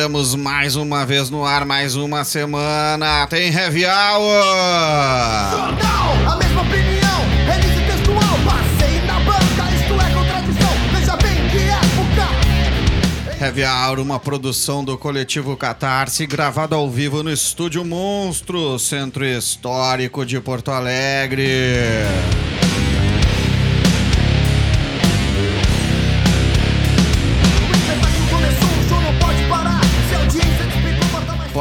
entramos 0.00 0.34
mais 0.34 0.76
uma 0.76 1.04
vez 1.04 1.28
no 1.28 1.44
ar, 1.44 1.66
mais 1.66 1.94
uma 1.94 2.24
semana. 2.24 3.26
Tem 3.26 3.52
Heavy 3.52 3.84
Hour! 3.84 4.42
Jornal, 5.50 6.14
a 6.26 6.36
mesma 6.36 6.62
opinião, 6.62 7.20
release 7.44 7.84
textual, 7.84 8.38
passei 8.46 9.02
na 9.02 9.20
banca, 9.20 9.70
isto 9.74 9.92
é 9.92 10.14
contradição, 10.14 10.70
veja 10.94 11.16
bem 11.18 11.48
que 11.50 11.58
época. 11.68 13.44
Heavy 13.44 13.62
Hour, 13.62 14.00
uma 14.00 14.18
produção 14.18 14.82
do 14.82 14.96
coletivo 14.96 15.54
Catarse, 15.54 16.26
gravado 16.26 16.74
ao 16.74 16.88
vivo 16.88 17.22
no 17.22 17.30
Estúdio 17.30 17.84
Monstro, 17.84 18.78
Centro 18.78 19.26
Histórico 19.26 20.24
de 20.24 20.40
Porto 20.40 20.70
Alegre. 20.70 21.44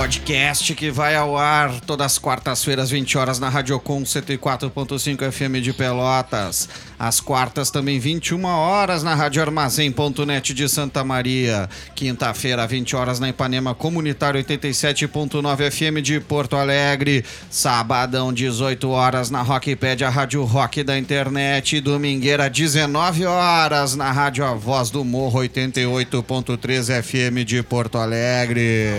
Podcast 0.10 0.74
que 0.74 0.90
vai 0.90 1.16
ao 1.16 1.38
ar 1.38 1.82
todas 1.82 2.14
as 2.14 2.18
quartas-feiras, 2.18 2.90
20 2.90 3.16
horas, 3.16 3.40
na 3.40 3.48
Radiocom 3.48 4.02
104.5 4.02 5.32
FM 5.32 5.62
de 5.62 5.72
Pelotas. 5.72 6.68
Às 6.98 7.20
quartas 7.20 7.70
também, 7.70 8.00
21 8.00 8.44
horas, 8.44 9.04
na 9.04 9.14
Rádio 9.14 9.40
Armazém.net 9.40 10.52
de 10.56 10.68
Santa 10.68 11.04
Maria. 11.04 11.70
Quinta-feira, 11.94 12.66
20 12.66 12.96
horas, 12.96 13.20
na 13.20 13.30
Ipanema 13.30 13.76
Comunitário 13.76 14.44
87.9 14.44 15.70
FM 15.70 16.02
de 16.02 16.20
Porto 16.20 16.56
Alegre. 16.56 17.24
Sabadão, 17.48 18.34
18 18.34 18.90
horas, 18.90 19.30
na 19.30 19.44
Rockpad, 19.44 20.04
a 20.04 20.10
Rádio 20.10 20.44
Rock 20.44 20.82
da 20.82 20.98
internet. 20.98 21.80
Domingueira, 21.82 22.50
19 22.50 23.28
horas, 23.28 23.96
na 23.96 24.12
Rádio 24.12 24.44
A 24.44 24.56
Voz 24.56 24.90
do 24.90 25.06
Morro 25.06 25.42
88.3 25.42 27.04
FM 27.04 27.46
de 27.46 27.62
Porto 27.62 28.00
Alegre. 28.00 28.90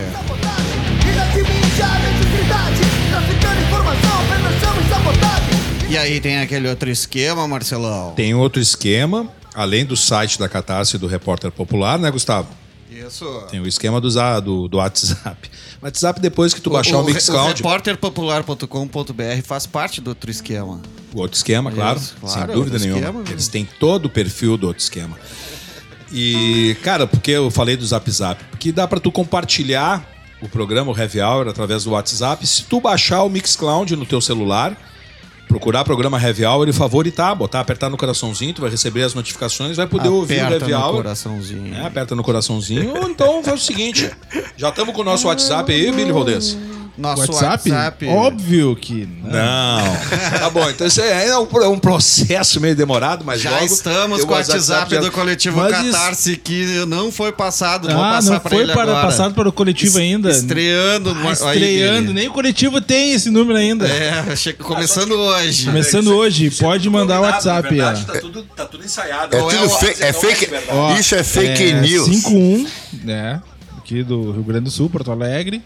E 5.89 5.99
aí 5.99 6.21
tem 6.21 6.39
aquele 6.39 6.69
outro 6.69 6.89
esquema, 6.89 7.47
Marcelão? 7.49 8.13
Tem 8.15 8.35
outro 8.35 8.61
esquema, 8.63 9.29
além 9.55 9.85
do 9.85 9.97
site 9.97 10.39
da 10.39 10.49
Catarse 10.49 10.97
e 10.97 10.99
do 10.99 11.07
Repórter 11.07 11.51
Popular, 11.51 11.99
né, 11.99 12.11
Gustavo? 12.11 12.49
Isso. 12.91 13.25
Tem 13.51 13.61
o 13.61 13.67
esquema 13.67 14.01
do, 14.01 14.09
do, 14.41 14.69
do 14.69 14.77
WhatsApp. 14.77 15.51
O 15.81 15.85
WhatsApp, 15.87 16.21
depois 16.21 16.53
que 16.53 16.61
tu 16.61 16.71
baixar 16.71 16.99
o, 16.99 17.03
o 17.03 17.05
Mixcloud, 17.05 17.55
repórterpopular.com.br 17.57 19.43
faz 19.45 19.67
parte 19.67 20.01
do 20.01 20.11
outro 20.11 20.31
esquema. 20.31 20.81
o 21.15 21.21
outro 21.21 21.37
esquema, 21.37 21.71
claro, 21.71 21.99
Isso, 21.99 22.17
claro, 22.21 22.47
sem 22.47 22.55
dúvida 22.55 22.79
nenhuma. 22.79 23.01
esquema? 23.01 23.25
Eles 23.31 23.49
têm 23.49 23.65
todo 23.79 24.07
o 24.07 24.11
perfil 24.11 24.57
do 24.57 24.67
outro 24.67 24.83
esquema. 24.83 25.17
E, 26.13 26.77
cara, 26.83 27.07
porque 27.07 27.31
eu 27.31 27.51
falei 27.51 27.77
do 27.77 27.87
Zap 27.87 28.11
Zap? 28.11 28.43
Porque 28.51 28.73
dá 28.73 28.89
pra 28.89 28.99
tu 28.99 29.13
compartilhar 29.13 30.05
o 30.41 30.49
programa, 30.49 30.91
o 30.93 30.99
Heavy 30.99 31.21
Hour, 31.21 31.49
através 31.49 31.85
do 31.85 31.91
WhatsApp. 31.91 32.47
Se 32.47 32.65
tu 32.65 32.81
baixar 32.81 33.23
o 33.23 33.29
Mixcloud 33.29 33.95
no 33.97 34.07
teu 34.07 34.21
celular, 34.21 34.77
procurar 35.47 35.85
programa 35.85 36.21
Heavy 36.23 36.45
Hour 36.45 36.69
e 36.69 36.73
favoritar, 36.73 37.35
botar, 37.35 37.61
apertar 37.61 37.91
no 37.91 37.97
coraçãozinho, 37.97 38.55
tu 38.55 38.61
vai 38.63 38.71
receber 38.71 39.03
as 39.03 39.15
notificações, 39.15 39.77
vai 39.77 39.87
poder 39.87 40.09
ouvir 40.09 40.41
o 40.41 40.47
Aperta 40.47 40.65
Heavy 40.65 40.73
no 40.73 40.81
Hour. 40.81 40.97
coraçãozinho. 40.97 41.75
É, 41.75 41.87
aperta 41.87 42.15
no 42.15 42.23
coraçãozinho. 42.23 42.95
Ou 42.97 43.11
então 43.11 43.43
faz 43.43 43.63
o 43.63 43.65
seguinte: 43.65 44.11
já 44.57 44.69
estamos 44.69 44.95
com 44.95 45.01
o 45.03 45.05
nosso 45.05 45.27
WhatsApp 45.27 45.73
aí, 45.73 45.91
Billy 45.93 46.13
Valdez? 46.13 46.57
Nosso 47.01 47.33
WhatsApp? 47.33 47.71
WhatsApp. 47.71 48.07
Óbvio 48.07 48.77
que 48.77 49.09
não. 49.23 49.31
Não. 49.31 50.39
tá 50.39 50.51
bom, 50.51 50.69
então 50.71 50.87
isso 50.87 51.01
aí 51.01 51.29
é 51.29 51.39
um, 51.39 51.47
é 51.63 51.69
um 51.69 51.79
processo 51.79 52.61
meio 52.61 52.77
demorado, 52.77 53.25
mas 53.25 53.41
Já 53.41 53.51
logo 53.51 53.65
estamos 53.67 54.25
com 54.25 54.31
o 54.33 54.35
WhatsApp 54.35 54.95
já- 54.95 55.01
do 55.01 55.11
coletivo 55.11 55.57
Mas 55.59 55.79
isso- 55.81 55.93
Catarse 55.93 56.37
que 56.37 56.85
não 56.87 57.11
foi 57.11 57.33
passado. 57.33 57.89
Ah, 57.91 57.95
passar 58.15 58.33
não 58.35 58.41
foi 58.41 58.63
ele 58.63 58.73
para, 58.73 58.91
agora. 58.93 59.07
passado 59.07 59.35
para 59.35 59.49
o 59.49 59.53
coletivo 59.53 59.99
ainda. 59.99 60.31
Estreando. 60.31 61.11
Ah, 61.11 61.29
Aí, 61.51 61.59
estreando. 61.59 62.13
Nem 62.13 62.29
o 62.29 62.33
coletivo 62.33 62.81
tem 62.81 63.13
esse 63.13 63.31
número 63.31 63.59
ainda. 63.59 63.87
É, 63.89 64.37
che- 64.37 64.53
começando 64.53 65.13
hoje. 65.13 65.67
Começando 65.67 66.09
hoje, 66.15 66.51
pode 66.51 66.89
mandar 66.91 67.21
o 67.21 67.23
WhatsApp. 67.23 67.75
Na 67.77 67.93
verdade, 67.93 68.07
tá 68.07 68.19
tudo, 68.21 68.43
tá 68.55 68.65
tudo 68.67 68.85
ensaiado. 68.85 69.35
É 69.35 69.39
é 69.39 69.43
tudo 69.43 69.69
fake. 69.71 70.03
É 70.03 70.13
não 70.13 70.21
fake. 70.21 70.51
Ó, 70.71 70.95
isso 70.97 71.15
é 71.15 71.23
fake 71.23 71.63
é 71.71 71.81
news. 71.81 72.05
51, 72.07 72.67
né? 73.05 73.41
Aqui 73.79 74.03
do 74.03 74.33
Rio 74.33 74.43
Grande 74.43 74.65
do 74.65 74.71
Sul, 74.71 74.89
Porto 74.91 75.11
Alegre. 75.11 75.63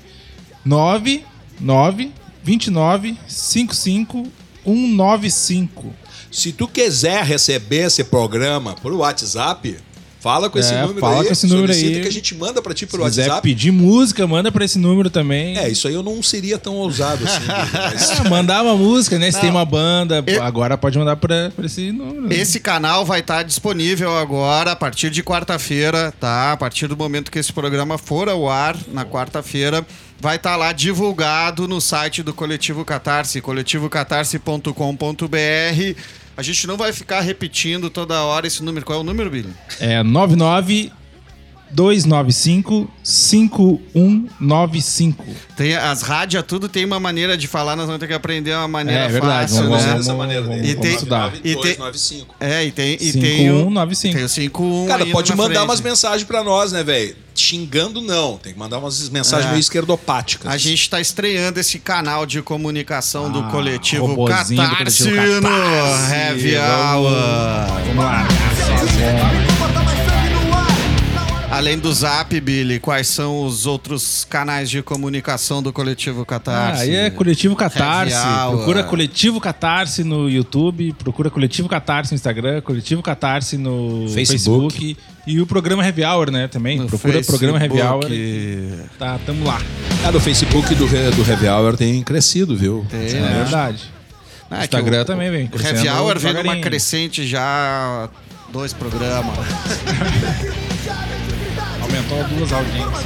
9 0.65 1.25
9 1.61 2.13
29 2.43 3.17
55 3.29 4.27
195. 4.65 5.93
Se 6.31 6.53
tu 6.53 6.67
quiser 6.67 7.25
receber 7.25 7.87
esse 7.87 8.03
programa 8.03 8.75
por 8.75 8.93
WhatsApp, 8.93 9.77
fala 10.25 10.49
com 10.49 10.59
esse 10.59 10.73
É, 10.73 10.81
número 10.81 11.01
fala 11.01 11.21
aí. 11.21 11.27
com 11.27 11.33
esse 11.35 11.47
número 11.47 11.71
aí. 11.71 12.01
que 12.01 12.09
a 12.09 12.13
gente 12.13 12.35
manda 12.35 12.63
pra 12.63 12.73
ti 12.73 12.81
Se 12.81 12.87
por 12.87 12.99
quiser 13.05 13.25
WhatsApp. 13.29 13.43
pedir 13.47 13.71
música, 13.71 14.27
manda 14.27 14.51
para 14.51 14.65
esse 14.65 14.79
número 14.79 15.11
também. 15.11 15.59
É, 15.59 15.69
isso 15.69 15.87
aí 15.87 15.93
eu 15.93 16.03
não 16.03 16.23
seria 16.23 16.57
tão 16.59 16.77
ousado 16.77 17.23
assim. 17.25 17.45
Mas- 17.93 18.11
Ah, 18.21 18.25
mandar 18.31 18.63
uma 18.65 18.75
música, 18.75 19.19
né? 19.19 19.31
Se 19.31 19.39
tem 19.39 19.51
uma 19.51 19.67
banda, 19.67 20.25
Eu- 20.27 20.43
agora 20.43 20.79
pode 20.79 20.99
mandar 20.99 21.17
pra, 21.17 21.53
pra 21.55 21.67
esse 21.67 21.93
número. 21.93 22.23
né? 22.23 22.35
Esse 22.35 22.59
canal 22.59 23.05
vai 23.05 23.21
estar 23.21 23.43
disponível 23.43 24.17
agora 24.17 24.73
a 24.73 24.77
partir 24.77 25.11
de 25.11 25.23
quarta-feira, 25.23 26.11
tá? 26.19 26.53
A 26.53 26.57
partir 26.57 26.87
do 26.87 26.97
momento 26.97 27.31
que 27.31 27.39
esse 27.39 27.53
programa 27.53 27.99
for 27.99 28.31
ao 28.31 28.49
ar, 28.49 28.79
na 28.93 29.05
quarta-feira, 29.05 29.87
vai 30.19 30.37
estar 30.37 30.57
lá 30.57 30.73
divulgado 30.73 31.69
no 31.69 31.83
site 31.83 32.23
do 32.23 32.33
Coletivo 32.33 32.83
Catarse, 32.83 33.43
coletivocatarse.com.br. 33.43 35.95
A 36.37 36.43
gente 36.43 36.67
não 36.67 36.77
vai 36.77 36.93
ficar 36.93 37.21
repetindo 37.21 37.89
toda 37.89 38.23
hora 38.23 38.47
esse 38.47 38.63
número. 38.63 38.85
Qual 38.85 38.99
é 38.99 39.01
o 39.01 39.05
número, 39.05 39.31
Billy? 39.31 39.53
É 39.79 40.03
99 40.03 40.91
295 41.71 42.89
5195. 43.03 45.25
Tem, 45.57 45.75
as 45.77 46.03
rádios, 46.03 46.43
tudo 46.47 46.69
tem 46.69 46.85
uma 46.85 46.99
maneira 47.01 47.37
de 47.37 47.47
falar, 47.49 47.75
nós 47.77 47.87
vamos 47.87 48.01
ter 48.01 48.07
que 48.09 48.13
aprender 48.15 48.53
uma 48.55 48.67
maneira 48.69 49.03
É 49.03 49.09
verdade, 49.09 49.51
fácil, 49.53 49.65
vamos- 49.69 49.83
né? 49.83 49.89
vamos- 49.91 50.07
dessa 50.07 50.17
maneira 50.19 50.43
vamos-. 50.43 50.69
E 50.69 50.75
tem- 50.75 50.95
estudar. 50.95 51.33
e 51.37 51.41
tem- 51.41 51.55
9295. 51.55 52.35
É, 52.41 52.65
e 52.65 52.71
tem, 52.73 52.93
e 52.95 53.13
tem 53.13 53.51
o, 53.51 53.55
5195. 53.65 54.15
tem 54.17 54.25
o 54.25 54.29
51 54.29 54.87
Cara, 54.87 55.07
pode 55.07 55.35
mandar 55.35 55.55
frente. 55.55 55.65
umas 55.69 55.81
mensagens 55.81 56.25
pra 56.25 56.43
nós, 56.45 56.73
né, 56.73 56.83
velho? 56.83 57.17
Xingando 57.37 58.01
não. 58.01 58.37
Tem 58.39 58.53
que 58.53 58.59
mandar 58.59 58.79
umas 58.79 59.09
mensagens 59.09 59.47
É. 59.49 59.51
meio 59.51 59.61
esquerdopáticas. 59.61 60.47
A 60.53 60.57
gente 60.57 60.83
está 60.83 61.01
estreando 61.01 61.59
esse 61.59 61.79
canal 61.81 62.25
de 62.27 62.41
comunicação 62.43 63.29
do 63.31 63.41
Ah, 63.41 63.51
coletivo 63.51 64.07
do 64.09 64.15
coletivo 64.15 64.63
no 64.63 64.69
Catarse. 64.69 65.09
Heavy 65.09 66.55
Vamos- 66.55 66.71
Hour. 66.71 67.11
Vamos 67.87 68.05
lá. 68.05 68.29
Bota 68.29 69.25
mais 69.25 69.44
Além 71.55 71.79
do 71.79 71.93
Zap, 71.93 72.39
Billy, 72.41 72.81
quais 72.81 73.07
são 73.07 73.47
os 73.47 73.65
outros 73.65 74.27
canais 74.29 74.69
de 74.69 74.83
comunicação 74.83 75.63
do 75.63 75.73
coletivo 75.73 76.27
Catarse? 76.27 76.81
Ah, 76.81 76.85
aí 76.85 76.95
é 76.97 77.11
Coletivo 77.11 77.55
Catarse. 77.55 78.17
Procura 78.51 78.83
Coletivo 78.83 79.41
Catarse 79.41 80.03
no 80.03 80.29
YouTube, 80.29 80.93
procura 80.99 81.31
Coletivo 81.31 81.69
Catarse 81.69 82.11
no 82.11 82.17
Instagram, 82.17 82.61
Coletivo 82.61 83.01
Catarse 83.03 83.57
no 83.57 84.09
Facebook. 84.13 84.75
Facebook. 84.79 84.97
e 85.29 85.41
o 85.41 85.47
programa 85.47 85.85
Heavy 85.85 86.03
Hour, 86.05 86.33
né? 86.33 86.49
Também. 86.49 86.77
No 86.81 86.89
procura 86.89 87.23
programa 87.23 87.61
Heavy 87.63 87.81
Hour. 87.81 88.03
Facebook. 88.09 88.89
Tá, 88.99 89.21
tamo 89.25 89.45
lá. 89.47 89.61
Ah, 90.05 90.11
no 90.11 90.19
Facebook 90.19 90.75
do, 90.75 90.87
do 90.87 91.31
Heavy 91.31 91.47
Hour 91.49 91.77
tem 91.77 92.03
crescido, 92.03 92.57
viu? 92.57 92.85
Tem, 92.91 93.01
É, 93.11 93.13
né? 93.21 93.35
verdade. 93.45 93.85
Ah, 94.51 94.57
que 94.59 94.65
Instagram 94.65 95.03
o- 95.03 95.05
também 95.05 95.31
vem 95.31 95.41
O 95.43 95.45
Heavy 95.45 95.59
crescendo 95.59 95.99
Hour 96.03 96.19
vem 96.19 96.33
numa 96.35 96.57
crescente 96.57 97.25
já 97.25 98.09
dois 98.53 98.73
programas. 98.73 99.37
Aumentou 101.95 102.25
duas 102.37 102.53
audiências. 102.53 103.05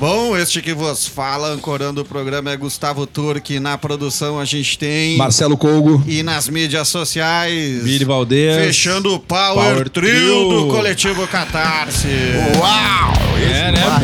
Bom, 0.00 0.36
este 0.36 0.60
que 0.60 0.72
vos 0.74 1.06
fala, 1.06 1.48
ancorando 1.48 2.00
o 2.00 2.04
programa 2.04 2.50
é 2.50 2.56
Gustavo 2.56 3.06
Turque. 3.06 3.60
Na 3.60 3.78
produção 3.78 4.38
a 4.38 4.44
gente 4.44 4.76
tem... 4.78 5.16
Marcelo 5.16 5.56
Colgo. 5.56 6.02
E 6.08 6.24
nas 6.24 6.48
mídias 6.48 6.88
sociais. 6.88 7.82
Billy 7.84 8.04
Valdez. 8.04 8.64
Fechando 8.66 9.14
o 9.14 9.20
Power, 9.20 9.54
Power 9.74 9.88
Trio, 9.90 10.12
Trio. 10.12 10.48
do 10.48 10.68
coletivo 10.68 11.26
Catarse. 11.28 12.08
Uau! 12.58 13.12
Esse 13.40 13.52
É, 13.52 13.72
né? 13.72 13.80
vai, 13.80 14.00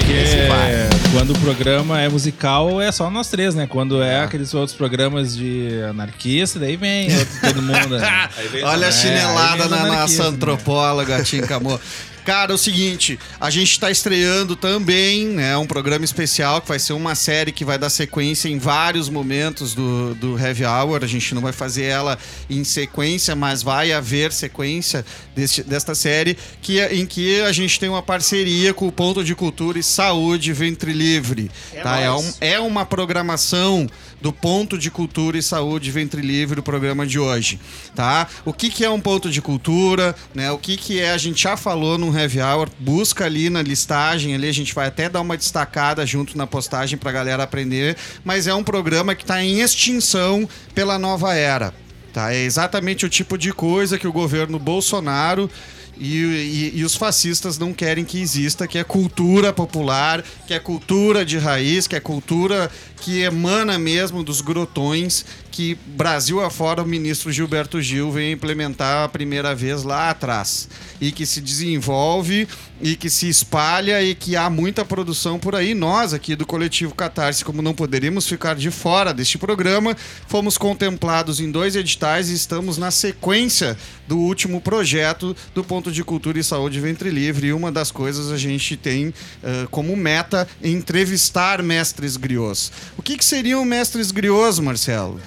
Porque 0.88 1.08
quando 1.12 1.30
o 1.32 1.38
programa 1.40 2.00
é 2.00 2.08
musical, 2.08 2.80
é 2.80 2.92
só 2.92 3.10
nós 3.10 3.28
três, 3.28 3.54
né? 3.56 3.66
Quando 3.68 4.00
é, 4.02 4.20
aqueles 4.22 4.52
outros 4.54 4.76
programas 4.76 5.36
de 5.36 5.80
anarquista, 5.90 6.58
daí 6.60 6.76
vem 6.76 7.12
outro- 7.16 7.40
todo 7.40 7.62
mundo. 7.62 7.98
né? 7.98 8.28
Olha 8.64 8.86
a 8.86 8.90
É, 8.90 8.92
chinelada 8.92 9.68
vem 9.68 9.78
na 9.78 9.82
os 9.84 9.88
nossa 9.88 10.22
né? 10.24 10.28
antropóloga, 10.28 11.22
Tinka 11.24 11.56
Amor. 11.56 11.80
Cara, 12.24 12.52
é 12.52 12.54
o 12.54 12.58
seguinte, 12.58 13.18
a 13.38 13.50
gente 13.50 13.72
está 13.72 13.90
estreando 13.90 14.56
também, 14.56 15.26
né, 15.26 15.56
um 15.58 15.66
programa 15.66 16.04
especial 16.04 16.60
que 16.62 16.68
vai 16.68 16.78
ser 16.78 16.94
uma 16.94 17.14
série 17.14 17.52
que 17.52 17.64
vai 17.64 17.76
dar 17.78 17.90
sequência 17.90 18.48
em 18.48 18.58
vários 18.58 19.08
momentos 19.08 19.74
do, 19.74 20.14
do 20.14 20.38
Heavy 20.38 20.64
Hour. 20.64 21.04
A 21.04 21.06
gente 21.06 21.34
não 21.34 21.42
vai 21.42 21.52
fazer 21.52 21.84
ela 21.84 22.18
em 22.48 22.64
sequência, 22.64 23.36
mas 23.36 23.62
vai 23.62 23.92
haver 23.92 24.32
sequência 24.32 25.04
deste, 25.36 25.62
desta 25.62 25.94
série 25.94 26.36
que, 26.62 26.80
é- 26.80 26.94
em 26.94 27.04
que 27.04 27.40
a 27.42 27.52
gente 27.52 27.78
tem 27.78 27.88
uma 27.88 28.02
parceria 28.02 28.72
com 28.72 28.88
o 28.88 28.92
Ponto 28.92 29.22
de 29.22 29.34
Cultura 29.34 29.78
e 29.78 29.82
Saúde 29.82 30.52
Ventre 30.52 30.92
Livre. 30.92 31.50
tá? 31.82 32.00
é, 32.00 32.10
um- 32.10 32.32
é 32.40 32.58
uma 32.60 32.86
programação 32.86 33.86
do 34.24 34.32
ponto 34.32 34.78
de 34.78 34.90
cultura 34.90 35.36
e 35.36 35.42
saúde 35.42 35.90
Ventre 35.90 36.22
Livre, 36.22 36.58
o 36.58 36.62
programa 36.62 37.06
de 37.06 37.18
hoje, 37.18 37.60
tá? 37.94 38.26
O 38.42 38.54
que, 38.54 38.70
que 38.70 38.82
é 38.82 38.88
um 38.88 38.98
ponto 38.98 39.30
de 39.30 39.42
cultura, 39.42 40.16
né? 40.34 40.50
O 40.50 40.56
que, 40.56 40.78
que 40.78 40.98
é, 40.98 41.10
a 41.10 41.18
gente 41.18 41.42
já 41.42 41.58
falou 41.58 41.98
no 41.98 42.18
Heavy 42.18 42.40
Hour, 42.40 42.70
busca 42.78 43.26
ali 43.26 43.50
na 43.50 43.60
listagem, 43.60 44.34
ali 44.34 44.48
a 44.48 44.52
gente 44.52 44.74
vai 44.74 44.86
até 44.86 45.10
dar 45.10 45.20
uma 45.20 45.36
destacada 45.36 46.06
junto 46.06 46.38
na 46.38 46.46
postagem 46.46 46.96
pra 46.96 47.12
galera 47.12 47.42
aprender, 47.42 47.98
mas 48.24 48.46
é 48.46 48.54
um 48.54 48.64
programa 48.64 49.14
que 49.14 49.24
está 49.24 49.44
em 49.44 49.60
extinção 49.60 50.48
pela 50.74 50.98
nova 50.98 51.34
era. 51.34 51.74
Tá? 52.10 52.32
É 52.32 52.44
exatamente 52.44 53.04
o 53.04 53.10
tipo 53.10 53.36
de 53.36 53.52
coisa 53.52 53.98
que 53.98 54.08
o 54.08 54.12
governo 54.12 54.58
Bolsonaro 54.58 55.50
e, 55.98 56.18
e- 56.18 56.72
e 56.76 56.84
os 56.84 56.94
fascistas 56.94 57.58
não 57.58 57.72
querem 57.72 58.04
que 58.04 58.20
exista, 58.20 58.66
que 58.66 58.78
é 58.78 58.84
cultura 58.84 59.52
popular, 59.52 60.22
que 60.46 60.54
é 60.54 60.58
cultura 60.58 61.24
de 61.24 61.38
raiz, 61.38 61.86
que 61.86 61.96
é 61.96 62.00
cultura 62.00 62.70
que 63.00 63.20
emana 63.20 63.78
mesmo 63.78 64.22
dos 64.24 64.40
grotões 64.40 65.24
que 65.54 65.78
Brasil 65.86 66.40
afora 66.40 66.82
o 66.82 66.84
ministro 66.86 67.30
Gilberto 67.30 67.80
Gil 67.80 68.10
veio 68.10 68.32
implementar 68.32 69.04
a 69.04 69.08
primeira 69.08 69.54
vez 69.54 69.84
lá 69.84 70.10
atrás 70.10 70.68
e 71.00 71.12
que 71.12 71.24
se 71.24 71.40
desenvolve 71.40 72.48
e 72.80 72.96
que 72.96 73.08
se 73.08 73.28
espalha 73.28 74.02
e 74.02 74.16
que 74.16 74.34
há 74.34 74.50
muita 74.50 74.84
produção 74.84 75.38
por 75.38 75.54
aí. 75.54 75.72
Nós 75.72 76.12
aqui 76.12 76.34
do 76.34 76.44
coletivo 76.44 76.92
Catarse, 76.92 77.44
como 77.44 77.62
não 77.62 77.72
poderíamos 77.72 78.26
ficar 78.26 78.56
de 78.56 78.68
fora 78.68 79.14
deste 79.14 79.38
programa, 79.38 79.96
fomos 80.26 80.58
contemplados 80.58 81.38
em 81.38 81.52
dois 81.52 81.76
editais 81.76 82.30
e 82.30 82.34
estamos 82.34 82.76
na 82.76 82.90
sequência 82.90 83.78
do 84.08 84.18
último 84.18 84.60
projeto 84.60 85.36
do 85.54 85.62
Ponto 85.62 85.92
de 85.92 86.02
Cultura 86.02 86.36
e 86.36 86.42
Saúde 86.42 86.80
Ventre 86.80 87.10
Livre. 87.10 87.46
E 87.46 87.52
uma 87.52 87.70
das 87.70 87.92
coisas 87.92 88.32
a 88.32 88.36
gente 88.36 88.76
tem 88.76 89.14
eh, 89.40 89.68
como 89.70 89.96
meta 89.96 90.48
entrevistar 90.60 91.62
mestres 91.62 92.16
griots. 92.16 92.72
O 92.98 93.02
que, 93.02 93.16
que 93.16 93.24
seriam 93.24 93.64
mestres 93.64 94.10
griots, 94.10 94.58
Marcelo? 94.58 95.20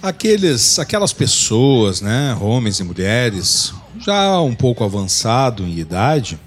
Aqueles, 0.00 0.78
aquelas 0.78 1.12
pessoas, 1.12 2.00
né, 2.00 2.36
homens 2.40 2.78
e 2.78 2.84
mulheres, 2.84 3.72
já 4.00 4.40
um 4.40 4.54
pouco 4.54 4.84
avançado 4.84 5.64
em 5.64 5.76
idade, 5.76 6.38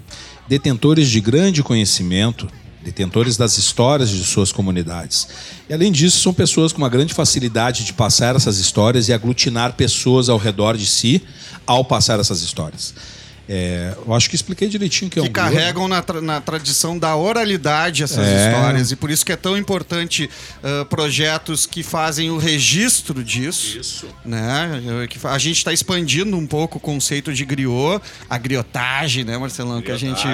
detentores 0.48 1.08
de 1.08 1.20
grande 1.20 1.62
conhecimento, 1.62 2.48
detentores 2.82 3.36
das 3.36 3.58
histórias 3.58 4.08
de 4.08 4.24
suas 4.24 4.50
comunidades. 4.50 5.28
E 5.68 5.74
além 5.74 5.92
disso, 5.92 6.18
são 6.20 6.32
pessoas 6.32 6.72
com 6.72 6.78
uma 6.78 6.88
grande 6.88 7.12
facilidade 7.12 7.84
de 7.84 7.92
passar 7.92 8.34
essas 8.34 8.56
histórias 8.56 9.08
e 9.08 9.12
aglutinar 9.12 9.74
pessoas 9.74 10.30
ao 10.30 10.38
redor 10.38 10.76
de 10.76 10.86
si 10.86 11.22
ao 11.66 11.84
passar 11.84 12.18
essas 12.18 12.40
histórias. 12.40 12.94
É, 13.48 13.94
eu 14.06 14.14
acho 14.14 14.30
que 14.30 14.36
expliquei 14.36 14.68
direitinho 14.68 15.10
que 15.10 15.18
é 15.18 15.22
que 15.22 15.28
um 15.28 15.32
griot. 15.32 15.50
carregam 15.54 15.88
na, 15.88 16.00
tra- 16.00 16.20
na 16.20 16.40
tradição 16.40 16.98
da 16.98 17.16
oralidade 17.16 18.02
essas 18.02 18.26
É. 18.26 18.46
histórias. 18.48 18.90
E 18.92 18.96
por 18.96 19.10
isso 19.10 19.24
que 19.26 19.32
é 19.32 19.36
tão 19.36 19.56
importante 19.58 20.30
ah, 20.62 20.84
projetos 20.88 21.66
que 21.66 21.82
fazem 21.82 22.30
o 22.30 22.38
registro 22.38 23.22
disso. 23.24 23.78
Isso. 23.78 24.06
Né? 24.24 24.80
A 25.24 25.38
gente 25.38 25.56
está 25.58 25.72
expandindo 25.72 26.36
um 26.36 26.46
pouco 26.46 26.78
o 26.78 26.80
conceito 26.80 27.32
de 27.34 27.44
griot, 27.44 28.00
a 28.30 28.38
griotagem, 28.38 29.24
né, 29.24 29.36
Marcelão? 29.36 29.82
Que 29.82 29.90
a 29.90 29.96
gente, 29.96 30.26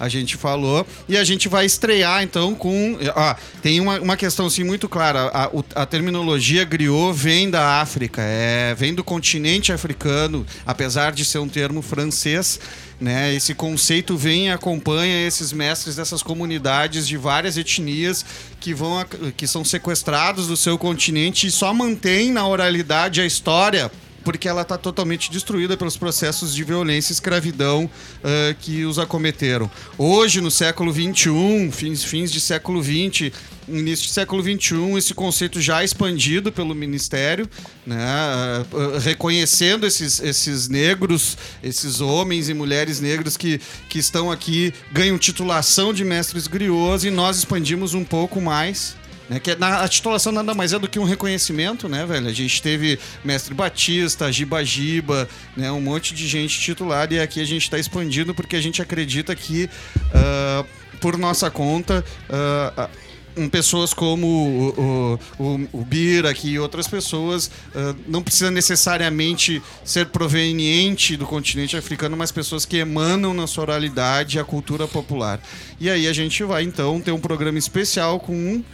a 0.00 0.08
gente 0.08 0.36
falou. 0.36 0.86
E 1.08 1.16
a 1.16 1.24
gente 1.24 1.48
vai 1.48 1.66
estrear, 1.66 2.22
então, 2.22 2.54
com. 2.54 2.98
Ó, 3.14 3.34
tem 3.62 3.78
uma, 3.80 4.00
uma 4.00 4.16
questão 4.16 4.46
assim, 4.46 4.64
muito 4.64 4.88
clara. 4.88 5.30
A, 5.32 5.48
o- 5.52 5.64
a 5.74 5.84
terminologia 5.86 6.64
griot 6.64 7.12
vem 7.14 7.50
da 7.50 7.80
África, 7.80 8.22
é, 8.22 8.74
vem 8.74 8.94
do 8.94 9.04
continente 9.04 9.72
africano, 9.72 10.46
apesar 10.66 11.12
de 11.12 11.24
ser 11.24 11.38
um 11.38 11.48
termo 11.48 11.82
francês. 11.82 12.53
Né? 13.00 13.34
Esse 13.34 13.54
conceito 13.54 14.16
vem 14.16 14.46
e 14.46 14.50
acompanha 14.50 15.26
esses 15.26 15.52
mestres 15.52 15.96
dessas 15.96 16.22
comunidades 16.22 17.06
de 17.06 17.16
várias 17.16 17.58
etnias 17.58 18.24
que 18.60 18.72
vão 18.72 19.04
que 19.36 19.46
são 19.46 19.64
sequestrados 19.64 20.46
do 20.46 20.56
seu 20.56 20.78
continente 20.78 21.46
e 21.46 21.50
só 21.50 21.74
mantém 21.74 22.30
na 22.30 22.46
oralidade 22.46 23.20
a 23.20 23.26
história 23.26 23.90
porque 24.24 24.48
ela 24.48 24.62
está 24.62 24.78
totalmente 24.78 25.30
destruída 25.30 25.76
pelos 25.76 25.96
processos 25.96 26.54
de 26.54 26.64
violência 26.64 27.12
e 27.12 27.14
escravidão 27.14 27.88
ah, 28.24 28.54
que 28.58 28.84
os 28.84 28.98
acometeram. 28.98 29.70
Hoje, 29.98 30.40
no 30.40 30.50
século 30.50 30.92
XXI, 30.92 31.70
fins, 31.70 32.02
fins 32.02 32.32
de 32.32 32.40
século 32.40 32.82
XX, 32.82 33.30
início 33.68 34.06
de 34.06 34.12
século 34.12 34.42
XXI, 34.42 34.96
esse 34.96 35.14
conceito 35.14 35.60
já 35.60 35.82
expandido 35.82 36.52
pelo 36.52 36.74
Ministério, 36.74 37.48
né, 37.86 37.96
ah, 37.98 38.64
ah, 38.72 38.98
reconhecendo 38.98 39.86
esses, 39.86 40.20
esses 40.20 40.68
negros, 40.68 41.36
esses 41.62 42.00
homens 42.00 42.48
e 42.48 42.54
mulheres 42.54 43.00
negros 43.00 43.36
que, 43.36 43.60
que 43.88 43.98
estão 43.98 44.30
aqui, 44.30 44.72
ganham 44.92 45.18
titulação 45.18 45.92
de 45.92 46.04
mestres 46.04 46.46
griots 46.46 47.04
e 47.04 47.10
nós 47.10 47.38
expandimos 47.38 47.94
um 47.94 48.04
pouco 48.04 48.40
mais. 48.40 48.96
Né, 49.26 49.40
que 49.40 49.52
é- 49.52 49.56
na, 49.56 49.80
a 49.80 49.88
titulação 49.88 50.30
nada 50.30 50.52
mais 50.52 50.74
é 50.74 50.78
do 50.78 50.86
que 50.86 50.98
um 50.98 51.04
reconhecimento, 51.04 51.88
né, 51.88 52.04
velho? 52.04 52.28
A 52.28 52.32
gente 52.32 52.60
teve 52.60 52.98
Mestre 53.24 53.54
Batista, 53.54 54.30
Giba 54.30 54.62
Giba, 54.62 55.26
né, 55.56 55.72
um 55.72 55.80
monte 55.80 56.14
de 56.14 56.28
gente 56.28 56.60
titular 56.60 57.10
e 57.10 57.18
aqui 57.18 57.40
a 57.40 57.44
gente 57.46 57.62
está 57.62 57.78
expandindo 57.78 58.34
porque 58.34 58.54
a 58.54 58.60
gente 58.60 58.82
acredita 58.82 59.34
que, 59.34 59.70
ah, 60.12 60.62
por 61.00 61.16
nossa 61.16 61.50
conta, 61.50 62.04
ah, 62.28 62.90
um, 63.36 63.48
pessoas 63.48 63.92
como 63.92 64.26
o, 64.28 65.18
o, 65.38 65.68
o, 65.72 65.84
Bira 65.84 66.30
aqui 66.30 66.50
e 66.50 66.58
outras 66.58 66.86
pessoas 66.86 67.50
ah, 67.74 67.94
não 68.06 68.22
precisa 68.22 68.50
necessariamente 68.50 69.62
ser 69.84 70.06
proveniente 70.06 71.16
do 71.16 71.26
continente 71.26 71.76
africano, 71.76 72.16
mas 72.16 72.32
pessoas 72.32 72.64
que 72.64 72.76
emanam 72.76 73.34
na 73.34 73.46
sua 73.46 73.64
oralidade 73.64 74.38
a 74.38 74.44
cultura 74.44 74.86
popular. 74.86 75.40
E 75.80 75.90
aí 75.90 76.06
a 76.06 76.12
gente 76.12 76.42
vai 76.44 76.62
então 76.62 77.00
ter 77.00 77.12
um 77.12 77.20
programa 77.20 77.58
especial 77.58 78.20
com 78.20 78.34
um 78.34 78.64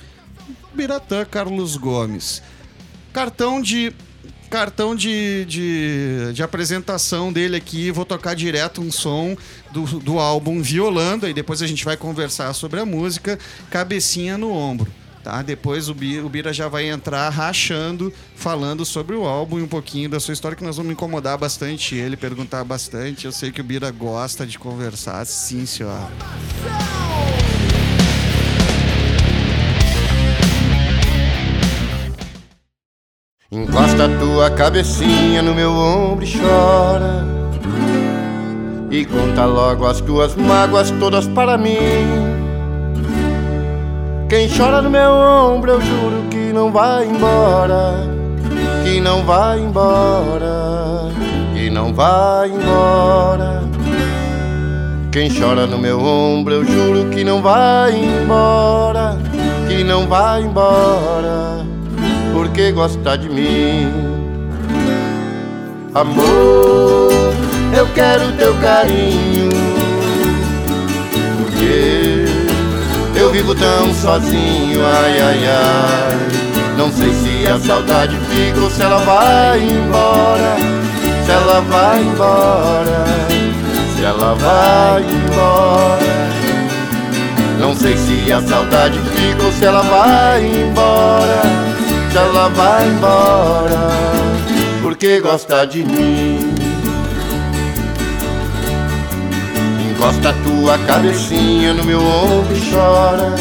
Biratã 0.74 1.24
Carlos 1.24 1.76
Gomes. 1.76 2.42
Cartão 3.12 3.60
de. 3.60 3.92
Cartão 4.50 4.96
de, 4.96 5.44
de, 5.44 6.32
de 6.34 6.42
apresentação 6.42 7.32
dele 7.32 7.56
aqui, 7.56 7.92
vou 7.92 8.04
tocar 8.04 8.34
direto 8.34 8.80
um 8.80 8.90
som 8.90 9.36
do, 9.70 9.84
do 10.00 10.18
álbum 10.18 10.60
Violando, 10.60 11.24
aí 11.24 11.32
depois 11.32 11.62
a 11.62 11.68
gente 11.68 11.84
vai 11.84 11.96
conversar 11.96 12.52
sobre 12.52 12.80
a 12.80 12.84
música, 12.84 13.38
Cabecinha 13.70 14.36
no 14.36 14.50
Ombro. 14.50 14.90
Tá? 15.22 15.42
Depois 15.42 15.88
o 15.88 15.94
Bira, 15.94 16.26
o 16.26 16.28
Bira 16.28 16.52
já 16.52 16.66
vai 16.66 16.88
entrar 16.88 17.28
rachando, 17.28 18.12
falando 18.34 18.84
sobre 18.84 19.14
o 19.14 19.24
álbum 19.24 19.60
e 19.60 19.62
um 19.62 19.68
pouquinho 19.68 20.08
da 20.08 20.18
sua 20.18 20.32
história, 20.32 20.56
que 20.56 20.64
nós 20.64 20.78
vamos 20.78 20.92
incomodar 20.92 21.38
bastante 21.38 21.94
ele, 21.94 22.16
perguntar 22.16 22.64
bastante. 22.64 23.26
Eu 23.26 23.32
sei 23.32 23.52
que 23.52 23.60
o 23.60 23.64
Bira 23.64 23.90
gosta 23.90 24.44
de 24.44 24.58
conversar, 24.58 25.24
sim, 25.26 25.64
senhor. 25.64 26.10
Encosta 33.52 34.08
tua 34.20 34.48
cabecinha 34.48 35.42
no 35.42 35.52
meu 35.52 35.72
ombro 35.72 36.24
e 36.24 36.38
chora. 36.38 37.26
E 38.88 39.04
conta 39.04 39.44
logo 39.44 39.86
as 39.88 40.00
tuas 40.00 40.36
mágoas 40.36 40.92
todas 41.00 41.26
para 41.26 41.58
mim. 41.58 41.76
Quem 44.28 44.48
chora 44.48 44.80
no 44.80 44.88
meu 44.88 45.10
ombro, 45.10 45.72
eu 45.72 45.80
juro 45.80 46.28
que 46.30 46.52
não 46.52 46.70
vai 46.70 47.08
embora. 47.08 48.08
Que 48.84 49.00
não 49.00 49.24
vai 49.24 49.58
embora. 49.58 51.08
Que 51.52 51.68
não 51.70 51.92
vai 51.92 52.50
embora. 52.50 53.64
Quem 55.10 55.28
chora 55.28 55.66
no 55.66 55.76
meu 55.76 55.98
ombro, 55.98 56.54
eu 56.54 56.64
juro 56.64 57.10
que 57.10 57.24
não 57.24 57.42
vai 57.42 57.96
embora. 57.96 59.18
Que 59.66 59.82
não 59.82 60.06
vai 60.06 60.40
embora 60.40 61.69
porque 62.50 62.72
gosta 62.72 63.16
de 63.16 63.28
mim. 63.28 63.88
Amor, 65.94 67.32
eu 67.76 67.86
quero 67.94 68.32
teu 68.32 68.54
carinho, 68.56 69.50
porque 71.38 72.24
eu 73.14 73.30
vivo 73.30 73.54
tão 73.54 73.94
sozinho, 73.94 74.84
ai 74.84 75.20
ai 75.20 75.46
ai. 75.46 76.76
Não 76.76 76.90
sei 76.90 77.12
se 77.12 77.46
a 77.46 77.58
saudade 77.60 78.16
fica 78.30 78.60
ou 78.60 78.70
se 78.70 78.82
ela 78.82 78.98
vai 78.98 79.60
embora, 79.60 80.56
se 81.24 81.30
ela 81.30 81.60
vai 81.60 82.02
embora, 82.02 83.04
se 83.94 84.04
ela 84.04 84.34
vai 84.34 85.02
embora. 85.02 86.30
Não 87.60 87.76
sei 87.76 87.96
se 87.96 88.32
a 88.32 88.40
saudade 88.42 88.98
fica 89.14 89.44
ou 89.44 89.52
se 89.52 89.64
ela 89.64 89.82
vai 89.82 90.44
embora 90.44 91.69
Se 92.10 92.18
ela 92.18 92.48
vai 92.48 92.88
embora 92.88 93.88
Porque 94.82 95.20
gosta 95.20 95.64
de 95.64 95.84
mim. 95.84 96.52
Encosta 99.88 100.34
tua 100.44 100.76
cabecinha 100.78 101.72
no 101.72 101.84
meu 101.84 102.00
ombro 102.00 102.56
e 102.56 102.70
chora. 102.70 103.34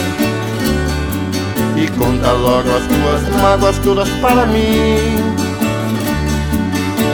E 1.75 1.87
conta 1.97 2.31
logo 2.31 2.69
as 2.69 2.85
tuas 2.85 3.41
mágoas 3.41 3.77
todas 3.79 4.09
para 4.21 4.45
mim. 4.45 5.15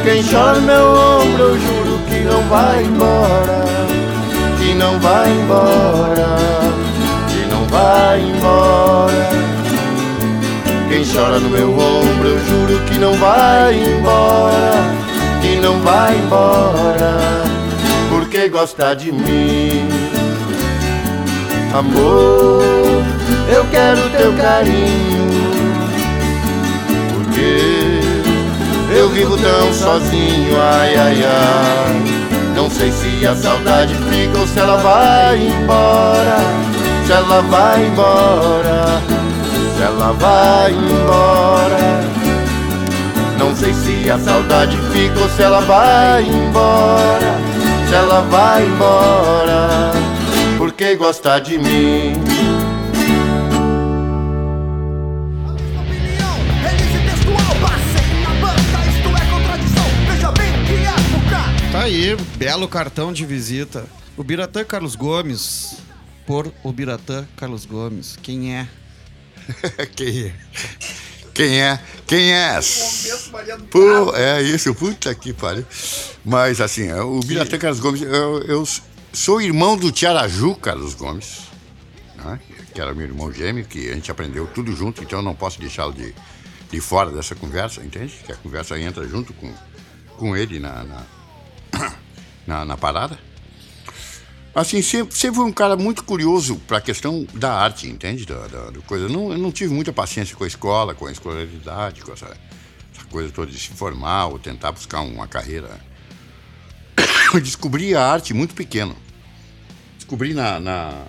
Quem 0.03 0.23
chora 0.23 0.59
no 0.59 0.67
meu 0.67 0.91
ombro 0.91 1.43
eu 1.43 1.59
juro 1.59 1.99
que 2.09 2.19
não 2.19 2.41
vai 2.49 2.83
embora. 2.83 3.65
Que 4.59 4.73
não 4.73 4.99
vai 4.99 5.31
embora. 5.31 6.35
Que 7.29 7.45
não 7.49 7.65
vai 7.67 8.19
embora. 8.19 9.34
Quem 10.95 11.03
chora 11.03 11.41
no 11.41 11.49
meu 11.49 11.71
ombro, 11.71 12.25
eu 12.25 12.39
juro 12.45 12.79
que 12.85 12.97
não 12.97 13.13
vai 13.15 13.73
embora, 13.73 14.71
que 15.41 15.57
não 15.57 15.77
vai 15.81 16.17
embora, 16.17 17.17
porque 18.07 18.47
gosta 18.47 18.95
de 18.95 19.11
mim. 19.11 19.89
Amor, 21.73 23.03
eu 23.53 23.65
quero 23.71 24.09
teu 24.11 24.31
carinho, 24.37 25.51
porque 27.13 27.99
eu 28.97 29.09
vivo 29.09 29.37
tão 29.37 29.73
sozinho, 29.73 30.57
ai 30.61 30.95
ai 30.95 31.23
ai. 31.25 32.55
Não 32.55 32.69
sei 32.69 32.89
se 32.89 33.27
a 33.27 33.35
saudade 33.35 33.93
fica 33.95 34.39
ou 34.39 34.47
se 34.47 34.57
ela 34.57 34.77
vai 34.77 35.45
embora, 35.45 36.37
se 37.05 37.11
ela 37.11 37.41
vai 37.41 37.85
embora, 37.85 39.01
se 39.75 39.81
ela 39.81 40.11
vai 40.13 40.71
embora. 40.71 42.15
Não 43.37 43.55
sei 43.55 43.73
se 43.73 44.09
a 44.09 44.17
saudade 44.17 44.77
fica 44.93 45.19
ou 45.19 45.29
se 45.29 45.41
ela 45.41 45.61
vai 45.61 46.23
embora, 46.23 47.35
se 47.87 47.93
ela 47.93 48.21
vai 48.21 48.65
embora, 48.65 49.91
porque 50.57 50.95
gosta 50.95 51.39
de 51.39 51.57
mim. 51.57 52.13
Tá 61.71 61.81
aí, 61.83 62.15
belo 62.37 62.69
cartão 62.69 63.11
de 63.11 63.25
visita. 63.25 63.85
O 64.15 64.23
Biratã 64.23 64.63
Carlos 64.63 64.95
Gomes. 64.95 65.77
Por 66.25 66.51
o 66.63 66.71
Biratã 66.71 67.27
Carlos 67.35 67.65
Gomes. 67.65 68.17
Quem 68.23 68.55
é? 68.55 68.67
Quem 69.95 70.25
é? 70.25 70.33
Quem 71.33 71.61
é? 71.61 71.79
Quem 72.07 72.33
é? 72.33 72.59
Pô, 73.69 74.15
é 74.15 74.41
isso, 74.41 74.73
puta 74.73 75.13
que 75.13 75.33
pariu. 75.33 75.65
Mas 76.23 76.61
assim, 76.61 76.91
o 76.93 77.19
Biratã 77.19 77.57
Carlos 77.57 77.79
Gomes, 77.79 78.01
eu, 78.01 78.41
eu 78.43 78.63
sou 79.11 79.41
irmão 79.41 79.77
do 79.77 79.91
Tiaraju 79.91 80.55
Carlos 80.55 80.93
Gomes, 80.93 81.41
né? 82.23 82.39
que 82.73 82.81
era 82.81 82.93
meu 82.93 83.05
irmão 83.05 83.31
gêmeo, 83.31 83.65
que 83.65 83.89
a 83.89 83.93
gente 83.95 84.11
aprendeu 84.11 84.47
tudo 84.47 84.71
junto, 84.75 85.01
então 85.01 85.19
eu 85.19 85.23
não 85.23 85.35
posso 85.35 85.59
deixá-lo 85.59 85.93
de, 85.93 86.13
de 86.69 86.81
fora 86.81 87.11
dessa 87.11 87.33
conversa, 87.33 87.83
entende? 87.83 88.13
Que 88.25 88.31
a 88.31 88.35
conversa 88.35 88.79
entra 88.79 89.07
junto 89.07 89.33
com, 89.33 89.53
com 90.17 90.35
ele 90.35 90.59
na, 90.59 90.83
na, 90.83 91.03
na, 92.45 92.65
na 92.65 92.77
parada. 92.77 93.17
Assim, 94.55 94.81
sempre, 94.81 95.13
sempre 95.13 95.35
foi 95.35 95.45
um 95.45 95.51
cara 95.51 95.75
muito 95.75 96.01
curioso 96.05 96.55
para 96.65 96.77
a 96.77 96.81
questão 96.81 97.27
da 97.33 97.53
arte, 97.53 97.89
entende? 97.89 98.25
Da, 98.25 98.47
da, 98.47 98.69
da 98.69 98.79
coisa. 98.81 99.09
Não, 99.09 99.33
eu 99.33 99.37
não 99.37 99.51
tive 99.51 99.73
muita 99.73 99.91
paciência 99.91 100.33
com 100.33 100.45
a 100.45 100.47
escola, 100.47 100.95
com 100.95 101.05
a 101.07 101.11
escolaridade, 101.11 102.01
com 102.01 102.13
essa, 102.13 102.27
essa 102.95 103.05
coisa 103.09 103.29
toda 103.33 103.51
de 103.51 103.59
se 103.59 103.67
formar 103.71 104.27
ou 104.27 104.39
tentar 104.39 104.71
buscar 104.71 105.01
uma 105.01 105.27
carreira. 105.27 105.69
Eu 107.33 107.41
descobri 107.41 107.93
a 107.95 108.01
arte 108.01 108.33
muito 108.33 108.55
pequeno. 108.55 108.95
Descobri 109.97 110.33
na, 110.33 110.57
na, 110.57 111.03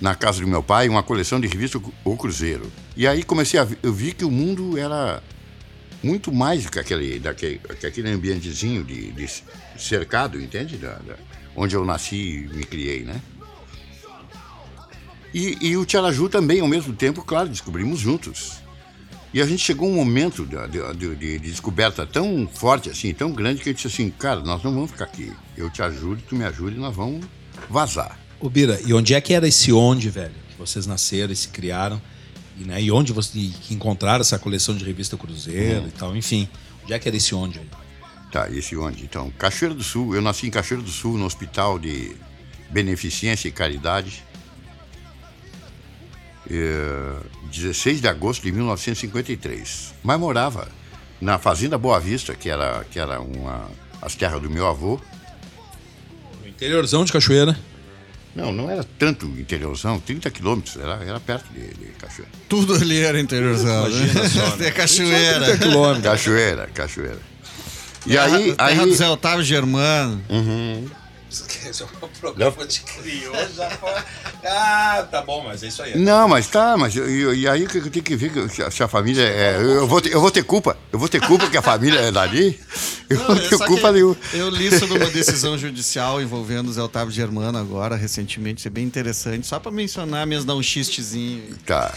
na 0.00 0.14
casa 0.14 0.40
do 0.40 0.46
meu 0.46 0.62
pai 0.62 0.88
uma 0.88 1.02
coleção 1.02 1.40
de 1.40 1.48
revistas 1.48 1.82
O 2.04 2.16
Cruzeiro. 2.16 2.70
E 2.96 3.04
aí 3.04 3.24
comecei 3.24 3.58
a 3.58 3.66
eu 3.82 3.92
vi 3.92 4.12
que 4.12 4.24
o 4.24 4.30
mundo 4.30 4.78
era 4.78 5.20
muito 6.04 6.32
mais 6.32 6.62
do 6.62 6.70
que 6.70 6.78
aquele, 6.78 7.18
daquele, 7.18 7.58
que 7.80 7.84
aquele 7.86 8.10
ambientezinho 8.10 8.84
de, 8.84 9.10
de 9.10 9.28
cercado, 9.76 10.40
entende? 10.40 10.76
Da, 10.76 10.92
da- 10.98 11.16
onde 11.58 11.74
eu 11.74 11.84
nasci 11.84 12.16
e 12.50 12.56
me 12.56 12.64
criei, 12.64 13.02
né? 13.02 13.20
E, 15.34 15.58
e 15.60 15.76
o 15.76 15.84
Tiaraju 15.84 16.28
também, 16.28 16.60
ao 16.60 16.68
mesmo 16.68 16.94
tempo, 16.94 17.22
claro, 17.22 17.48
descobrimos 17.48 18.00
juntos. 18.00 18.54
E 19.32 19.42
a 19.42 19.46
gente 19.46 19.62
chegou 19.62 19.86
a 19.88 19.92
um 19.92 19.94
momento 19.94 20.46
de, 20.46 20.56
de- 20.68 20.94
de- 20.94 21.16
de 21.16 21.38
descoberta 21.38 22.06
tão 22.06 22.48
forte 22.50 22.88
assim, 22.88 23.12
tão 23.12 23.30
grande, 23.30 23.60
que 23.62 23.68
eu 23.68 23.74
disse 23.74 23.86
assim, 23.86 24.08
cara, 24.10 24.40
nós 24.40 24.62
não 24.62 24.72
vamos 24.72 24.90
ficar 24.90 25.04
aqui. 25.04 25.30
Eu 25.56 25.68
te 25.68 25.82
ajudo, 25.82 26.22
tu 26.26 26.34
me 26.34 26.44
ajuda 26.44 26.76
e 26.76 26.78
nós 26.78 26.94
vamos 26.96 27.26
vazar. 27.68 28.18
Ô, 28.40 28.48
Bira, 28.48 28.80
e 28.86 28.94
onde 28.94 29.12
é 29.12 29.20
que 29.20 29.34
era 29.34 29.46
esse 29.46 29.70
onde, 29.70 30.08
velho? 30.08 30.32
Que 30.50 30.56
vocês 30.58 30.86
nasceram 30.86 31.30
e 31.32 31.36
se 31.36 31.48
criaram? 31.48 32.00
E, 32.58 32.64
né, 32.64 32.80
e 32.80 32.90
onde 32.90 33.12
vocês 33.12 33.52
encontraram 33.70 34.22
essa 34.22 34.38
coleção 34.38 34.74
de 34.74 34.84
revista 34.84 35.16
Cruzeiro 35.16 35.86
e 35.86 35.90
tal, 35.90 36.16
enfim. 36.16 36.48
Onde 36.82 36.94
é 36.94 36.98
que 36.98 37.06
era 37.06 37.16
esse 37.16 37.34
onde 37.34 37.58
aí? 37.58 37.66
Tá, 38.30 38.48
esse 38.50 38.76
onde? 38.76 39.04
Então, 39.04 39.30
Cachoeira 39.30 39.74
do 39.74 39.82
Sul. 39.82 40.14
Eu 40.14 40.20
nasci 40.20 40.46
em 40.46 40.50
Cachoeira 40.50 40.82
do 40.82 40.90
Sul, 40.90 41.16
no 41.16 41.24
Hospital 41.24 41.78
de 41.78 42.14
Beneficência 42.70 43.48
e 43.48 43.52
Caridade. 43.52 44.22
É, 46.50 47.16
16 47.50 48.00
de 48.00 48.08
agosto 48.08 48.42
de 48.42 48.52
1953. 48.52 49.94
Mas 50.02 50.20
morava 50.20 50.68
na 51.20 51.38
Fazenda 51.38 51.78
Boa 51.78 51.98
Vista, 51.98 52.34
que 52.34 52.50
era, 52.50 52.84
que 52.90 52.98
era 52.98 53.20
uma, 53.20 53.68
as 54.00 54.14
terras 54.14 54.40
do 54.40 54.50
meu 54.50 54.66
avô. 54.66 55.00
No 56.42 56.48
interiorzão 56.48 57.04
de 57.04 57.12
Cachoeira. 57.12 57.58
Não, 58.34 58.52
não 58.52 58.70
era 58.70 58.84
tanto 58.84 59.26
interiorzão, 59.26 59.98
30 59.98 60.30
quilômetros, 60.30 60.76
era, 60.76 61.02
era 61.02 61.18
perto 61.18 61.50
de, 61.52 61.66
de 61.74 61.86
Cachoeira. 61.98 62.30
Tudo 62.48 62.74
ali 62.74 63.00
era 63.00 63.18
interiorzão. 63.18 63.88
Imagina 63.88 64.28
só, 64.28 64.56
né? 64.56 64.66
É 64.68 64.70
cachoeira. 64.70 65.58
Cachoeira, 66.02 66.66
Cachoeira. 66.68 67.18
E 68.08 68.12
Terra- 68.12 68.36
aí, 68.36 68.54
terra 68.56 68.68
aí 68.70 68.78
do 68.88 68.94
Zé 68.94 69.08
Otávio 69.08 69.44
Germano. 69.44 70.22
Esse 71.68 71.82
é 71.82 71.86
um 72.02 72.08
programa 72.20 72.66
de 72.66 72.80
crioulo 72.80 73.36
já 73.54 73.68
Ah, 74.42 75.06
tá 75.10 75.20
bom, 75.20 75.44
mas 75.44 75.62
é 75.62 75.66
isso 75.68 75.82
aí. 75.82 75.98
Não, 75.98 76.26
mas 76.26 76.46
tá, 76.46 76.74
mas 76.78 76.96
e, 76.96 77.00
e 77.00 77.46
aí 77.46 77.64
o 77.64 77.68
que 77.68 77.76
eu 77.78 77.90
tenho 77.90 78.02
que 78.04 78.16
ver 78.16 78.32
que 78.32 78.48
se 78.48 78.62
a- 78.62 78.70
se 78.70 78.82
a 78.82 78.88
família 78.88 79.22
é. 79.22 79.56
Eu 79.60 79.86
vou, 79.86 80.00
ter, 80.00 80.10
eu 80.14 80.20
vou 80.22 80.30
ter 80.30 80.42
culpa. 80.42 80.74
Eu 80.90 80.98
vou 80.98 81.06
ter 81.08 81.20
culpa 81.20 81.46
que 81.50 81.56
a 81.58 81.62
família 81.62 81.98
é 82.00 82.10
dali. 82.10 82.58
Eu 83.10 83.18
Não, 83.18 83.34
é 83.36 83.40
tenho 83.40 83.58
culpa 83.66 83.92
nenhuma. 83.92 84.16
Eu 84.32 84.48
li 84.48 84.70
sobre 84.78 84.96
uma 84.96 85.10
decisão 85.10 85.58
judicial 85.58 86.22
envolvendo 86.22 86.68
o 86.68 86.72
Zé 86.72 86.80
Otávio 86.80 87.12
Germano 87.12 87.58
agora, 87.58 87.94
recentemente. 87.96 88.60
Isso 88.60 88.68
é 88.68 88.70
bem 88.70 88.84
interessante. 88.86 89.46
Só 89.46 89.58
pra 89.58 89.70
mencionar 89.70 90.26
mesmo, 90.26 90.46
dar 90.46 90.54
um 90.54 90.62
xistezinho. 90.62 91.42
Tá. 91.66 91.92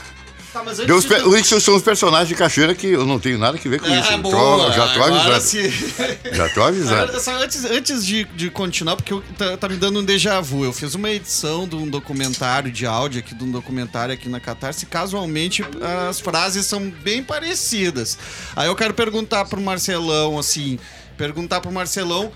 Tá, 0.53 0.61
mas 0.65 0.79
pe- 0.79 1.39
Isso 1.39 1.61
são 1.61 1.75
os 1.77 1.81
personagens 1.81 2.27
de 2.27 2.35
Cachoeira 2.35 2.75
que 2.75 2.87
eu 2.87 3.05
não 3.05 3.17
tenho 3.19 3.37
nada 3.37 3.57
que 3.57 3.69
ver 3.69 3.79
com 3.79 3.85
isso. 3.87 4.11
É, 4.11 4.15
Eu 4.15 4.17
boa. 4.19 4.69
já 4.73 4.87
tô 4.93 5.01
avisando. 5.03 5.41
se- 5.41 5.71
Já 6.35 6.49
tô 6.49 6.61
avisando. 6.63 7.03
Agora, 7.03 7.19
só 7.21 7.31
antes, 7.41 7.63
antes 7.63 8.05
de, 8.05 8.25
de 8.25 8.49
continuar, 8.49 8.97
porque 8.97 9.13
eu- 9.13 9.23
tá, 9.37 9.55
tá 9.55 9.69
me 9.69 9.77
dando 9.77 9.99
um 9.99 10.03
déjà 10.03 10.41
vu. 10.41 10.65
Eu 10.65 10.73
fiz 10.73 10.93
uma 10.93 11.09
edição 11.09 11.65
de 11.67 11.75
um 11.77 11.87
documentário 11.87 12.69
de 12.69 12.85
áudio 12.85 13.19
aqui, 13.19 13.33
de 13.33 13.43
um 13.45 13.49
documentário 13.51 14.13
aqui 14.13 14.27
na 14.27 14.41
Catarse. 14.41 14.83
e 14.83 14.87
Casualmente, 14.87 15.63
as 16.09 16.19
frases 16.19 16.65
são 16.65 16.89
bem 16.89 17.23
parecidas. 17.23 18.17
Aí 18.55 18.67
eu 18.67 18.75
quero 18.75 18.93
perguntar 18.93 19.45
pro 19.45 19.61
Marcelão, 19.61 20.37
assim, 20.37 20.77
perguntar 21.17 21.61
pro 21.61 21.71
Marcelão, 21.71 22.29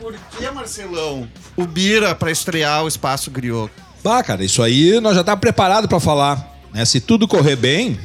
por 0.00 0.14
que, 0.38 0.50
Marcelão, 0.52 1.28
o 1.56 1.66
Bira 1.66 2.14
pra 2.14 2.30
estrear 2.30 2.84
o 2.84 2.88
Espaço 2.88 3.28
Griot? 3.30 3.70
Bah, 4.04 4.22
cara, 4.22 4.44
isso 4.44 4.62
aí 4.62 4.98
nós 5.00 5.14
já 5.16 5.24
tá 5.24 5.36
preparado 5.36 5.88
para 5.88 5.98
falar. 6.00 6.48
Né? 6.72 6.84
Se 6.84 7.00
tudo 7.00 7.26
correr 7.26 7.56
bem, 7.56 7.98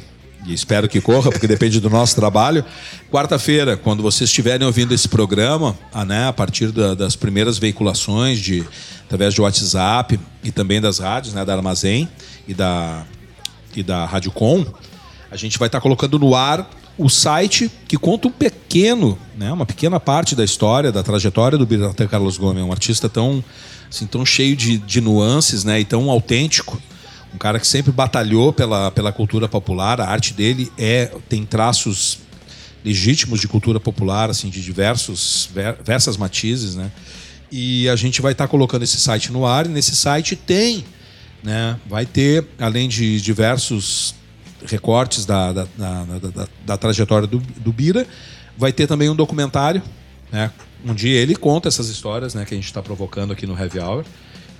e 0.46 0.52
espero 0.52 0.88
que 0.88 1.00
corra, 1.00 1.30
porque 1.30 1.46
depende 1.46 1.80
do 1.80 1.90
nosso 1.90 2.14
trabalho, 2.14 2.64
quarta-feira, 3.10 3.76
quando 3.76 4.02
vocês 4.02 4.30
estiverem 4.30 4.66
ouvindo 4.66 4.94
esse 4.94 5.08
programa, 5.08 5.76
ah, 5.92 6.04
né, 6.04 6.28
a 6.28 6.32
partir 6.32 6.70
da- 6.70 6.94
das 6.94 7.16
primeiras 7.16 7.58
veiculações 7.58 8.38
de 8.38 8.64
através 9.04 9.34
de 9.34 9.40
WhatsApp 9.40 10.18
e 10.44 10.50
também 10.50 10.80
das 10.80 10.98
rádios, 10.98 11.34
né, 11.34 11.44
da 11.44 11.54
Armazém 11.54 12.08
e 12.46 12.54
da 12.54 13.04
e 13.74 13.82
da 13.82 14.06
Rádio 14.06 14.30
Com, 14.30 14.64
a 15.30 15.36
gente 15.36 15.58
vai 15.58 15.68
estar 15.68 15.82
colocando 15.82 16.18
no 16.18 16.34
ar 16.34 16.66
o 16.96 17.10
site 17.10 17.70
que 17.86 17.98
conta 17.98 18.26
um 18.26 18.30
pequeno, 18.30 19.18
né, 19.36 19.52
uma 19.52 19.66
pequena 19.66 20.00
parte 20.00 20.34
da 20.34 20.42
história, 20.42 20.90
da 20.90 21.02
trajetória 21.02 21.58
do 21.58 21.66
Biratã 21.66 22.06
Carlos 22.06 22.38
Gomes, 22.38 22.62
um 22.64 22.72
artista 22.72 23.06
tão, 23.06 23.44
assim, 23.90 24.06
tão 24.06 24.24
cheio 24.24 24.56
de, 24.56 24.78
de 24.78 25.00
nuances, 25.02 25.62
né, 25.62 25.78
e 25.78 25.84
tão 25.84 26.08
autêntico, 26.10 26.80
um 27.36 27.38
cara 27.38 27.60
que 27.60 27.66
sempre 27.66 27.92
batalhou 27.92 28.50
pela, 28.52 28.90
pela 28.90 29.12
cultura 29.12 29.46
popular, 29.46 30.00
a 30.00 30.08
arte 30.08 30.32
dele 30.32 30.72
é 30.78 31.12
tem 31.28 31.44
traços 31.44 32.18
legítimos 32.84 33.40
de 33.40 33.46
cultura 33.46 33.78
popular, 33.78 34.30
assim, 34.30 34.48
de 34.48 34.62
diversos 34.62 35.48
ver- 35.52 35.76
diversas 35.76 36.16
matizes, 36.16 36.74
né? 36.74 36.90
E 37.52 37.88
a 37.90 37.94
gente 37.96 38.22
vai 38.22 38.32
estar 38.32 38.48
colocando 38.48 38.82
esse 38.82 38.98
site 38.98 39.30
no 39.30 39.44
ar, 39.46 39.66
e 39.66 39.68
nesse 39.68 39.94
site 39.94 40.34
tem, 40.34 40.84
né? 41.44 41.76
Vai 41.86 42.06
ter, 42.06 42.46
além 42.58 42.88
de 42.88 43.20
diversos 43.20 44.14
recortes 44.64 45.26
da, 45.26 45.52
da, 45.52 45.66
da, 45.76 46.04
da- 46.04 46.28
da- 46.30 46.48
da 46.64 46.76
trajetória 46.78 47.26
do, 47.28 47.38
do 47.38 47.72
Bira, 47.72 48.06
vai 48.56 48.72
ter 48.72 48.86
também 48.86 49.10
um 49.10 49.14
documentário, 49.14 49.82
né? 50.32 50.50
Um 50.84 50.94
dia 50.94 51.18
ele 51.20 51.36
conta 51.36 51.68
essas 51.68 51.88
histórias, 51.88 52.34
né? 52.34 52.44
Que 52.46 52.54
a 52.54 52.56
gente 52.56 52.66
está 52.66 52.80
provocando 52.80 53.32
aqui 53.32 53.46
no 53.46 53.58
Heavy 53.58 53.78
Hour. 53.80 54.04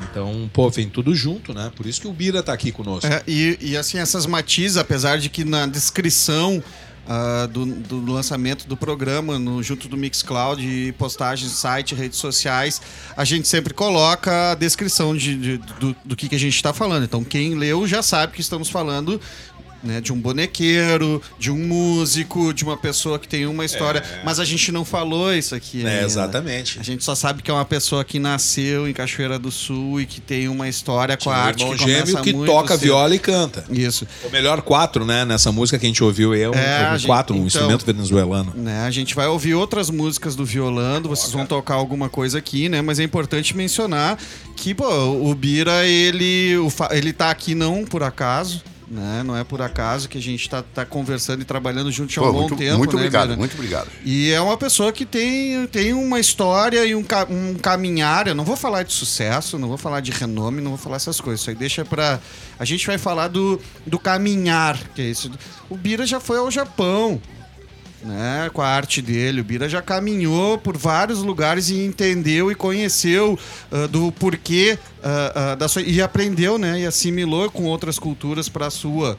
Então, 0.00 0.50
pô, 0.52 0.68
vem 0.70 0.88
tudo 0.88 1.14
junto, 1.14 1.54
né? 1.54 1.72
Por 1.74 1.86
isso 1.86 2.00
que 2.00 2.06
o 2.08 2.12
Bira 2.12 2.42
tá 2.42 2.52
aqui 2.52 2.70
conosco. 2.70 3.06
É, 3.06 3.22
e, 3.26 3.58
e, 3.60 3.76
assim, 3.76 3.98
essas 3.98 4.26
matizes, 4.26 4.76
apesar 4.76 5.18
de 5.18 5.28
que 5.28 5.44
na 5.44 5.66
descrição 5.66 6.62
ah, 7.08 7.48
do, 7.50 7.64
do 7.64 8.12
lançamento 8.12 8.66
do 8.66 8.76
programa, 8.76 9.38
no, 9.38 9.62
junto 9.62 9.88
do 9.88 9.96
Mixcloud 9.96 10.60
e 10.66 10.92
postagens, 10.92 11.52
site, 11.52 11.94
redes 11.94 12.18
sociais, 12.18 12.82
a 13.16 13.24
gente 13.24 13.46
sempre 13.48 13.72
coloca 13.72 14.52
a 14.52 14.54
descrição 14.54 15.16
de, 15.16 15.36
de- 15.36 15.58
do, 15.80 15.96
do 16.04 16.16
que, 16.16 16.28
que 16.28 16.34
a 16.34 16.38
gente 16.38 16.56
está 16.56 16.72
falando. 16.72 17.04
Então, 17.04 17.22
quem 17.24 17.54
leu 17.54 17.86
já 17.86 18.02
sabe 18.02 18.32
que 18.34 18.40
estamos 18.40 18.68
falando 18.68 19.20
né? 19.82 20.00
De 20.00 20.12
um 20.12 20.20
bonequeiro, 20.20 21.20
de 21.38 21.50
um 21.50 21.56
músico, 21.58 22.52
de 22.52 22.64
uma 22.64 22.76
pessoa 22.76 23.18
que 23.18 23.28
tem 23.28 23.46
uma 23.46 23.64
história. 23.64 24.02
Mas 24.24 24.38
a 24.40 24.44
gente 24.44 24.70
não 24.72 24.84
falou 24.84 25.32
isso 25.34 25.54
aqui. 25.54 25.84
É, 25.84 25.88
ainda. 25.90 26.04
exatamente. 26.04 26.78
A 26.78 26.82
gente 26.82 27.04
só 27.04 27.14
sabe 27.14 27.42
que 27.42 27.50
é 27.50 27.54
uma 27.54 27.64
pessoa 27.64 28.04
que 28.04 28.18
nasceu 28.18 28.88
em 28.88 28.92
Cachoeira 28.92 29.38
do 29.38 29.50
Sul 29.50 30.00
e 30.00 30.06
que 30.06 30.20
tem 30.20 30.48
uma 30.48 30.68
história 30.68 31.16
com 31.16 31.30
a 31.30 31.36
arte 31.36 31.62
irmão 31.62 31.76
que 31.76 31.84
gêmeo 31.84 32.22
que 32.22 32.32
toca 32.32 32.74
cedo. 32.74 32.80
viola 32.80 33.14
e 33.14 33.18
canta. 33.18 33.64
Isso. 33.70 34.06
O 34.24 34.30
melhor 34.30 34.62
quatro, 34.62 35.04
né? 35.04 35.24
Nessa 35.24 35.52
música 35.52 35.78
que 35.78 35.86
a 35.86 35.88
gente 35.88 36.02
ouviu 36.02 36.32
aí 36.32 36.42
é 36.42 36.50
um, 36.50 36.54
É, 36.54 36.90
um 36.92 36.96
gente- 36.98 37.06
quatro, 37.06 37.34
um 37.34 37.38
então- 37.38 37.46
instrumento 37.46 37.84
venezuelano. 37.86 38.52
Né, 38.56 38.80
a 38.86 38.90
gente 38.90 39.14
vai 39.14 39.26
ouvir 39.26 39.54
outras 39.54 39.90
músicas 39.90 40.34
do 40.34 40.44
Violando, 40.44 41.08
vocês 41.08 41.32
vão 41.32 41.46
tocar 41.46 41.74
alguma 41.74 42.08
coisa 42.08 42.38
aqui, 42.38 42.68
né? 42.68 42.80
Mas 42.82 42.98
é 42.98 43.02
importante 43.04 43.56
mencionar 43.56 44.18
que, 44.56 44.74
pô, 44.74 44.86
o 44.88 45.34
Bira, 45.34 45.84
ele, 45.86 46.54
ele 46.90 47.12
tá 47.12 47.30
aqui 47.30 47.54
não 47.54 47.84
por 47.84 48.02
acaso, 48.02 48.62
né? 48.88 49.22
Não 49.24 49.36
é 49.36 49.42
por 49.42 49.60
acaso 49.60 50.08
que 50.08 50.16
a 50.16 50.22
gente 50.22 50.48
tá, 50.48 50.62
tá 50.62 50.84
conversando 50.84 51.42
e 51.42 51.44
trabalhando 51.44 51.90
junto 51.90 52.18
há 52.18 52.22
um 52.22 52.26
Pô, 52.26 52.32
bom 52.32 52.40
muito, 52.40 52.56
tempo, 52.56 52.78
muito 52.78 52.96
né, 52.96 53.02
obrigado, 53.02 53.28
Bira? 53.28 53.38
muito 53.38 53.54
obrigado. 53.54 53.88
E 54.04 54.30
é 54.30 54.40
uma 54.40 54.56
pessoa 54.56 54.92
que 54.92 55.04
tem, 55.04 55.66
tem 55.66 55.92
uma 55.92 56.20
história 56.20 56.84
e 56.84 56.94
um, 56.94 57.04
um 57.30 57.54
caminhar. 57.54 58.28
Eu 58.28 58.34
não 58.34 58.44
vou 58.44 58.56
falar 58.56 58.84
de 58.84 58.92
sucesso, 58.92 59.58
não 59.58 59.68
vou 59.68 59.78
falar 59.78 60.00
de 60.00 60.12
renome, 60.12 60.60
não 60.60 60.70
vou 60.70 60.78
falar 60.78 60.96
essas 60.96 61.20
coisas. 61.20 61.40
Isso 61.40 61.50
aí 61.50 61.56
deixa 61.56 61.84
pra. 61.84 62.20
A 62.58 62.64
gente 62.64 62.86
vai 62.86 62.98
falar 62.98 63.28
do, 63.28 63.60
do 63.84 63.98
caminhar, 63.98 64.78
que 64.94 65.02
é 65.02 65.06
isso. 65.06 65.30
O 65.68 65.76
Bira 65.76 66.06
já 66.06 66.20
foi 66.20 66.38
ao 66.38 66.50
Japão. 66.50 67.20
Né, 68.06 68.48
com 68.52 68.62
a 68.62 68.68
arte 68.68 69.02
dele, 69.02 69.40
o 69.40 69.44
Bira 69.44 69.68
já 69.68 69.82
caminhou 69.82 70.56
por 70.58 70.76
vários 70.76 71.18
lugares 71.24 71.70
e 71.70 71.84
entendeu 71.84 72.52
e 72.52 72.54
conheceu 72.54 73.36
ah, 73.72 73.88
do 73.88 74.12
porquê 74.12 74.78
ah, 75.02 75.32
ah, 75.34 75.54
da 75.56 75.66
sua 75.66 75.82
e 75.82 76.00
aprendeu, 76.00 76.56
né, 76.56 76.78
e 76.82 76.86
assimilou 76.86 77.50
com 77.50 77.64
outras 77.64 77.98
culturas 77.98 78.48
para 78.48 78.66
a 78.68 78.70
sua. 78.70 79.18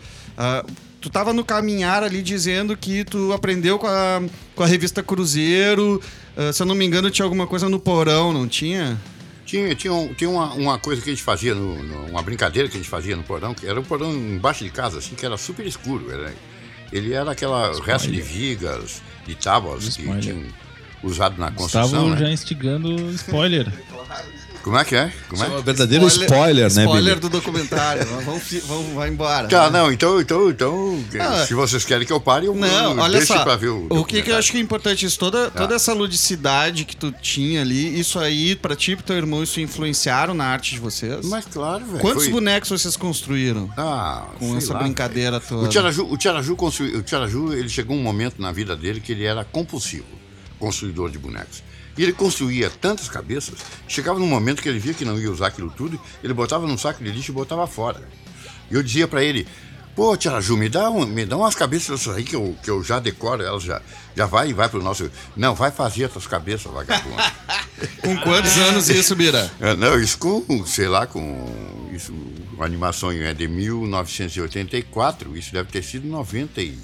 Tu 1.01 1.10
tava 1.10 1.34
no 1.34 1.44
caminhar 1.44 2.01
ali 2.01 2.22
dizendo 2.22 2.77
que 2.77 3.03
tu 3.03 3.34
aprendeu 3.34 3.77
com 3.77 3.88
a, 3.88 4.22
com 4.56 4.63
a 4.63 4.67
revista 4.67 5.03
Cruzeiro, 5.03 6.01
se 6.53 6.62
eu 6.63 6.65
não 6.65 6.74
me 6.75 6.86
engano 6.86 7.12
tinha 7.12 7.25
alguma 7.25 7.46
coisa 7.46 7.67
no 7.67 7.79
porão, 7.79 8.32
não 8.32 8.48
tinha? 8.48 8.98
Tinha, 9.46 9.75
tinha, 9.75 9.94
um- 9.94 10.13
tinha 10.13 10.29
uma, 10.29 10.53
uma 10.53 10.79
coisa 10.79 11.01
que 11.01 11.10
a 11.10 11.13
gente 11.13 11.24
fazia, 11.24 11.53
no, 11.53 11.82
no- 11.84 12.06
uma 12.08 12.22
brincadeira 12.22 12.67
que 12.70 12.75
a 12.75 12.79
gente 12.79 12.89
fazia 12.89 13.15
no 13.17 13.24
porão, 13.24 13.53
que 13.53 13.65
era 13.67 13.79
um 13.79 13.84
porão 13.84 14.13
embaixo 14.13 14.63
de 14.63 14.70
casa, 14.70 14.98
assim, 15.00 15.13
que 15.15 15.25
era 15.25 15.38
super 15.38 15.65
escuro. 15.65 16.12
Era, 16.12 16.34
ele 16.91 17.13
era 17.13 17.32
aquela 17.32 17.72
resto 17.82 18.12
de 18.12 18.22
vigas, 18.22 19.01
de 19.25 19.36
tábuas 19.36 19.84
que 19.84 20.01
Spoiler. 20.01 20.22
tinham 20.22 20.44
usado 21.03 21.38
na 21.39 21.51
construção. 21.51 21.86
Estavam 21.86 22.10
né? 22.12 22.17
já 22.17 22.29
instigando 22.29 22.96
spoiler. 23.12 23.67
Como 24.67 24.77
é 24.77 24.83
que 24.83 24.95
é? 24.97 25.13
Como 25.29 25.41
é 25.41 25.62
verdadeiro 25.62 26.05
spoiler, 26.07 26.63
né, 26.74 26.83
Spoiler 26.83 27.15
Billy? 27.15 27.19
do 27.21 27.29
documentário. 27.29 28.05
vamos, 28.25 28.43
vamos, 28.67 28.93
vai 28.93 29.07
embora. 29.07 29.47
Tá, 29.47 29.69
não, 29.69 29.89
então, 29.89 30.19
então, 30.19 30.50
então 30.50 31.03
Ah. 31.21 31.45
se 31.45 31.53
vocês 31.53 31.86
querem 31.86 32.05
que 32.05 32.12
eu 32.12 32.19
pare, 32.19 32.47
eu 32.47 32.53
Não, 32.53 32.91
eu 32.95 33.00
olha 33.00 33.25
só. 33.25 33.43
pra 33.45 33.55
ver 33.55 33.69
o 33.69 33.88
O 33.89 34.03
que, 34.03 34.21
que 34.21 34.29
eu 34.29 34.36
acho 34.36 34.51
que 34.51 34.57
é 34.57 34.62
importante 34.62 35.05
isso, 35.05 35.17
toda, 35.17 35.50
toda 35.51 35.74
essa 35.75 35.93
ludicidade 35.93 36.83
que 36.83 36.97
tu 36.97 37.13
tinha 37.13 37.62
ali, 37.62 37.97
isso 37.97 38.19
aí, 38.19 38.57
pra 38.57 38.75
ti 38.75 38.91
e 38.91 38.95
pro 38.97 39.05
teu 39.05 39.15
irmão, 39.15 39.41
isso 39.41 39.62
influenciaram 39.62 40.33
na 40.33 40.43
arte 40.45 40.74
de 40.75 40.81
vocês? 40.81 41.25
Mas 41.25 41.45
claro, 41.45 41.86
velho. 41.86 42.00
Quantos 42.00 42.24
foi- 42.25 42.33
bonecos 42.33 42.69
vocês 42.69 42.97
construíram 42.97 43.69
Ah, 43.77 44.25
com 44.38 44.47
sei 44.50 44.57
essa 44.57 44.74
lá, 44.74 44.79
brincadeira 44.79 45.39
toda? 45.39 45.63
O 45.65 45.69
Tiaraju, 45.69 46.12
o 46.12 46.17
Tiaraju, 46.17 46.55
construi- 46.57 46.93
o 46.95 47.01
Tiaraju, 47.01 47.53
ele 47.53 47.69
chegou 47.69 47.95
um 47.95 48.01
momento 48.03 48.41
na 48.41 48.51
vida 48.51 48.75
dele 48.75 49.00
que 49.00 49.13
ele 49.13 49.24
era 49.24 49.45
compulsivo, 49.45 50.05
construidor 50.59 51.09
de 51.09 51.17
bonecos. 51.17 51.63
E 51.98 52.04
ele 52.04 52.13
construía 52.13 52.70
tantas 52.70 53.10
cabeças, 53.10 53.56
chegava 53.88 54.20
num 54.20 54.27
momento 54.27 54.62
que 54.62 54.70
ele 54.70 54.79
via 54.79 54.94
que 54.94 55.03
não 55.03 55.20
ia 55.20 55.31
usar 55.31 55.48
aquilo 55.48 55.70
tudo, 55.70 56.00
ele 56.24 56.33
botava 56.33 56.68
num 56.68 56.77
saco 56.77 57.03
de 57.03 57.12
lixo 57.12 57.31
e 57.31 57.33
botava 57.33 57.66
fora. 57.66 58.07
E 58.70 58.75
eu 58.75 58.83
dizia 58.83 59.07
pra 59.07 59.24
ele, 59.24 59.48
pô, 59.96 60.16
Tiaraju, 60.16 60.55
me 60.55 60.70
dá, 60.70 60.90
um, 60.90 61.05
me 61.05 61.25
dá 61.25 61.36
umas 61.38 61.55
cabeças 61.55 62.00
dessas 62.00 62.16
aí 62.16 62.24
que 62.24 62.36
eu, 62.36 62.55
que 62.62 62.70
eu 62.70 62.83
já 62.83 63.00
decoro, 63.00 63.42
elas 63.42 63.64
já, 63.64 63.81
já 64.16 64.25
vai 64.25 64.50
e 64.50 64.53
vai 64.53 64.70
pro 64.70 64.83
nosso... 64.83 65.10
Não, 65.36 65.55
vai 65.55 65.72
fazer 65.72 66.03
essas 66.03 66.27
cabeças, 66.27 66.72
vagabundo. 66.72 67.16
Com 68.01 68.16
quantos 68.18 68.57
anos 68.57 68.90
isso, 68.90 69.16
Bira? 69.16 69.51
É, 69.60 69.75
não, 69.75 70.00
isso 70.00 70.18
com, 70.18 70.66
sei 70.66 70.88
lá, 70.88 71.05
com. 71.05 71.90
Isso, 71.94 72.14
a 72.60 72.66
animação 72.66 73.12
é 73.12 73.33
de 73.33 73.48
1984, 73.48 75.38
isso 75.38 75.53
deve 75.53 75.70
ter 75.72 75.83
sido 75.83 76.07
90 76.07 76.62
e, 76.62 76.77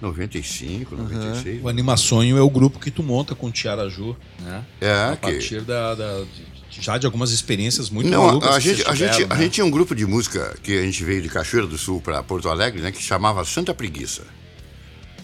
95, 0.00 0.94
96. 0.96 1.62
O 1.64 1.68
Animaçonho 1.68 2.36
é 2.36 2.42
o 2.42 2.50
grupo 2.50 2.78
que 2.78 2.90
tu 2.90 3.02
monta 3.02 3.34
com 3.34 3.46
o 3.46 3.50
Tiaraju, 3.50 4.16
né? 4.40 4.64
É, 4.80 4.90
A 5.12 5.16
que. 5.16 5.22
partir 5.32 5.60
da, 5.62 5.94
da- 5.94 6.20
de- 6.22 6.56
já 6.82 6.98
de 6.98 7.06
algumas 7.06 7.30
experiências 7.30 7.88
muito 7.88 8.10
Não, 8.10 8.26
malucas 8.26 8.50
a, 8.50 8.56
a 8.56 8.60
gente, 8.60 8.82
a, 8.86 8.94
gente, 8.94 9.12
tiveram, 9.12 9.32
a 9.32 9.38
né? 9.38 9.42
gente 9.44 9.52
tinha 9.54 9.64
um 9.64 9.70
grupo 9.70 9.94
de 9.94 10.04
música 10.04 10.54
que 10.62 10.78
a 10.78 10.82
gente 10.82 11.02
veio 11.04 11.22
de 11.22 11.28
Cachoeira 11.30 11.66
do 11.66 11.78
Sul 11.78 12.02
para 12.02 12.22
Porto 12.22 12.48
Alegre, 12.50 12.82
né, 12.82 12.92
que 12.92 13.02
chamava 13.02 13.42
Santa 13.46 13.72
Preguiça. 13.72 14.22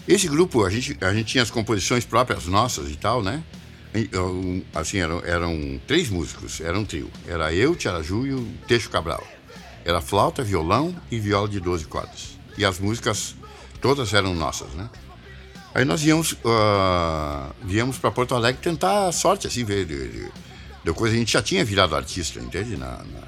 Esse 0.07 0.27
grupo, 0.27 0.65
a 0.65 0.69
gente, 0.69 0.97
a 0.99 1.13
gente 1.13 1.27
tinha 1.27 1.43
as 1.43 1.51
composições 1.51 2.03
próprias 2.05 2.45
nossas 2.47 2.89
e 2.89 2.95
tal, 2.95 3.21
né? 3.23 3.43
E, 3.95 4.09
Assim, 4.73 4.97
eram, 4.97 5.21
eram 5.23 5.79
três 5.85 6.09
músicos, 6.09 6.59
era 6.59 6.77
um 6.77 6.83
trio. 6.83 7.09
Era 7.27 7.53
eu, 7.53 7.75
Tiaraju 7.75 8.25
e 8.25 8.33
o 8.33 8.47
Teixo 8.67 8.89
Cabral. 8.89 9.23
Era 9.85 10.01
flauta, 10.01 10.43
violão 10.43 10.93
e 11.11 11.19
viola 11.19 11.47
de 11.47 11.59
12 11.59 11.85
cordas. 11.85 12.37
E 12.57 12.65
as 12.65 12.79
músicas 12.79 13.35
todas 13.83 14.13
eram 14.13 14.33
nossas, 14.33 14.69
né? 14.73 14.89
Aí 15.75 15.83
nós 15.83 16.01
viemos, 16.01 16.37
ah, 16.45 17.51
viemos 17.61 17.97
para 17.97 18.09
Porto 18.11 18.33
Alegre 18.33 18.61
tentar 18.61 19.07
a 19.07 19.11
sorte, 19.11 19.45
assim, 19.45 19.65
ver 19.65 19.85
de, 19.85 20.07
de, 20.07 20.31
de 20.85 20.93
coisa. 20.93 21.13
A 21.13 21.17
gente 21.17 21.33
já 21.33 21.41
tinha 21.41 21.65
virado 21.65 21.93
artista, 21.93 22.39
entende? 22.39 22.77
Na, 22.77 22.99
na, 22.99 23.21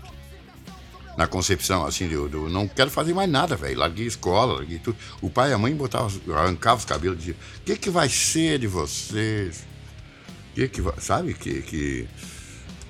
na 1.17 1.27
concepção, 1.27 1.85
assim, 1.85 2.07
do, 2.07 2.29
do 2.29 2.49
não 2.49 2.69
quero 2.69 2.89
fazer 2.89 3.13
mais 3.13 3.29
nada, 3.29 3.57
velho. 3.57 3.77
Larguei 3.77 4.05
escola, 4.05 4.53
larguei 4.53 4.79
tudo. 4.79 4.97
O 5.21 5.29
pai 5.29 5.49
e 5.49 5.53
a 5.53 5.57
mãe 5.57 5.75
botavam, 5.75 6.09
arrancavam 6.33 6.77
os 6.77 6.85
cabelos 6.85 7.17
diziam: 7.17 7.35
o 7.57 7.61
que, 7.65 7.75
que 7.75 7.89
vai 7.89 8.07
ser 8.07 8.59
de 8.59 8.67
vocês? 8.67 9.65
Que, 10.53 10.69
que. 10.69 10.81
Sabe? 11.01 11.33
Que. 11.33 11.61
que 11.63 12.07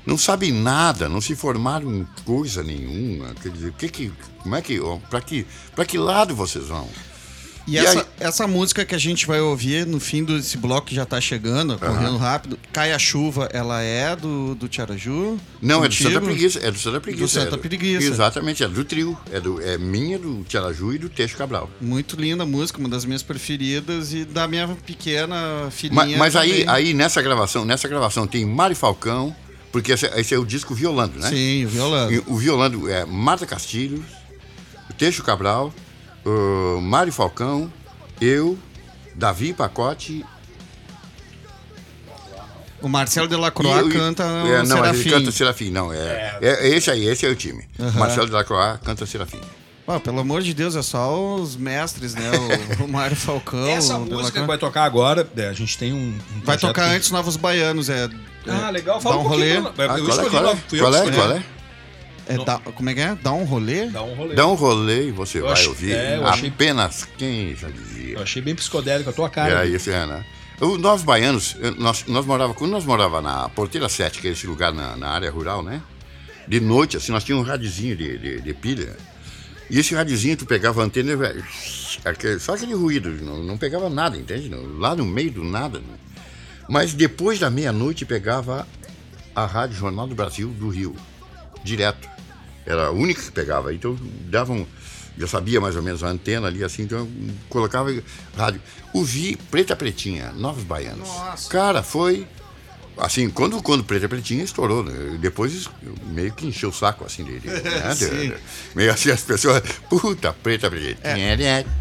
não 0.06 0.20
sabem 0.20 0.52
nada, 0.52 1.10
não 1.10 1.20
se 1.20 1.36
formaram 1.36 1.92
em 1.92 2.08
coisa 2.24 2.62
nenhuma. 2.62 3.34
Quer 3.42 3.50
dizer, 3.50 3.72
que 3.72 3.90
que, 3.90 4.14
como 4.44 4.56
é 4.56 4.62
que, 4.62 4.80
para 5.10 5.20
que, 5.20 5.48
que 5.88 5.98
lado 5.98 6.36
vocês 6.36 6.68
vão? 6.68 6.88
E, 7.68 7.74
E 7.74 7.78
essa, 7.80 8.00
aí- 8.00 8.06
essa 8.20 8.48
música 8.48 8.86
que 8.86 8.94
a 8.94 8.98
gente 8.98 9.26
vai 9.26 9.42
ouvir 9.42 9.88
no 9.88 10.00
fim 10.00 10.24
desse 10.24 10.56
bloco 10.58 10.88
que 10.88 10.94
já 10.96 11.04
tá 11.06 11.20
chegando, 11.20 11.78
correndo 11.80 12.16
rápido, 12.18 12.60
Cai 12.72 12.94
a 12.94 13.00
Chuva, 13.00 13.50
ela 13.52 13.82
é 13.82 14.16
do, 14.16 14.54
do 14.54 14.68
Tiaraju? 14.68 15.40
Não, 15.62 15.78
é 15.84 15.88
do 15.88 15.92
Contigo? 15.96 16.10
Santa 16.12 16.22
Preguiça. 16.22 16.60
É 16.60 16.72
do 16.72 16.78
Santa 16.78 17.02
Preguiça. 17.02 17.24
Do 17.26 17.28
Santa 17.30 17.56
é 17.56 17.58
Preguiça. 17.58 18.06
Exatamente, 18.06 18.64
é 18.64 18.68
do 18.68 18.84
trio. 18.86 19.18
É, 19.32 19.40
do, 19.40 19.60
é 19.62 19.78
minha, 19.80 20.20
do 20.20 20.44
Tiaraju 20.44 20.94
e 20.94 20.98
do 21.00 21.10
Teixo 21.10 21.36
Cabral. 21.36 21.70
Muito 21.82 22.16
linda 22.16 22.44
a 22.44 22.46
música, 22.46 22.78
uma 22.80 22.88
das 22.90 23.04
minhas 23.04 23.24
preferidas 23.24 24.14
e 24.14 24.26
da 24.26 24.48
minha 24.48 24.68
pequena 24.86 25.70
filhinha. 25.72 26.06
Ma- 26.12 26.18
Mas, 26.18 26.36
aí, 26.36 26.64
aí 26.68 26.94
nessa 26.94 27.22
gravação, 27.22 27.66
nessa 27.66 27.88
gravação 27.88 28.28
tem 28.28 28.46
Mário 28.46 28.76
Falcão, 28.76 29.36
porque 29.72 29.92
esse, 29.92 30.06
esse 30.06 30.34
é 30.34 30.38
o 30.38 30.46
disco 30.46 30.74
Violando, 30.76 31.20
né? 31.20 31.30
Sim, 31.30 31.66
o 31.66 31.70
violando. 31.70 32.14
E 32.14 32.20
O 32.28 32.38
Violando 32.38 32.88
é 32.90 33.04
Marta 33.06 33.46
Castilho, 33.46 34.06
o 34.90 34.94
Teixo 34.94 35.24
Cabral, 35.24 35.74
o 36.26 36.82
Mário 36.82 37.14
Falcão, 37.14 37.72
eu, 38.20 38.58
Davi 39.16 39.54
Pacote 39.54 40.26
O 42.82 42.88
Marcelo 42.90 43.28
Delacroix 43.28 43.86
e- 43.86 43.90
e- 43.90 43.94
canta 43.94 44.24
o 44.24 44.48
é, 44.48 44.58
não, 44.64 44.78
Serafim. 44.78 45.00
ele 45.00 45.10
canta 45.12 45.32
Serafim, 45.32 45.70
não. 45.72 45.92
É, 45.94 46.38
é. 46.42 46.68
esse 46.70 46.92
aí, 46.92 47.06
esse 47.08 47.26
é 47.26 47.30
o 47.30 47.36
time. 47.36 47.64
Marcelo 47.96 48.28
Delacroix 48.28 48.80
canta 48.84 49.06
Serafim. 49.06 49.40
Pô, 49.86 50.00
pelo 50.00 50.20
amor 50.20 50.42
de 50.42 50.52
Deus, 50.54 50.76
é 50.76 50.82
só 50.82 51.36
os 51.36 51.56
mestres, 51.56 52.16
né? 52.16 52.30
O, 52.80 52.84
o 52.86 52.88
Mário 52.88 53.16
Falcão. 53.16 53.68
Essa 53.68 53.96
o 53.96 54.00
música 54.00 54.10
Delacroix. 54.16 54.42
que 54.42 54.48
vai 54.48 54.58
tocar 54.58 54.84
agora, 54.84 55.28
é, 55.38 55.48
a 55.48 55.54
gente 55.54 55.78
tem 55.78 55.94
um. 55.94 55.98
um 56.36 56.42
Vai 56.44 56.58
tocar 56.58 56.90
que- 56.90 56.96
antes 56.96 57.12
Novos 57.12 57.38
Baianos, 57.38 57.90
é. 57.90 58.10
Ah, 58.48 58.68
é, 58.68 58.72
legal. 58.72 58.96
Dá 58.98 59.02
Fala 59.02 59.18
um 59.18 59.20
um 59.22 59.24
pouquinho. 59.30 59.62
rolê. 59.62 59.72
pra- 59.74 59.94
Ah, 59.94 59.98
eu 60.00 60.06
qual 60.06 60.20
é, 60.20 60.24
escolhi, 60.24 60.30
qual 60.30 60.46
é? 60.54 60.80
Qual 60.80 60.96
é, 60.96 61.10
escolhi. 61.10 61.46
É? 62.28 62.34
É, 62.36 62.44
dá- 62.46 62.60
como 62.60 62.90
é 62.90 62.94
que 62.94 63.02
é? 63.02 63.18
Dá 63.22 63.32
um 63.34 63.44
rolê? 63.44 63.88
Dá 63.88 64.04
um 64.04 64.14
rolê. 64.16 64.36
Dá 64.36 64.48
um 64.48 64.54
rolê 64.56 65.08
e 65.08 65.12
você 65.12 65.40
Eu 65.40 65.44
vai 65.44 65.54
achei- 65.54 65.68
ouvir 65.68 65.92
é, 65.94 66.18
eu 66.18 66.28
achei- 66.28 66.50
apenas 66.50 67.08
quem 67.18 67.56
já 67.56 67.70
dizia. 67.70 68.16
Eu 68.16 68.24
achei 68.24 68.42
bem 68.42 68.56
psicodélico 68.56 69.10
a 69.10 69.14
tua 69.14 69.30
cara. 69.30 69.66
É, 69.66 69.70
esse 69.70 69.92
é, 69.92 70.06
né? 70.06 70.26
O 70.62 70.78
Novos 70.78 71.04
Baianos, 71.04 71.56
nós, 71.78 72.06
nós 72.08 72.26
morava, 72.26 72.54
quando 72.54 72.72
nós 72.72 72.86
morava 72.86 73.22
na 73.22 73.50
Porteira 73.50 73.90
7, 73.90 74.20
que 74.22 74.28
é 74.30 74.32
esse 74.32 74.48
lugar 74.48 74.74
na, 74.74 74.96
na 74.96 75.10
área 75.10 75.30
rural, 75.30 75.62
né? 75.62 75.82
De 76.48 76.60
noite, 76.62 76.96
assim, 76.96 77.12
nós 77.12 77.24
tínhamos 77.24 77.46
um 77.48 77.50
radiozinho 77.52 77.96
de, 77.96 78.18
de, 78.18 78.42
de 78.42 78.54
pilha. 78.54 78.96
E 79.70 79.80
esse 79.80 79.94
radiozinho, 79.96 80.38
tu 80.38 80.46
pegava 80.46 80.82
a 80.82 80.86
antena 80.86 81.12
e 81.12 81.16
velho, 81.16 81.44
aquele- 82.06 82.40
só 82.40 82.54
aquele 82.56 82.74
ruído, 82.74 83.10
não, 83.22 83.44
não 83.44 83.58
pegava 83.58 83.90
nada, 83.90 84.16
entende? 84.16 84.48
Não, 84.48 84.78
Lá 84.80 84.96
no 84.96 85.04
meio 85.06 85.32
do 85.32 85.44
nada. 85.44 85.80
né? 85.80 85.96
Mas 86.70 86.94
depois 86.94 87.38
da 87.38 87.50
meia-noite 87.50 88.06
pegava 88.06 88.66
a 89.36 89.46
Rádio 89.46 89.76
Jornal 89.76 90.08
do 90.08 90.16
Brasil 90.16 90.48
do 90.50 90.70
Rio, 90.70 90.96
direto. 91.64 92.08
Era 92.66 92.88
a 92.88 92.92
única 92.92 93.22
que 93.22 93.32
pegava. 93.32 93.74
Então 93.74 93.98
davam. 94.30 94.66
Já 95.18 95.28
sabia 95.28 95.62
mais 95.62 95.78
ou 95.78 95.82
menos 95.82 96.04
a 96.04 96.08
antena 96.10 96.48
ali, 96.48 96.62
assim, 96.62 96.82
então 96.84 96.98
eu 97.00 97.10
colocava 97.48 97.90
rádio. 98.36 98.62
Ouvi 98.94 99.38
Preta 99.50 99.74
Pretinha, 99.74 100.34
Novos 100.34 100.66
Baianos. 100.66 101.08
Nossa. 101.08 101.50
Cara, 101.50 101.82
foi 101.82 102.28
assim, 102.98 103.30
quando, 103.30 103.62
quando 103.62 103.82
Preta 103.84 104.10
Pretinha 104.10 104.44
estourou, 104.44 104.84
né? 104.84 105.18
depois 105.22 105.70
meio 106.08 106.34
que 106.34 106.46
encheu 106.46 106.68
o 106.68 106.74
saco, 106.74 107.06
assim, 107.06 107.24
de, 107.24 107.40
de- 107.40 107.48
né? 107.48 107.94
de- 107.98 108.34
meio 108.76 108.92
assim, 108.92 109.10
as 109.10 109.22
pessoas, 109.22 109.62
puta, 109.90 110.34
Preta 110.34 110.70
Pretinha. 110.70 110.98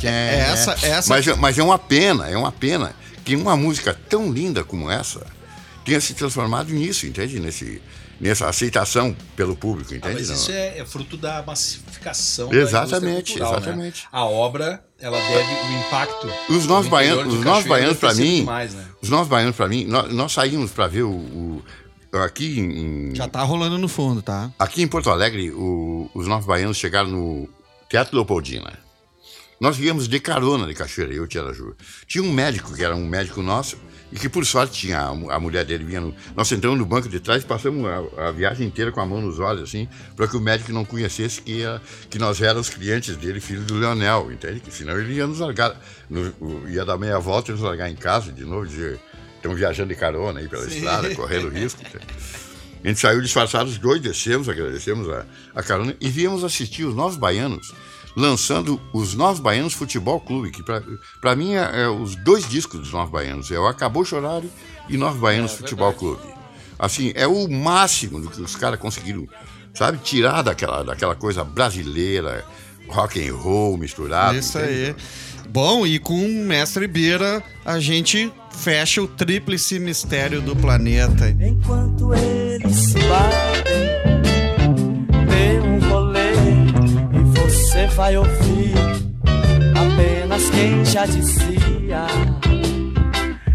É, 0.07 0.39
essa- 0.53 0.73
essa- 0.87 1.09
Mas, 1.13 1.27
é- 1.27 1.35
mas 1.35 1.59
é 1.59 1.63
uma 1.65 1.79
pena, 1.79 2.29
é 2.29 2.37
uma 2.37 2.53
pena 2.53 2.95
que 3.25 3.35
uma 3.35 3.57
música 3.57 3.99
tão 4.09 4.31
linda 4.33 4.63
como 4.63 4.89
essa 4.89 5.27
tenha 5.85 6.01
se 6.01 6.15
transformado 6.15 6.73
nisso, 6.73 7.05
entende? 7.05 7.41
Nesse, 7.41 7.83
nessa 8.21 8.49
aceitação 8.49 9.15
pelo 9.37 9.57
público, 9.57 9.93
Ah, 9.93 9.97
entende? 9.97 10.15
mas 10.15 10.29
Não. 10.29 10.35
isso 10.37 10.51
é, 10.53 10.79
é 10.79 10.85
fruto 10.85 11.17
da 11.17 11.43
massificação 11.43 12.53
Exatamente, 12.53 13.39
da 13.39 13.45
cultural, 13.45 13.53
exatamente. 13.63 14.03
Né? 14.03 14.09
A 14.13 14.25
obra, 14.25 14.85
ela 15.01 15.19
deve 15.19 15.53
o 15.53 15.79
impacto. 15.87 16.29
Os 16.51 16.67
novos 16.67 16.89
baianos, 16.89 17.35
os 17.35 17.45
novos 17.45 17.67
baianos 17.67 17.99
para 17.99 18.15
mim, 18.15 18.37
demais, 18.39 18.73
né? 18.75 18.85
os 19.03 19.09
novos 19.09 19.29
baianos 19.29 19.57
para 19.57 19.69
mim, 19.69 19.85
nós, 19.85 20.13
nós 20.13 20.33
saímos 20.33 20.71
para 20.71 20.87
ver 20.87 21.03
o, 21.03 21.11
o- 21.11 21.63
aqui 22.25 22.61
em, 22.61 23.15
Já 23.15 23.27
tá 23.29 23.43
rolando 23.43 23.77
no 23.79 23.89
fundo, 23.89 24.23
tá? 24.23 24.51
aqui 24.59 24.83
em 24.83 24.87
Porto 24.89 25.11
Alegre, 25.11 25.51
o- 25.51 26.09
os 26.15 26.27
novos 26.27 26.47
baianos 26.47 26.77
chegaram 26.77 27.09
no 27.11 27.49
Teatro 27.89 28.15
Leopoldina. 28.17 28.79
Nós 29.61 29.77
viemos 29.77 30.09
de 30.09 30.19
carona 30.21 30.67
de 30.67 30.75
Cachoeira, 30.75 31.13
eu 31.15 31.25
e 31.25 31.29
Tia 31.29 31.53
Ju. 31.53 31.75
Tinha 32.07 32.23
um 32.23 32.33
médico, 32.33 32.75
que 32.75 32.85
era 32.85 32.95
um 32.95 33.07
médico 33.07 33.41
nosso, 33.41 33.77
e 34.15 34.19
que 34.19 34.29
por 34.29 34.47
sorte 34.47 34.73
tinha 34.79 35.01
a, 35.01 35.13
mu- 35.15 35.29
a 35.31 35.41
mulher 35.41 35.65
dele 35.65 35.83
vinha 35.85 36.01
no, 36.01 36.15
Nós 36.37 36.51
entramos 36.53 36.79
no 36.79 36.87
banco 36.87 37.09
de 37.09 37.19
trás 37.19 37.43
e 37.43 37.47
passamos 37.47 37.85
a, 38.17 38.29
a 38.29 38.31
viagem 38.31 38.65
inteira 38.67 38.93
com 38.93 39.01
a 39.01 39.05
mão 39.07 39.21
nos 39.21 39.41
olhos, 39.41 39.65
assim, 39.65 39.89
para 40.15 40.29
que 40.29 40.37
o 40.37 40.41
médico 40.41 40.73
não 40.73 40.85
conhecesse 40.85 41.43
que, 41.43 41.53
ia- 41.59 41.83
que 42.09 42.17
nós 42.19 42.41
éramos 42.41 42.71
clientes 42.71 43.17
dele, 43.17 43.41
filho 43.41 43.63
do 43.63 43.75
Leonel, 43.75 44.31
entende? 44.33 44.61
Que 44.61 44.73
senão 44.73 44.97
ele 44.99 45.15
ia 45.15 45.27
nos 45.27 45.41
largar, 45.41 45.79
ia 46.69 46.85
dar 46.85 46.97
meia 46.97 47.19
volta 47.19 47.51
e 47.51 47.55
nos 47.55 47.63
largar 47.63 47.91
em 47.91 47.97
casa 47.97 48.31
de 48.33 48.45
novo, 48.45 48.65
dizer, 48.67 49.01
estamos 49.37 49.59
viajando 49.59 49.89
de 49.93 49.97
carona 49.99 50.39
aí 50.41 50.49
pela 50.49 50.65
estrada, 50.65 51.13
correndo 51.17 51.49
risco. 51.49 51.83
A 52.85 52.87
gente 52.89 53.01
saiu 53.01 53.21
disfarçados, 53.21 53.73
os 53.73 53.79
dois 53.79 54.01
descemos, 54.01 54.49
agradecemos 54.49 55.09
a, 55.09 55.25
a 55.55 55.63
carona 55.63 55.97
e 56.01 56.09
viemos 56.09 56.45
assistir 56.45 56.85
os 56.85 56.95
Novos 56.95 57.17
Baianos 57.17 57.73
lançando 58.17 58.81
os 58.93 59.15
Novos 59.15 59.41
Baianos 59.41 59.73
Futebol 59.73 60.21
Clube, 60.21 60.51
que 60.51 60.63
para 60.63 61.37
mim 61.37 61.55
é, 61.55 61.83
é 61.83 61.89
os 61.89 62.15
dois 62.17 62.49
discos 62.49 62.81
dos 62.81 62.93
Novos 62.93 63.11
Baianos, 63.11 63.51
é 63.51 63.59
o 63.59 63.67
Acabou 63.67 64.05
Chorar 64.05 64.43
e 64.89 64.97
Novos 64.97 65.21
Baianos 65.21 65.53
Futebol 65.53 65.93
Clube. 65.93 66.23
Assim, 66.79 67.13
é 67.15 67.27
o 67.27 67.49
máximo 67.49 68.21
do 68.21 68.29
que 68.29 68.41
os 68.41 68.57
caras 68.57 68.79
conseguiram, 68.79 69.29
sabe, 69.73 69.99
tirar 69.99 70.43
daquela, 70.43 70.83
daquela 70.83 71.15
coisa 71.15 71.45
brasileira, 71.45 72.45
rock 72.89 73.27
and 73.27 73.35
roll 73.35 73.77
misturado. 73.77 74.37
Isso 74.37 74.59
entende? 74.59 74.73
aí. 74.73 74.97
Bom, 75.49 75.87
e 75.87 75.99
com 75.99 76.15
o 76.15 76.45
Mestre 76.45 76.87
Bira, 76.87 77.43
a 77.65 77.79
gente 77.79 78.33
fecha 78.51 79.03
o 79.03 79.07
tríplice 79.07 79.79
mistério 79.79 80.41
do 80.41 80.57
planeta. 80.57 81.29
Enquanto 81.31 82.13
eles 82.15 82.93
batem, 82.95 84.04
vai 87.95 88.17
ouvir 88.17 88.75
apenas 89.75 90.51
quem 90.51 90.85
já 90.85 91.07
dizia. 91.07 92.07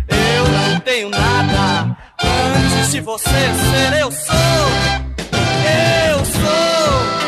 Eu 0.08 0.48
não 0.48 0.80
tenho 0.80 1.10
nada 1.10 1.98
antes 2.24 2.92
de 2.92 3.02
você 3.02 3.30
ser 3.30 4.00
eu 4.00 4.12
sou. 4.12 4.36
Eu 6.12 6.26
sou, 6.26 7.19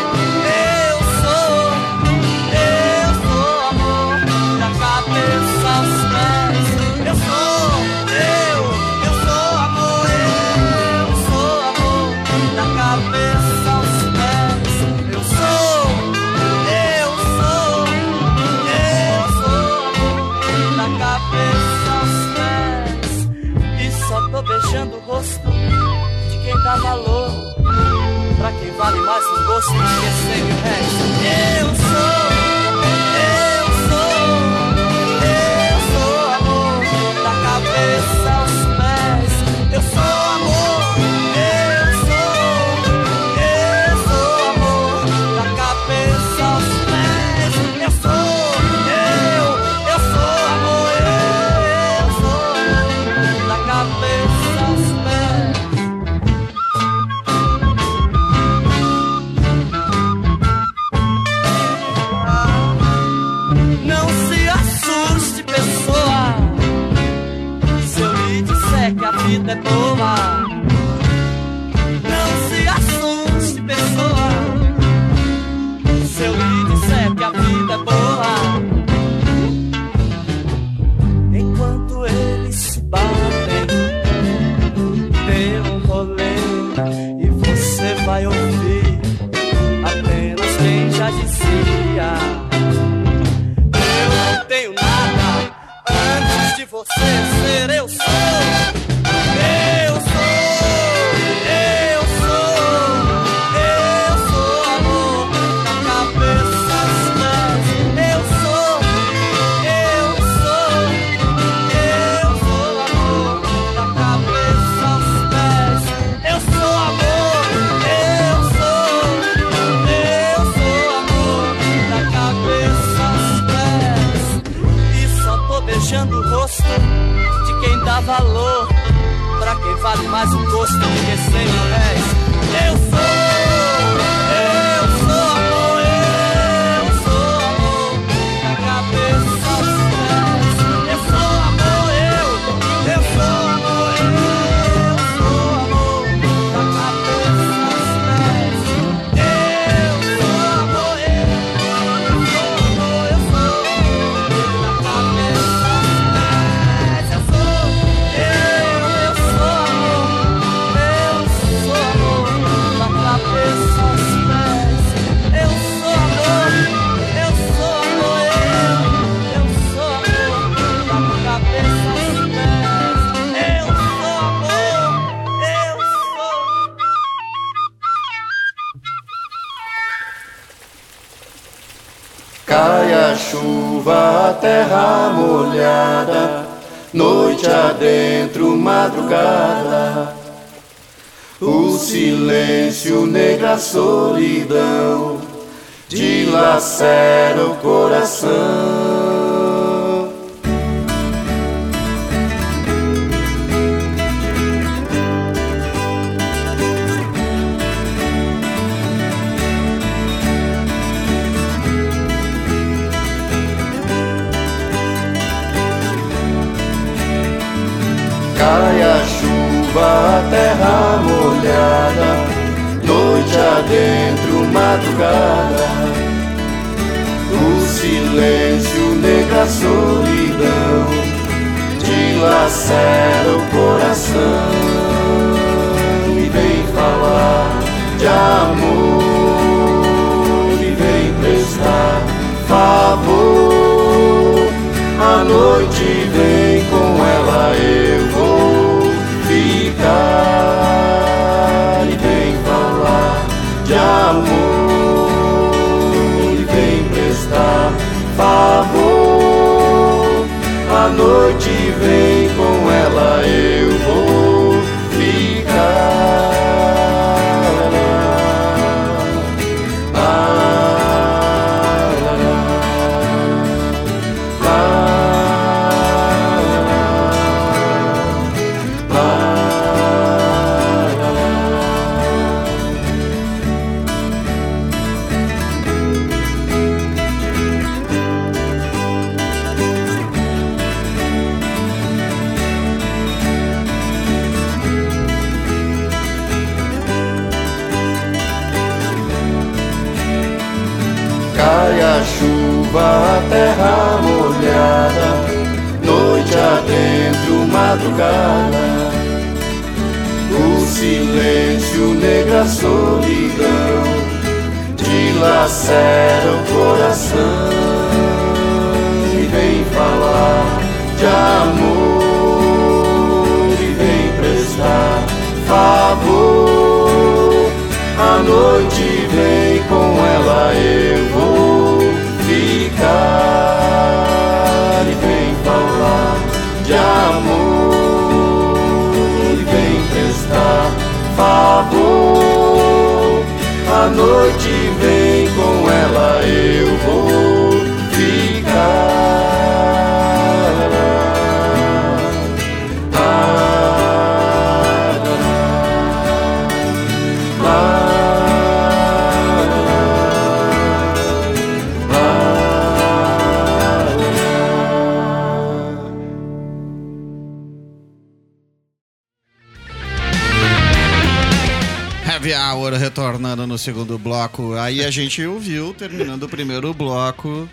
segundo 373.61 373.97
bloco. 373.97 374.53
Aí 374.55 374.83
a 374.83 374.91
gente 374.91 375.23
ouviu, 375.25 375.73
terminando 375.73 376.23
o 376.23 376.29
primeiro 376.29 376.73
bloco. 376.73 377.47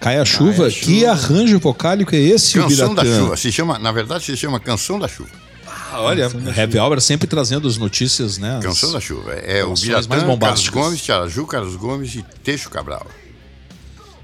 Cai 0.00 0.18
a 0.18 0.24
chuva? 0.24 0.68
a 0.68 0.70
Que 0.70 1.00
chuva. 1.00 1.10
arranjo 1.10 1.58
vocálico 1.58 2.14
é 2.14 2.18
esse, 2.18 2.54
Canção 2.58 2.94
da 2.94 3.02
Biratã? 3.02 3.20
chuva. 3.24 3.36
Se 3.36 3.50
chama, 3.52 3.78
na 3.78 3.90
verdade, 3.92 4.24
se 4.24 4.36
chama 4.36 4.60
Canção 4.60 4.98
da 4.98 5.08
Chuva. 5.08 5.30
Ah, 5.90 6.02
olha, 6.02 6.30
Heavy 6.56 6.78
Hour 6.78 7.00
sempre 7.00 7.26
trazendo 7.26 7.66
as 7.66 7.76
notícias, 7.78 8.38
né? 8.38 8.58
as- 8.58 8.64
Canção 8.64 8.92
da 8.92 9.00
Chuva. 9.00 9.32
É 9.32 9.64
o 9.64 9.70
Canções 9.70 10.06
Biratã, 10.06 10.26
mais 10.26 10.38
Carlos. 10.38 10.68
Gomes, 10.68 11.02
Tiaraju, 11.02 11.46
Carlos 11.46 11.76
Gomes 11.76 12.14
e 12.14 12.22
Teixo 12.44 12.68
Cabral. 12.70 13.06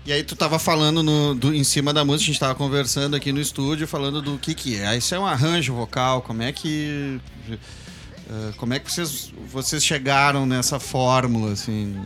E 0.06 0.12
aí 0.12 0.22
tu 0.22 0.36
tava 0.36 0.58
falando 0.58 1.02
no- 1.02 1.34
do- 1.34 1.54
em 1.54 1.64
cima 1.64 1.92
da 1.92 2.04
música, 2.04 2.24
a 2.24 2.32
gente 2.32 2.38
tava 2.40 2.54
conversando 2.54 3.16
aqui 3.16 3.32
no 3.32 3.40
estúdio, 3.40 3.88
falando 3.88 4.20
do 4.20 4.36
que 4.38 4.54
que 4.54 4.76
é. 4.78 4.94
Isso 4.96 5.14
é 5.14 5.18
um 5.18 5.24
arranjo 5.26 5.74
vocal, 5.74 6.20
como 6.22 6.42
é 6.42 6.52
que... 6.52 7.18
eh, 7.50 8.52
Como 8.58 8.72
é 8.74 8.78
que 8.78 8.92
vocês, 8.92 9.32
vocês 9.54 9.84
chegaram 9.84 10.44
nessa 10.44 10.78
fórmula, 10.80 11.52
assim? 11.52 11.96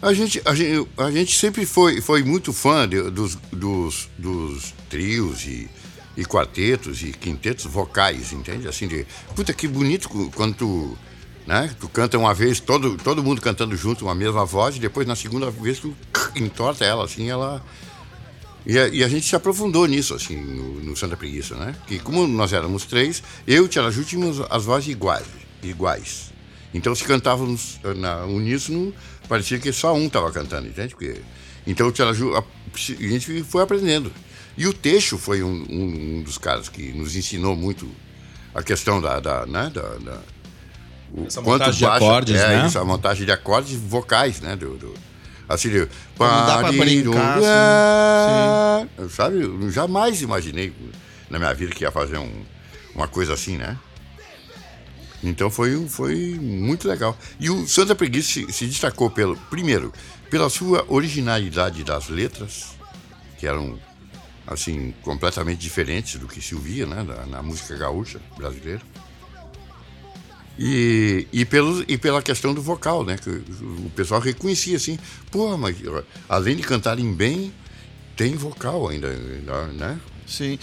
A 0.00 0.14
gente, 0.14 0.40
a 0.44 0.54
gente, 0.54 0.88
a 0.96 1.10
gente 1.10 1.36
sempre 1.38 1.66
foi, 1.66 2.00
foi 2.00 2.22
muito 2.22 2.52
fã 2.52 2.88
de- 2.88 3.10
dos, 3.10 3.34
dos, 3.52 4.08
dos 4.16 4.72
trios 4.88 5.44
e, 5.44 5.68
e 6.16 6.24
quartetos 6.24 7.02
e 7.02 7.12
quintetos 7.12 7.66
vocais, 7.66 8.32
entende? 8.32 8.66
Assim, 8.66 8.88
de, 8.88 9.06
puta, 9.36 9.52
que 9.52 9.68
bonito 9.68 10.08
quando 10.34 10.54
tu, 10.54 10.96
né, 11.46 11.70
tu 11.78 11.86
canta 11.88 12.16
uma 12.16 12.32
vez, 12.32 12.60
todo, 12.60 12.96
todo 12.96 13.22
mundo 13.22 13.42
cantando 13.42 13.76
junto 13.76 14.06
uma 14.06 14.14
mesma 14.14 14.46
voz, 14.46 14.76
e 14.76 14.78
depois 14.78 15.06
na 15.06 15.14
segunda 15.16 15.50
vez 15.50 15.78
tu 15.80 15.94
entorta 16.34 16.84
ela, 16.84 17.04
assim, 17.04 17.28
ela... 17.28 17.62
E 18.64 18.78
a, 18.78 18.88
e 18.88 19.02
a 19.02 19.08
gente 19.08 19.26
se 19.26 19.34
aprofundou 19.34 19.86
nisso, 19.86 20.14
assim, 20.14 20.36
no, 20.36 20.80
no 20.80 20.96
Santa 20.96 21.16
Preguiça, 21.16 21.56
né? 21.56 21.74
Que 21.86 21.98
como 21.98 22.26
nós 22.26 22.52
éramos 22.52 22.84
três, 22.84 23.22
eu 23.46 23.64
e 23.64 23.66
o 23.66 23.68
Tiaraju 23.68 24.04
tínhamos 24.04 24.40
as 24.50 24.64
vozes 24.64 24.88
iguais, 24.88 25.26
iguais. 25.62 26.30
Então 26.72 26.94
se 26.94 27.04
cantávamos 27.04 27.80
eh, 27.84 27.94
na 27.94 28.24
uníssono, 28.24 28.94
parecia 29.28 29.58
que 29.58 29.72
só 29.72 29.92
um 29.94 30.06
estava 30.06 30.30
cantando, 30.30 30.68
entende? 30.68 30.94
Porque, 30.94 31.20
então 31.66 31.88
a, 31.88 32.12
gente 33.08 33.42
foi 33.44 33.62
aprendendo. 33.62 34.12
E 34.56 34.66
o 34.66 34.72
Teixo 34.72 35.16
foi 35.18 35.42
um, 35.42 35.66
um- 35.68 36.22
dos 36.22 36.38
caras 36.38 36.68
que 36.68 36.92
nos 36.92 37.16
ensinou 37.16 37.56
muito 37.56 37.88
a 38.54 38.62
questão 38.62 39.00
da, 39.00 39.18
da, 39.20 39.46
né? 39.46 39.70
da, 39.72 39.82
da- 39.98 40.20
o 41.12 41.24
Essa 41.26 41.40
quanto 41.42 41.60
montagem 41.62 41.78
de 41.78 41.84
baixa- 41.84 41.96
acordes, 42.06 42.40
é, 42.40 42.48
né? 42.48 42.66
Isso, 42.66 42.78
a 42.78 42.84
montagem 42.84 43.24
de 43.26 43.32
acordes 43.32 43.72
vocais, 43.78 44.40
né? 44.40 44.54
Do, 44.54 44.76
do- 44.76 44.94
assim, 45.48 45.68
de, 45.70 45.78
Não 45.80 45.86
dá 46.46 46.58
pra 46.58 46.72
brincar, 47.12 47.38
assim. 47.38 49.08
Sabe, 49.10 49.40
eu 49.42 49.70
jamais 49.72 50.22
imaginei 50.22 50.72
na 51.28 51.38
minha 51.38 51.52
vida 51.54 51.72
que 51.74 51.82
ia 51.84 51.90
fazer 51.90 52.18
um- 52.18 52.42
uma 52.94 53.08
coisa 53.08 53.34
assim, 53.34 53.56
né? 53.56 53.76
Então 55.22 55.50
foi, 55.50 55.86
foi 55.88 56.38
muito 56.40 56.88
legal. 56.88 57.16
E 57.38 57.50
o 57.50 57.66
Santa 57.66 57.94
Preguiça 57.94 58.32
se, 58.32 58.52
se 58.52 58.66
destacou, 58.66 59.10
pelo, 59.10 59.36
primeiro, 59.36 59.92
pela 60.30 60.48
sua 60.48 60.84
originalidade 60.88 61.84
das 61.84 62.08
letras, 62.08 62.70
que 63.38 63.46
eram, 63.46 63.78
assim, 64.46 64.94
completamente 65.02 65.58
diferentes 65.58 66.18
do 66.18 66.26
que 66.26 66.40
se 66.40 66.54
ouvia, 66.54 66.86
né? 66.86 67.02
Na, 67.02 67.26
na 67.26 67.42
música 67.42 67.76
gaúcha 67.76 68.20
brasileira. 68.36 68.80
E, 70.58 71.26
e, 71.32 71.44
pelo, 71.44 71.84
e 71.88 71.96
pela 71.96 72.22
questão 72.22 72.52
do 72.52 72.62
vocal, 72.62 73.04
né? 73.04 73.16
Que 73.16 73.30
o 73.30 73.90
pessoal 73.94 74.20
reconhecia 74.20 74.76
assim, 74.76 74.98
pô, 75.30 75.56
mas 75.56 75.76
além 76.28 76.56
de 76.56 76.62
cantarem 76.62 77.12
bem, 77.14 77.52
tem 78.16 78.34
vocal 78.36 78.88
ainda, 78.88 79.08
né? 79.74 79.98
Sim. 80.26 80.58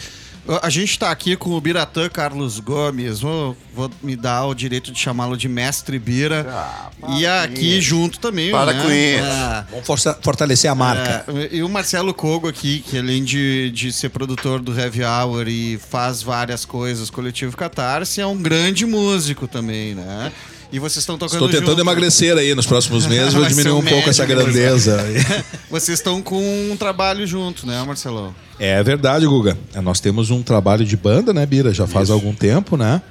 A 0.62 0.70
gente 0.70 0.98
tá 0.98 1.12
aqui 1.12 1.36
com 1.36 1.50
o 1.52 1.60
Biratã 1.62 2.08
Carlos 2.10 2.60
Gomes. 2.60 3.20
Vou, 3.20 3.56
vou 3.74 3.92
me 4.02 4.16
dar 4.16 4.46
o 4.46 4.54
direito 4.54 4.92
de 4.92 5.00
chamá-lo 5.00 5.36
de 5.36 5.50
Mestre 5.50 6.00
Bira. 6.00 6.46
Ah, 6.50 6.90
e 7.18 7.26
aqui 7.26 7.78
isso. 7.78 7.88
junto 7.90 8.20
também. 8.20 8.52
Para 8.52 8.72
né? 8.74 8.82
com 8.84 8.92
isso. 8.92 9.24
Ah, 9.30 9.66
Vamos 9.70 9.86
força- 9.86 10.18
fortalecer 10.22 10.72
a 10.72 10.76
marca. 10.76 11.26
É, 11.28 11.50
e 11.56 11.64
o 11.64 11.70
Marcelo 11.70 12.14
Kogo 12.14 12.48
aqui, 12.48 12.80
que 12.80 12.98
além 12.98 13.24
de, 13.24 13.70
de 13.72 13.92
ser 13.92 14.10
produtor 14.10 14.62
do 14.62 14.78
Heavy 14.78 15.04
Hour 15.04 15.48
e 15.48 15.78
faz 15.78 16.22
várias 16.24 16.64
coisas, 16.64 17.10
Coletivo 17.10 17.56
Catarse, 17.58 18.22
é 18.22 18.26
um 18.26 18.38
grande 18.42 18.86
músico 18.86 19.48
também, 19.48 19.96
né? 19.96 20.32
E 20.72 20.80
vocês 20.80 20.98
estão 20.98 21.18
tocando 21.18 21.36
Estou 21.36 21.50
tentando 21.50 21.70
junto. 21.70 21.82
emagrecer 21.82 22.38
aí 22.38 22.54
nos 22.54 22.66
próximos 22.66 23.06
meses, 23.08 23.34
vou 23.34 23.46
diminuir 23.46 23.72
um 23.74 23.78
um 23.78 23.84
pouco 23.84 24.10
essa 24.10 24.26
grandeza. 24.26 24.98
Vocês 25.72 26.00
estão 26.00 26.22
com 26.22 26.42
um 26.72 26.76
trabalho 26.78 27.26
junto, 27.26 27.66
né, 27.66 27.82
Marcelo? 27.84 28.36
É 28.60 28.82
verdade, 28.84 29.26
Guga. 29.26 29.58
É, 29.74 29.80
Nós 29.82 30.00
temos 30.00 30.30
um 30.30 30.42
trabalho 30.44 30.86
de 30.86 30.96
banda, 30.98 31.34
né, 31.34 31.46
Bira? 31.46 31.74
Já 31.74 31.88
faz 31.88 32.10
algum 32.10 32.34
tempo, 32.34 32.76
né? 32.76 33.02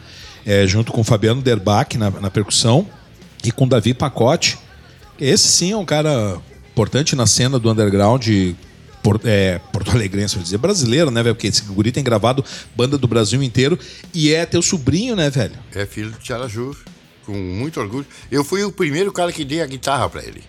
É, 0.44 0.66
junto 0.66 0.92
com 0.92 1.00
o 1.00 1.04
Fabiano 1.04 1.40
Derbach 1.42 1.96
na, 1.96 2.10
na 2.10 2.30
percussão 2.30 2.86
e 3.44 3.50
com 3.50 3.64
o 3.64 3.68
Davi 3.68 3.94
Pacote. 3.94 4.58
Esse 5.18 5.48
sim 5.48 5.72
é 5.72 5.76
um 5.76 5.84
cara 5.84 6.38
importante 6.72 7.16
na 7.16 7.26
cena 7.26 7.58
do 7.58 7.70
underground 7.70 8.26
por, 9.02 9.20
é, 9.24 9.60
porto 9.72 9.90
alegrense, 9.92 10.34
vou 10.34 10.42
dizer, 10.42 10.58
brasileiro, 10.58 11.10
né, 11.10 11.22
velho? 11.22 11.34
Porque 11.34 11.46
esse 11.46 11.62
guri 11.62 11.90
tem 11.92 12.04
gravado 12.04 12.44
banda 12.76 12.98
do 12.98 13.06
Brasil 13.08 13.42
inteiro 13.42 13.78
e 14.12 14.32
é 14.34 14.44
teu 14.44 14.60
sobrinho, 14.60 15.14
né, 15.16 15.30
velho? 15.30 15.54
É 15.74 15.86
filho 15.86 16.10
de 16.10 16.18
Tiaraju, 16.18 16.76
com 17.26 17.32
muito 17.34 17.80
orgulho. 17.80 18.06
Eu 18.30 18.42
fui 18.44 18.62
o 18.64 18.72
primeiro 18.72 19.12
cara 19.12 19.30
que 19.32 19.44
dei 19.44 19.60
a 19.60 19.66
guitarra 19.66 20.08
pra 20.08 20.22
ele. 20.22 20.42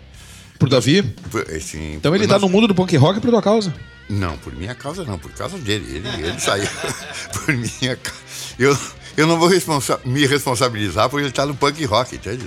Pro 0.59 0.69
Davi. 0.69 1.03
Foi, 1.29 1.41
Assim, 1.55 1.95
Então 1.95 2.15
ele 2.15 2.25
tá 2.27 2.33
nós- 2.33 2.41
no 2.43 2.49
mundo 2.49 2.67
do 2.67 2.75
punk 2.75 2.95
rock 2.95 3.19
por 3.19 3.29
tua 3.31 3.41
causa. 3.41 3.73
Não, 4.09 4.37
por 4.37 4.55
minha 4.55 4.73
causa 4.73 5.03
não, 5.03 5.19
por 5.19 5.31
causa 5.33 5.57
dele. 5.57 5.97
Ele, 5.97 6.27
ele 6.27 6.39
saiu. 6.39 6.67
por 7.33 7.53
minha 7.53 7.95
causa. 7.97 8.19
Eu, 8.57 8.77
eu 9.17 9.27
não 9.27 9.37
vou 9.37 9.47
responsa- 9.49 9.99
me 10.05 10.25
responsabilizar 10.25 11.09
por 11.09 11.19
ele 11.19 11.29
estar 11.29 11.45
no 11.45 11.53
punk 11.55 11.83
rock, 11.85 12.15
entende? 12.15 12.45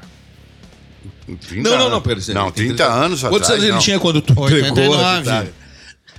30 1.47 1.69
Não, 1.69 1.77
não, 1.77 1.89
não, 1.89 2.01
pera, 2.01 2.19
Não, 2.33 2.51
tem 2.51 2.67
30 2.67 2.85
anos 2.85 3.19
atrás. 3.23 3.35
Quantos 3.35 3.49
anos 3.49 3.63
ele 3.63 3.73
não. 3.73 3.79
tinha 3.79 3.99
quando 3.99 4.21
tu 4.21 4.33
pegou 4.33 4.45
a 4.47 4.51
89. 4.51 5.19
guitarra? 5.23 5.47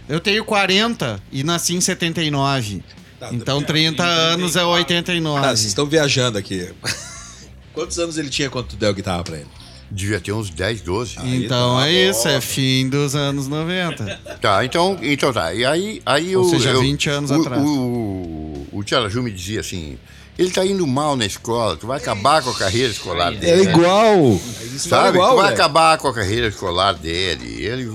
Eu 0.09 0.21
tenho 0.21 0.45
40 0.45 1.21
e 1.33 1.43
nasci 1.43 1.75
em 1.75 1.81
79. 1.81 2.83
Tá, 3.19 3.31
então 3.33 3.61
tá, 3.61 3.67
30 3.67 4.03
entendi. 4.05 4.21
anos 4.35 4.55
é 4.57 4.65
89. 4.65 5.45
Ah, 5.47 5.49
vocês 5.49 5.67
estão 5.67 5.87
viajando 5.87 6.39
aqui. 6.39 6.69
Quantos 7.75 7.99
anos 7.99 8.17
ele 8.19 8.29
tinha 8.29 8.49
quando 8.51 8.67
tu 8.69 8.77
deu 8.77 8.91
a 8.91 8.93
guitarra 8.93 9.25
pra 9.25 9.37
ele? 9.37 9.47
Devia 9.91 10.21
ter 10.21 10.33
uns 10.33 10.51
10, 10.51 10.83
12. 10.83 11.17
Então 11.25 11.79
tá 11.79 11.89
é 11.89 11.93
isso, 12.11 12.29
é 12.29 12.41
fim 12.41 12.89
dos 12.89 13.15
anos 13.17 13.49
90. 13.49 14.21
Tá, 14.41 14.63
então, 14.65 14.99
então 15.01 15.33
tá. 15.33 15.55
E 15.55 15.65
aí, 15.65 16.03
aí 16.05 16.37
Ou 16.37 16.45
eu, 16.45 16.51
seja, 16.51 16.71
eu- 16.71 16.81
20 16.83 17.09
anos 17.09 17.31
o, 17.31 17.35
atrás. 17.35 17.63
O, 17.63 18.67
o, 18.71 18.85
Tiaraju 18.85 19.23
me 19.23 19.31
dizia 19.31 19.61
assim: 19.61 19.99
ele 20.39 20.51
tá 20.51 20.65
indo 20.65 20.87
mal 20.87 21.17
na 21.17 21.25
escola, 21.25 21.75
tu 21.77 21.87
vai 21.87 21.97
acabar 21.99 22.43
com 22.43 22.51
a 22.51 22.55
carreira 22.55 22.91
escolar 22.93 23.31
dele. 23.33 23.63
É 23.67 23.71
igual. 23.71 24.39
Sabe? 24.77 25.17
igual, 25.17 25.31
tu 25.31 25.37
vai 25.37 25.45
velho. 25.51 25.55
acabar 25.55 25.97
com 25.99 26.09
a 26.09 26.15
carreira 26.15 26.49
escolar 26.49 26.93
dele. 26.93 27.65
Ele 27.65 27.91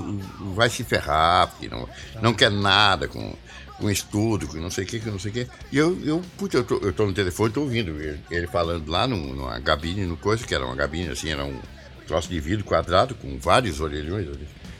vai 0.54 0.68
se 0.68 0.82
ferrar, 0.82 1.46
porque 1.48 1.68
não, 1.68 1.88
não 2.20 2.34
quer 2.34 2.50
nada 2.50 3.06
com, 3.06 3.34
com 3.78 3.88
estudo, 3.88 4.48
com 4.48 4.56
não 4.58 4.68
sei 4.70 4.82
o 4.82 4.86
que, 4.88 4.98
com 4.98 5.10
não 5.12 5.18
sei 5.20 5.30
o 5.30 5.34
que. 5.34 5.46
E 5.70 5.78
eu, 5.78 5.96
eu, 6.04 6.20
puta, 6.36 6.56
eu 6.56 6.64
tô, 6.64 6.76
eu 6.78 6.92
tô 6.92 7.06
no 7.06 7.12
telefone, 7.12 7.52
tô 7.52 7.60
ouvindo 7.60 7.90
ele, 8.02 8.18
ele 8.32 8.46
falando 8.48 8.90
lá 8.90 9.06
num- 9.06 9.32
numa 9.32 9.58
gabine, 9.60 10.04
no 10.04 10.16
coisa, 10.16 10.44
que 10.44 10.52
era 10.54 10.66
uma 10.66 10.74
gabine 10.74 11.08
assim, 11.10 11.30
era 11.30 11.44
um 11.44 11.56
troço 12.06 12.28
de 12.28 12.40
vidro 12.40 12.64
quadrado 12.64 13.14
com 13.14 13.38
vários 13.38 13.80
orelhões. 13.80 14.28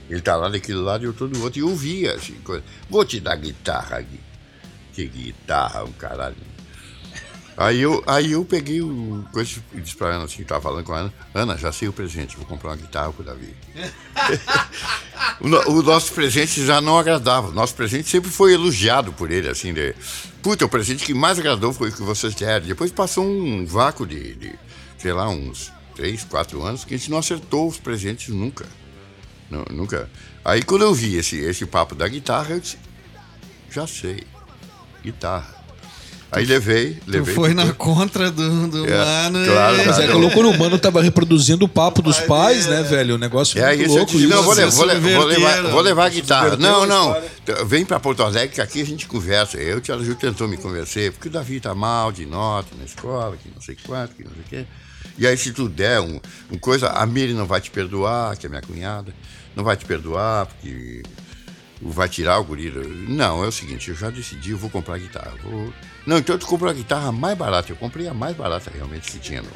Ele 0.08 0.20
tá 0.20 0.36
lá 0.36 0.48
daquele 0.48 0.78
lado 0.78 1.04
e 1.04 1.06
eu 1.06 1.12
tô 1.12 1.26
do 1.26 1.42
outro. 1.42 1.58
E 1.58 1.62
eu 1.62 1.68
ouvia 1.68 2.14
assim, 2.14 2.34
coisa. 2.44 2.62
Vou 2.88 3.04
te 3.04 3.20
dar 3.20 3.36
guitarra 3.36 3.98
aqui. 3.98 4.20
Que 4.92 5.06
guitarra, 5.06 5.84
um 5.84 5.92
caralho. 5.92 6.36
Aí 7.56 7.80
eu, 7.80 8.02
aí 8.06 8.32
eu 8.32 8.44
peguei 8.44 8.82
o 8.82 9.24
coisa 9.32 9.62
e 9.72 9.80
disse 9.80 9.94
pra 9.94 10.08
Ana 10.08 10.24
assim, 10.24 10.42
tava 10.42 10.60
falando 10.60 10.84
com 10.84 10.92
a 10.92 10.98
Ana, 10.98 11.14
Ana, 11.32 11.56
já 11.56 11.70
sei 11.70 11.86
o 11.86 11.92
presente, 11.92 12.36
vou 12.36 12.44
comprar 12.44 12.70
uma 12.70 12.76
guitarra 12.76 13.12
pro 13.12 13.22
Davi. 13.22 13.54
o, 15.40 15.72
o 15.78 15.82
nosso 15.82 16.12
presente 16.12 16.66
já 16.66 16.80
não 16.80 16.98
agradava. 16.98 17.48
O 17.48 17.52
nosso 17.52 17.74
presente 17.74 18.08
sempre 18.08 18.28
foi 18.28 18.54
elogiado 18.54 19.12
por 19.12 19.30
ele, 19.30 19.48
assim, 19.48 19.72
de. 19.72 19.94
Puta, 20.42 20.64
o 20.64 20.68
presente 20.68 21.04
que 21.04 21.14
mais 21.14 21.38
agradou 21.38 21.72
foi 21.72 21.90
o 21.90 21.92
que 21.92 22.02
vocês 22.02 22.34
deram. 22.34 22.66
Depois 22.66 22.90
passou 22.90 23.24
um 23.24 23.64
vácuo 23.64 24.04
de, 24.04 24.34
de, 24.34 24.52
sei 24.98 25.12
lá, 25.12 25.28
uns 25.28 25.72
três, 25.94 26.24
quatro 26.24 26.62
anos, 26.62 26.84
que 26.84 26.94
a 26.94 26.96
gente 26.96 27.10
não 27.10 27.18
acertou 27.18 27.68
os 27.68 27.78
presentes 27.78 28.28
nunca. 28.28 28.66
Não, 29.50 29.64
nunca. 29.70 30.08
Aí 30.44 30.62
quando 30.62 30.82
eu 30.82 30.94
vi 30.94 31.16
esse, 31.16 31.36
esse 31.38 31.64
papo 31.66 31.94
da 31.94 32.06
guitarra, 32.08 32.50
eu 32.54 32.60
disse, 32.60 32.76
já 33.70 33.86
sei. 33.86 34.24
Guitarra. 35.02 35.54
Aí 36.32 36.44
levei, 36.44 36.94
Tu 37.04 37.10
levei. 37.12 37.32
foi 37.32 37.54
na 37.54 37.72
contra 37.74 38.28
do, 38.28 38.66
do 38.66 38.86
É, 38.88 38.98
mano 39.30 39.46
claro, 39.46 39.76
e... 39.80 39.86
Mas 39.86 39.98
é 40.00 40.06
que 40.06 40.12
a 40.12 40.16
loucura 40.16 40.48
humano 40.48 40.76
tava 40.80 41.00
reproduzindo 41.00 41.64
o 41.64 41.68
papo 41.68 42.02
dos 42.02 42.18
pais, 42.18 42.66
né, 42.66 42.82
velho? 42.82 43.14
O 43.14 43.18
negócio 43.18 43.62
É 43.62 43.76
muito 43.76 43.88
louco. 43.92 44.10
disse, 44.10 44.26
não, 44.26 44.42
vou, 44.42 44.52
você 44.52 44.64
le- 44.64 44.70
vou 44.72 44.84
le- 44.84 44.94
vou 44.98 45.12
subverteram. 45.22 45.56
levar, 45.62 45.70
vou 45.70 45.80
levar 45.80 46.06
a 46.06 46.08
guitarra. 46.08 46.56
Não, 46.56 46.84
não, 46.86 47.16
vem 47.66 47.84
pra 47.84 48.00
Porto 48.00 48.24
Alegre 48.24 48.52
que 48.56 48.60
aqui 48.60 48.82
a 48.82 48.84
gente 48.86 49.06
conversa. 49.06 49.58
Eu, 49.58 49.76
o 49.76 49.80
Tia 49.80 49.96
Ju 50.00 50.16
tentou 50.16 50.48
me 50.48 50.56
convencer, 50.56 51.12
porque 51.12 51.28
o 51.28 51.30
Davi 51.30 51.60
tá 51.60 51.72
mal 51.72 52.10
de 52.10 52.26
nota 52.26 52.68
na 52.76 52.84
escola, 52.84 53.36
que 53.40 53.48
não 53.54 53.62
sei 53.62 53.76
quanto, 53.86 54.16
que 54.16 54.24
não 54.24 54.32
sei 54.32 54.40
o 54.40 54.44
quê. 54.64 54.66
E 55.16 55.26
aí 55.26 55.36
se 55.36 55.52
tu 55.52 55.68
der 55.68 56.00
um, 56.00 56.20
um 56.50 56.58
coisa, 56.58 56.88
a 56.88 57.06
Miri 57.06 57.32
não 57.34 57.46
vai 57.46 57.60
te 57.60 57.70
perdoar, 57.70 58.36
que 58.36 58.46
é 58.46 58.48
minha 58.48 58.62
cunhada, 58.62 59.14
não 59.54 59.62
vai 59.62 59.76
te 59.76 59.84
perdoar, 59.84 60.46
porque 60.46 61.02
vai 61.80 62.08
tirar 62.08 62.38
o 62.38 62.44
guri. 62.44 62.70
Não, 63.08 63.44
é 63.44 63.46
o 63.46 63.52
seguinte, 63.52 63.90
eu 63.90 63.96
já 63.96 64.10
decidi, 64.10 64.50
eu 64.50 64.58
vou 64.58 64.70
comprar 64.70 64.98
guitarra. 64.98 65.32
Vou... 65.42 65.72
Não, 66.06 66.18
então 66.18 66.36
tu 66.38 66.46
comprou 66.46 66.70
a 66.70 66.74
guitarra 66.74 67.12
mais 67.12 67.36
barata. 67.38 67.70
Eu 67.70 67.76
comprei 67.76 68.08
a 68.08 68.14
mais 68.14 68.36
barata 68.36 68.70
realmente 68.74 69.10
que 69.12 69.18
tinha 69.18 69.42
no, 69.42 69.50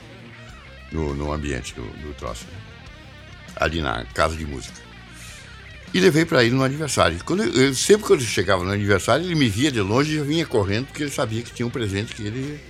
no, 0.92 1.14
no 1.14 1.32
ambiente 1.32 1.74
do, 1.74 1.82
do 1.82 2.14
troço. 2.14 2.44
né? 2.46 2.58
Ali 3.56 3.80
na 3.80 4.04
casa 4.14 4.36
de 4.36 4.46
música. 4.46 4.80
E 5.92 5.98
levei 6.00 6.24
para 6.24 6.44
ele 6.44 6.54
no 6.54 6.62
aniversário. 6.62 7.18
Quando 7.24 7.42
eu, 7.42 7.52
eu- 7.52 7.74
sempre 7.74 8.06
quando 8.06 8.20
eu 8.20 8.26
chegava 8.26 8.62
no 8.62 8.70
aniversário, 8.70 9.24
ele 9.24 9.34
me 9.34 9.48
via 9.48 9.72
de 9.72 9.80
longe 9.80 10.12
e 10.12 10.16
já 10.18 10.22
vinha 10.22 10.46
correndo, 10.46 10.86
porque 10.86 11.02
ele 11.02 11.10
sabia 11.10 11.42
que 11.42 11.52
tinha 11.52 11.66
um 11.66 11.70
presente 11.70 12.14
que 12.14 12.22
ele 12.22 12.60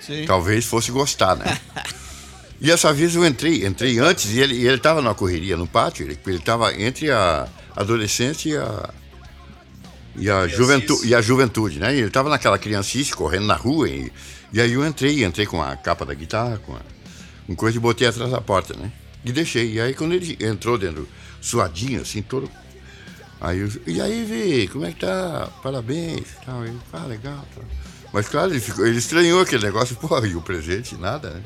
Sim. 0.00 0.24
talvez 0.26 0.64
fosse 0.64 0.90
gostar, 0.90 1.36
né? 1.36 1.58
E 2.58 2.70
essa 2.70 2.90
vez 2.90 3.14
eu 3.14 3.22
entrei, 3.26 3.66
entrei 3.66 3.98
antes 3.98 4.32
e 4.32 4.40
ele 4.40 4.54
e 4.54 4.66
ele 4.66 4.78
estava 4.78 5.02
na 5.02 5.14
correria 5.14 5.58
no 5.58 5.66
pátio, 5.66 6.06
ele 6.06 6.18
ele 6.26 6.38
estava 6.38 6.74
entre 6.74 7.10
a 7.10 7.46
adolescência 7.76 8.48
e 8.48 8.56
a 8.56 8.90
e 10.18 10.30
a, 10.30 10.48
juventude, 10.48 11.06
e 11.06 11.14
a 11.14 11.20
juventude, 11.20 11.78
né? 11.78 11.94
E 11.94 11.98
ele 11.98 12.06
estava 12.06 12.30
naquela 12.30 12.58
criancice 12.58 13.14
correndo 13.14 13.44
na 13.44 13.56
rua 13.56 13.90
e, 13.90 14.10
e 14.54 14.58
aí 14.58 14.72
eu 14.72 14.86
entrei, 14.86 15.22
entrei 15.22 15.44
com 15.44 15.62
a 15.62 15.76
capa 15.76 16.06
da 16.06 16.14
guitarra, 16.14 16.58
com 16.64 16.74
a, 16.74 16.80
com 17.46 17.54
coisa 17.54 17.76
e 17.76 17.80
botei 17.80 18.08
atrás 18.08 18.30
da 18.30 18.40
porta, 18.40 18.74
né? 18.74 18.90
E 19.22 19.30
deixei. 19.30 19.74
E 19.74 19.80
aí 19.80 19.92
quando 19.92 20.14
ele 20.14 20.38
entrou 20.40 20.78
dentro, 20.78 21.06
suadinho 21.42 22.00
assim, 22.00 22.22
todo 22.22 22.50
Aí 23.40 23.58
eu, 23.58 23.68
e 23.86 24.00
aí, 24.00 24.24
Vi, 24.24 24.68
como 24.68 24.86
é 24.86 24.92
que 24.92 25.00
tá? 25.00 25.48
Parabéns. 25.62 26.26
Tal. 26.44 26.64
Ele, 26.64 26.78
ah, 26.92 27.04
legal. 27.06 27.44
Tal. 27.54 27.64
Mas 28.16 28.30
claro, 28.30 28.50
ele, 28.50 28.60
ficou, 28.60 28.86
ele 28.86 28.96
estranhou 28.96 29.42
aquele 29.42 29.66
negócio, 29.66 29.94
pô, 29.94 30.18
e 30.24 30.34
o 30.34 30.40
presente, 30.40 30.96
nada, 30.96 31.28
né? 31.32 31.42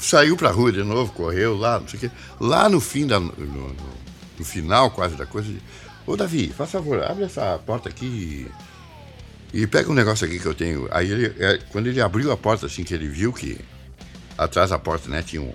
Saiu 0.00 0.36
pra 0.36 0.50
rua 0.50 0.72
de 0.72 0.82
novo, 0.82 1.12
correu 1.12 1.56
lá, 1.56 1.78
não 1.78 1.86
sei 1.86 1.96
o 1.96 2.00
quê. 2.00 2.10
Lá 2.40 2.68
no 2.68 2.80
fim 2.80 3.06
da. 3.06 3.20
No, 3.20 3.30
no- 3.32 3.76
no 4.36 4.44
final 4.44 4.90
quase 4.90 5.14
da 5.14 5.24
coisa. 5.26 5.48
ele, 5.48 5.62
Ô 6.04 6.16
Davi, 6.16 6.48
faz 6.48 6.72
favor, 6.72 7.00
abre 7.04 7.22
essa 7.22 7.56
porta 7.64 7.88
aqui 7.88 8.50
e, 9.54 9.60
pega 9.68 9.88
um 9.88 9.94
negócio 9.94 10.26
aqui 10.26 10.40
que 10.40 10.46
eu 10.46 10.54
tenho. 10.54 10.88
Aí 10.90 11.08
ele, 11.08 11.26
é, 11.38 11.58
quando 11.70 11.86
ele 11.86 12.00
abriu 12.00 12.32
a 12.32 12.36
porta, 12.36 12.66
assim, 12.66 12.82
que 12.82 12.92
ele 12.92 13.06
viu 13.06 13.32
que 13.32 13.56
atrás 14.36 14.70
da 14.70 14.78
porta, 14.78 15.08
né, 15.08 15.22
tinha 15.22 15.40
um. 15.40 15.54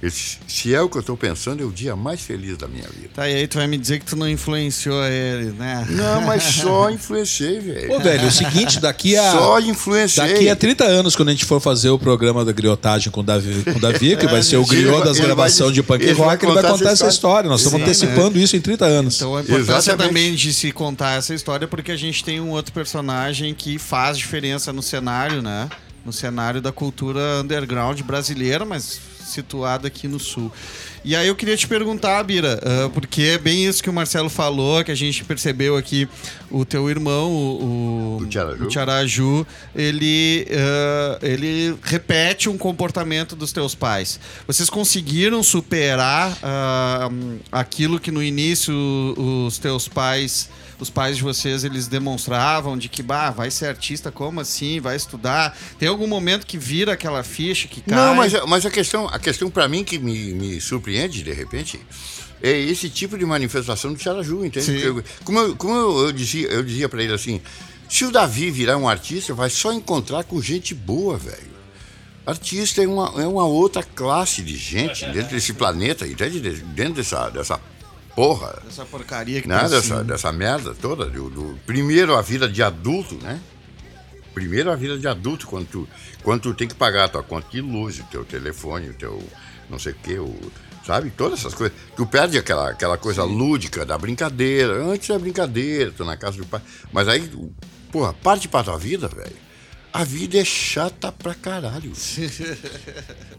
Esse, 0.00 0.38
se 0.46 0.72
é 0.72 0.80
o 0.80 0.88
que 0.88 0.96
eu 0.96 1.00
estou 1.00 1.16
pensando, 1.16 1.60
é 1.62 1.66
o 1.66 1.72
dia 1.72 1.96
mais 1.96 2.20
feliz 2.20 2.56
da 2.56 2.68
minha 2.68 2.86
vida. 2.88 3.10
Tá, 3.14 3.28
e 3.28 3.34
aí 3.34 3.48
tu 3.48 3.58
vai 3.58 3.66
me 3.66 3.76
dizer 3.76 3.98
que 3.98 4.06
tu 4.06 4.14
não 4.14 4.28
influenciou 4.28 5.04
ele, 5.04 5.50
né? 5.52 5.84
Não, 5.90 6.20
mas 6.20 6.44
só 6.62 6.88
influenciei, 6.88 7.58
velho. 7.58 7.94
Ô, 7.94 7.98
velho, 7.98 8.22
é 8.22 8.28
o 8.28 8.30
seguinte, 8.30 8.78
daqui 8.78 9.16
a. 9.16 9.32
Só 9.32 9.58
influenciei. 9.58 10.28
Daqui 10.28 10.48
a 10.48 10.54
30 10.54 10.84
anos, 10.84 11.16
quando 11.16 11.30
a 11.30 11.32
gente 11.32 11.44
for 11.44 11.60
fazer 11.60 11.90
o 11.90 11.98
programa 11.98 12.44
da 12.44 12.52
griotagem 12.52 13.10
com 13.10 13.20
o 13.20 13.24
Davi, 13.24 13.64
com 13.64 13.78
o 13.78 13.80
Davi 13.80 14.16
que 14.16 14.26
vai 14.26 14.42
ser 14.42 14.56
o 14.56 14.64
griot 14.64 15.04
das 15.04 15.18
gravações 15.18 15.74
de 15.74 15.82
punk 15.82 16.02
ele 16.02 16.14
vai 16.14 16.28
rock, 16.28 16.44
ele 16.44 16.54
vai 16.54 16.62
contar 16.62 16.90
essa 16.90 17.08
essa 17.08 17.14
história. 17.14 17.48
Nós 17.48 17.62
estamos 17.62 17.82
antecipando 17.82 18.38
isso 18.38 18.56
em 18.56 18.60
30 18.60 18.84
anos. 18.84 19.16
Então 19.16 19.36
a 19.36 19.40
importância 19.40 19.72
Exatamente. 19.72 20.08
também 20.08 20.34
de 20.34 20.52
se 20.52 20.70
contar 20.72 21.18
essa 21.18 21.34
história 21.34 21.66
porque 21.66 21.92
a 21.92 21.96
gente 21.96 22.22
tem 22.22 22.40
um 22.40 22.50
outro 22.50 22.72
personagem 22.72 23.54
que 23.54 23.78
faz 23.78 24.18
diferença 24.18 24.72
no 24.72 24.82
cenário, 24.82 25.42
né? 25.42 25.68
No 26.04 26.12
cenário 26.12 26.60
da 26.60 26.72
cultura 26.72 27.40
underground 27.42 28.00
brasileira, 28.02 28.64
mas 28.64 29.00
situado 29.28 29.86
aqui 29.86 30.08
no 30.08 30.18
sul. 30.18 30.50
E 31.04 31.14
aí 31.14 31.28
eu 31.28 31.36
queria 31.36 31.56
te 31.56 31.66
perguntar, 31.66 32.22
Bira, 32.24 32.60
ah, 32.62 32.90
porque 32.92 33.22
é 33.22 33.38
bem 33.38 33.64
isso 33.66 33.82
que 33.82 33.88
o 33.88 33.92
Marcelo 33.92 34.28
falou, 34.28 34.82
que 34.84 34.90
a 34.90 34.94
gente 34.94 35.24
percebeu 35.24 35.76
aqui, 35.76 36.08
o 36.50 36.64
teu 36.64 36.90
irmão, 36.90 37.30
o, 37.30 38.18
O 38.22 38.26
Tiaraju. 38.26 38.64
o 38.64 38.68
Tiaraju, 38.68 39.46
ele, 39.74 40.46
ah, 40.50 41.18
ele 41.22 41.76
repete 41.82 42.48
um 42.48 42.58
comportamento 42.58 43.36
dos 43.36 43.52
teus 43.52 43.74
pais. 43.74 44.18
Vocês 44.46 44.68
conseguiram 44.68 45.42
superar 45.42 46.36
ah, 46.42 47.08
aquilo 47.52 48.00
que 48.00 48.10
no 48.10 48.22
início 48.22 48.74
os 49.46 49.58
teus 49.58 49.88
pais, 49.88 50.48
os 50.80 50.90
pais 50.90 51.16
de 51.16 51.22
vocês, 51.22 51.64
eles 51.64 51.88
demonstravam 51.88 52.76
de 52.78 52.88
que, 52.88 53.02
bah, 53.02 53.30
vai 53.30 53.50
ser 53.50 53.66
artista, 53.66 54.10
como 54.12 54.40
assim? 54.40 54.80
Vai 54.80 54.94
estudar? 54.96 55.56
Tem 55.78 55.88
algum 55.88 56.06
momento 56.06 56.46
que 56.46 56.56
vira 56.56 56.92
aquela 56.92 57.22
ficha 57.24 57.66
que 57.66 57.80
cai? 57.80 57.96
Não, 57.98 58.14
mas, 58.14 58.32
mas 58.46 58.64
a 58.64 58.70
questão, 58.70 59.06
a 59.08 59.18
questão 59.18 59.50
para 59.50 59.66
mim 59.68 59.82
que 59.82 59.98
me, 59.98 60.32
me 60.34 60.60
surpreende 60.60 61.22
de 61.22 61.32
repente 61.32 61.80
é 62.42 62.52
esse 62.52 62.88
tipo 62.88 63.18
de 63.18 63.24
manifestação 63.26 63.92
do 63.92 63.98
Tiaraju, 63.98 64.44
entende? 64.44 64.80
Eu- 64.80 65.02
como 65.24 65.38
eu, 65.40 65.56
como 65.56 65.74
eu, 65.74 65.98
eu 66.06 66.12
dizia, 66.12 66.46
eu 66.48 66.62
dizia 66.62 66.88
para 66.88 67.02
ele 67.02 67.12
assim, 67.12 67.40
se 67.88 68.04
o 68.04 68.12
Davi 68.12 68.50
virar 68.50 68.76
um 68.76 68.88
artista, 68.88 69.34
vai 69.34 69.50
só 69.50 69.72
encontrar 69.72 70.22
com 70.24 70.40
gente 70.40 70.74
boa, 70.74 71.16
velho. 71.16 71.58
Artista 72.26 72.82
é 72.82 72.86
uma, 72.86 73.22
é 73.22 73.26
uma 73.26 73.46
outra 73.46 73.82
classe 73.82 74.42
de 74.42 74.54
gente 74.56 75.04
dentro 75.06 75.30
desse 75.34 75.54
planeta, 75.54 76.06
entende? 76.06 76.38
Dentro 76.40 76.92
dessa, 76.94 77.30
dessa 77.30 77.58
porra. 78.18 78.60
Essa 78.66 78.84
porcaria 78.84 79.40
que 79.40 79.46
né? 79.46 79.56
tá 79.56 79.68
dessa, 79.68 79.94
assim. 79.98 80.06
dessa 80.06 80.32
merda 80.32 80.74
toda. 80.74 81.06
Do, 81.06 81.30
do- 81.30 81.58
primeiro 81.64 82.16
a 82.16 82.20
vida 82.20 82.48
de 82.48 82.60
adulto, 82.60 83.14
né? 83.22 83.40
Primeiro 84.34 84.72
a 84.72 84.76
vida 84.76 84.98
de 84.98 85.06
adulto, 85.06 85.46
quando 85.46 85.66
tu, 85.66 85.88
quando 86.24 86.42
tu 86.42 86.54
tem 86.54 86.66
que 86.66 86.74
pagar 86.74 87.04
a 87.04 87.08
tua 87.08 87.22
conta 87.22 87.48
de 87.48 87.60
luz, 87.60 88.00
o 88.00 88.04
teu 88.04 88.24
telefone, 88.24 88.90
o 88.90 88.94
teu 88.94 89.22
não 89.70 89.78
sei 89.78 89.92
o 89.92 89.96
quê, 90.02 90.18
o, 90.18 90.34
sabe? 90.84 91.10
Todas 91.10 91.38
essas 91.38 91.54
coisas. 91.54 91.76
Tu 91.96 92.04
perde 92.06 92.38
aquela, 92.38 92.70
aquela 92.70 92.98
coisa 92.98 93.22
lúdica 93.22 93.86
da 93.86 93.96
brincadeira. 93.96 94.82
Antes 94.84 95.08
é 95.10 95.18
brincadeira, 95.18 95.92
tô 95.96 96.04
na 96.04 96.16
casa 96.16 96.38
do 96.38 96.46
pai. 96.46 96.60
Mas 96.92 97.06
aí, 97.06 97.30
porra, 97.92 98.12
parte 98.14 98.48
pra 98.48 98.64
tua 98.64 98.78
vida, 98.78 99.06
velho. 99.06 99.47
A 99.98 100.04
vida 100.04 100.38
é 100.38 100.44
chata 100.44 101.10
pra 101.10 101.34
caralho. 101.34 101.92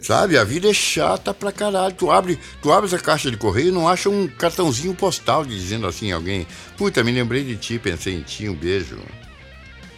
Sabe? 0.01 0.37
A 0.37 0.43
vida 0.43 0.69
é 0.69 0.73
chata 0.73 1.33
pra 1.33 1.53
caralho. 1.53 1.93
Tu 1.93 2.11
abre, 2.11 2.37
tu 2.61 2.69
abre 2.71 2.87
essa 2.87 2.99
caixa 2.99 3.31
de 3.31 3.37
correio 3.37 3.69
e 3.69 3.71
não 3.71 3.87
acha 3.87 4.09
um 4.09 4.27
cartãozinho 4.27 4.93
postal 4.93 5.45
dizendo 5.45 5.87
assim, 5.87 6.11
alguém, 6.11 6.45
puta, 6.77 7.01
me 7.01 7.13
lembrei 7.13 7.45
de 7.45 7.55
ti, 7.55 7.79
pensei 7.79 8.15
em 8.15 8.21
ti, 8.23 8.49
um 8.49 8.55
beijo. 8.55 8.99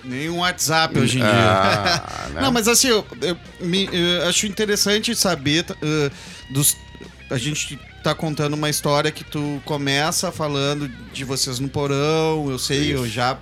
Nenhum 0.03 0.37
WhatsApp 0.39 0.97
hoje 0.99 1.17
em 1.19 1.23
Ah, 1.23 2.03
dia. 2.27 2.33
né? 2.35 2.41
Não, 2.41 2.51
mas 2.51 2.67
assim, 2.67 2.89
eu, 2.89 3.05
eu 3.21 3.37
me- 3.59 3.89
eu 3.91 4.27
acho 4.29 4.45
interessante 4.45 5.15
saber 5.15 5.65
eh, 5.81 6.11
dos. 6.51 6.77
A 7.29 7.37
gente 7.39 7.79
tá 8.03 8.13
contando 8.13 8.53
uma 8.55 8.69
história 8.69 9.11
que 9.11 9.23
tu 9.23 9.61
começa 9.65 10.31
falando 10.31 10.87
de 11.11 11.23
vocês 11.23 11.59
no 11.59 11.69
porão, 11.69 12.49
eu 12.51 12.59
sei, 12.59 12.93
eu 12.93 13.07
já 13.07 13.37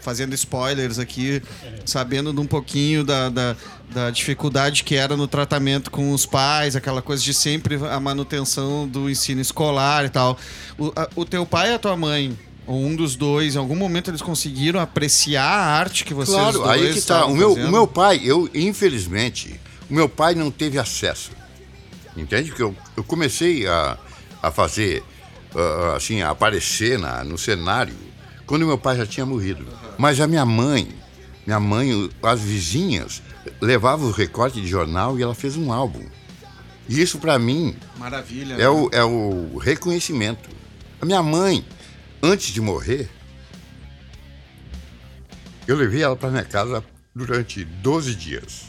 fazendo 0.00 0.34
spoilers 0.34 0.98
aqui, 0.98 1.42
sabendo 1.84 2.32
de 2.32 2.40
um 2.40 2.46
pouquinho 2.46 3.04
da, 3.04 3.28
da, 3.28 3.56
da 3.90 4.10
dificuldade 4.10 4.84
que 4.84 4.94
era 4.94 5.16
no 5.16 5.26
tratamento 5.28 5.90
com 5.90 6.12
os 6.12 6.24
pais, 6.26 6.76
aquela 6.76 7.02
coisa 7.02 7.22
de 7.22 7.34
sempre 7.34 7.76
a 7.76 7.98
manutenção 8.00 8.86
do 8.88 9.08
ensino 9.10 9.40
escolar 9.40 10.04
e 10.04 10.08
tal. 10.08 10.38
O, 10.78 10.92
a- 10.96 11.08
o 11.16 11.24
teu 11.24 11.44
pai 11.44 11.70
e 11.70 11.74
a 11.74 11.78
tua 11.78 11.96
mãe, 11.96 12.38
ou 12.66 12.84
um 12.84 12.94
dos 12.94 13.16
dois, 13.16 13.54
em 13.54 13.58
algum 13.58 13.76
momento 13.76 14.10
eles 14.10 14.22
conseguiram 14.22 14.78
apreciar 14.80 15.42
a 15.44 15.64
arte 15.78 16.04
que 16.04 16.12
vocês 16.14 16.36
Claro, 16.36 16.58
dois 16.60 16.68
aí 16.82 16.94
que 16.94 17.00
tá. 17.02 17.24
O 17.26 17.34
meu, 17.34 17.50
fazendo? 17.50 17.68
o 17.68 17.72
meu 17.72 17.86
pai, 17.86 18.20
eu, 18.22 18.48
infelizmente, 18.54 19.58
o 19.90 19.94
meu 19.94 20.08
pai 20.08 20.34
não 20.34 20.50
teve 20.50 20.78
acesso. 20.78 21.30
Entende? 22.16 22.48
Porque 22.48 22.62
eu, 22.62 22.76
eu 22.96 23.04
comecei 23.04 23.66
a, 23.66 23.96
a 24.42 24.50
fazer, 24.50 25.02
ah, 25.54 25.94
assim, 25.96 26.20
a 26.20 26.30
aparecer 26.30 26.98
na, 26.98 27.22
no 27.24 27.38
cenário 27.38 27.94
quando 28.44 28.66
meu 28.66 28.76
pai 28.78 28.96
já 28.96 29.06
tinha 29.06 29.24
morrido. 29.26 29.64
Mas 29.98 30.20
a 30.20 30.28
minha 30.28 30.46
mãe, 30.46 30.88
minha 31.44 31.58
mãe, 31.58 32.08
as 32.22 32.40
vizinhas, 32.40 33.20
levavam 33.60 34.08
o 34.08 34.12
recorte 34.12 34.60
de 34.60 34.68
jornal 34.68 35.18
e 35.18 35.22
ela 35.22 35.34
fez 35.34 35.56
um 35.56 35.72
álbum. 35.72 36.06
E 36.88 37.02
isso, 37.02 37.18
para 37.18 37.36
mim, 37.38 37.76
Maravilha. 37.98 38.54
é 38.54 38.58
né? 38.58 38.68
o, 38.68 38.88
é 38.92 39.04
o 39.04 39.58
reconhecimento. 39.58 40.48
A 41.00 41.04
minha 41.04 41.22
mãe, 41.22 41.66
antes 42.22 42.52
de 42.52 42.60
morrer, 42.60 43.10
eu 45.66 45.76
levei 45.76 46.02
ela 46.02 46.16
para 46.16 46.30
minha 46.30 46.44
casa 46.44 46.82
durante 47.14 47.64
12 47.64 48.14
dias. 48.14 48.66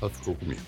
Ela 0.00 0.10
ficou 0.10 0.34
comigo. 0.34 0.60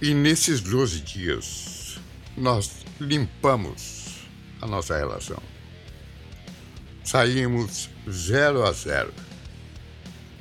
E 0.00 0.14
nesses 0.14 0.60
12 0.60 1.00
dias, 1.00 1.98
nós 2.36 2.70
limpamos 3.00 4.01
a 4.62 4.66
nossa 4.66 4.96
relação. 4.96 5.42
Saímos 7.04 7.90
zero 8.08 8.64
a 8.64 8.72
zero. 8.72 9.12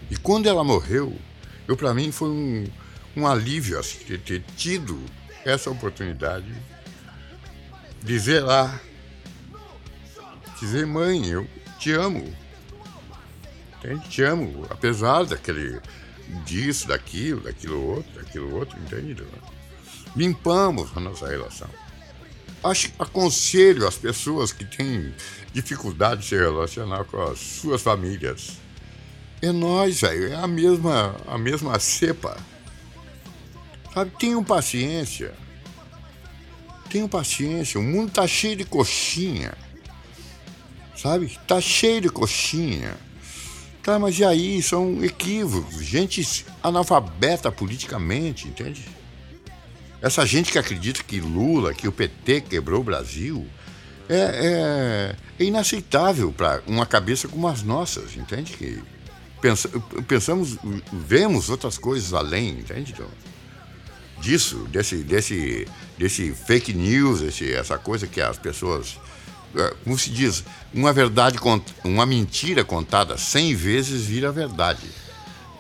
E 0.09 0.15
quando 0.15 0.47
ela 0.47 0.63
morreu, 0.63 1.17
eu 1.67 1.76
para 1.76 1.93
mim 1.93 2.11
foi 2.11 2.30
um, 2.30 2.67
um 3.17 3.28
alívio 3.28 3.80
assim, 3.80 4.05
de 4.05 4.17
ter 4.19 4.43
tido 4.55 5.03
essa 5.43 5.72
oportunidade 5.72 6.53
de 7.99 8.05
dizer 8.05 8.41
lá, 8.41 8.80
dizer 10.59 10.86
mãe, 10.86 11.28
eu 11.28 11.47
te 11.80 11.91
amo, 11.91 12.32
entende? 13.78 14.07
Te 14.09 14.24
amo, 14.24 14.67
apesar 14.69 15.24
daquele 15.26 15.80
disso, 16.45 16.88
daquilo, 16.88 17.41
daquilo 17.41 17.84
outro, 17.84 18.11
daquilo 18.13 18.55
outro, 18.55 18.80
entende? 18.80 19.24
Limpamos 20.15 20.95
a 20.95 20.99
nossa 20.99 21.28
relação. 21.28 21.69
Acho, 22.64 22.91
aconselho 22.99 23.88
as 23.88 23.95
pessoas 23.95 24.53
que 24.53 24.64
têm 24.64 25.14
dificuldade 25.51 26.22
de 26.22 26.28
se 26.28 26.36
relacionar 26.36 27.05
com 27.05 27.22
as 27.24 27.39
suas 27.39 27.82
famílias. 27.82 28.57
É 29.41 29.51
nós, 29.51 30.01
velho. 30.01 30.32
É 30.32 30.36
a 30.36 30.47
mesma, 30.47 31.16
a 31.28 31.38
mesma 31.38 31.80
cepa. 31.80 32.38
Sabe, 33.93 34.12
tenham 34.20 34.43
paciência. 34.43 35.34
Tenham 36.89 37.07
paciência. 37.07 37.80
O 37.80 37.84
mundo 37.84 38.12
tá 38.12 38.28
cheio 38.28 38.55
de 38.55 38.66
coxinha. 38.66 39.53
Sabe? 40.95 41.36
Tá 41.47 41.59
cheio 41.59 42.01
de 42.01 42.09
coxinha. 42.09 42.95
Tá, 43.82 43.97
mas 43.97 44.20
e 44.20 44.24
aí? 44.24 44.62
São 44.62 45.03
equívocos. 45.03 45.84
Gente 45.84 46.45
analfabeta 46.62 47.51
politicamente, 47.51 48.47
entende? 48.47 48.86
Essa 50.02 50.26
gente 50.26 50.52
que 50.52 50.58
acredita 50.58 51.04
que 51.04 51.20
Lula, 51.20 51.74
que 51.74 51.88
o 51.88 51.91
PT 51.91 52.41
quebrou 52.41 52.82
o 52.82 52.84
Brasil, 52.84 53.47
é, 54.10 55.16
é, 55.39 55.43
é 55.43 55.45
inaceitável 55.45 56.32
para 56.32 56.62
uma 56.68 56.86
cabeça 56.86 57.28
como 57.28 57.47
as 57.47 57.62
nossas, 57.62 58.16
entende? 58.18 58.54
Que 58.54 58.82
pensa- 59.39 59.70
pensamos, 60.08 60.58
vemos 60.91 61.49
outras 61.49 61.78
coisas 61.78 62.14
além, 62.14 62.49
entende? 62.60 62.93
Então, 62.93 63.08
disso, 64.20 64.68
desse, 64.72 64.97
desse, 64.97 65.68
desse 65.97 66.32
fake 66.34 66.74
news, 66.74 67.22
esse, 67.22 67.54
essa 67.54 67.78
coisa 67.78 68.08
que 68.08 68.20
as 68.20 68.38
pessoas, 68.38 68.99
é, 69.56 69.74
como 69.84 69.97
se 69.97 70.10
diz, 70.10 70.43
uma 70.74 70.91
verdade, 70.91 71.38
uma 71.84 72.06
mentira 72.06 72.64
contada 72.64 73.18
cem 73.18 73.54
vezes 73.56 74.04
vira 74.06 74.32
verdade. 74.32 74.88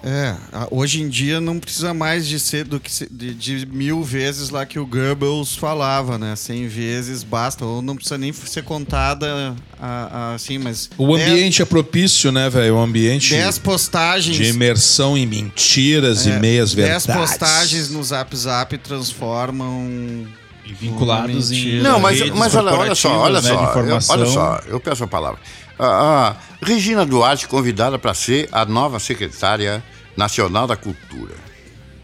É, 0.03 0.35
hoje 0.71 0.99
em 0.99 1.07
dia 1.07 1.39
não 1.39 1.59
precisa 1.59 1.93
mais 1.93 2.25
de 2.27 2.39
ser 2.39 2.65
do 2.65 2.79
que 2.79 2.89
de, 3.11 3.35
de 3.35 3.65
mil 3.67 4.03
vezes 4.03 4.49
lá 4.49 4.65
que 4.65 4.79
o 4.79 4.85
Goebbels 4.85 5.55
falava, 5.55 6.17
né? 6.17 6.35
Cem 6.35 6.67
vezes 6.67 7.21
basta, 7.21 7.63
ou 7.63 7.83
não 7.83 7.95
precisa 7.95 8.17
nem 8.17 8.33
ser 8.33 8.63
contada 8.63 9.55
a- 9.79 10.09
a- 10.11 10.33
assim, 10.33 10.57
mas. 10.57 10.89
O 10.97 11.15
dez- 11.15 11.29
ambiente 11.29 11.61
é 11.61 11.65
propício, 11.65 12.31
né, 12.31 12.49
velho? 12.49 12.77
O 12.77 12.79
ambiente 12.79 13.29
Dez 13.29 13.59
postagens. 13.59 14.35
de 14.35 14.45
imersão 14.45 15.15
em 15.15 15.27
mentiras 15.27 16.25
e 16.25 16.31
é, 16.31 16.39
meias 16.39 16.73
dez 16.73 17.05
verdades. 17.05 17.29
postagens 17.39 17.89
no 17.91 18.03
Zap 18.03 18.35
Zap 18.35 18.75
transformam. 18.79 20.25
E 20.65 20.73
vinculados 20.73 21.51
em. 21.51 21.79
Não, 21.81 21.99
mas, 21.99 22.19
mas 22.31 22.55
olha, 22.55 22.71
olha 22.73 22.95
só, 22.95 23.17
olha 23.19 23.41
né, 23.41 23.49
só, 23.49 23.53
eu, 23.81 23.99
olha 24.09 24.25
só, 24.25 24.61
eu 24.67 24.79
peço 24.79 25.03
a 25.03 25.07
palavra. 25.07 25.39
A, 25.83 25.87
a 26.29 26.35
Regina 26.61 27.03
Duarte 27.03 27.47
convidada 27.47 27.97
para 27.97 28.13
ser 28.13 28.47
a 28.51 28.63
nova 28.65 28.99
secretária 28.99 29.83
nacional 30.15 30.67
da 30.67 30.75
cultura. 30.75 31.33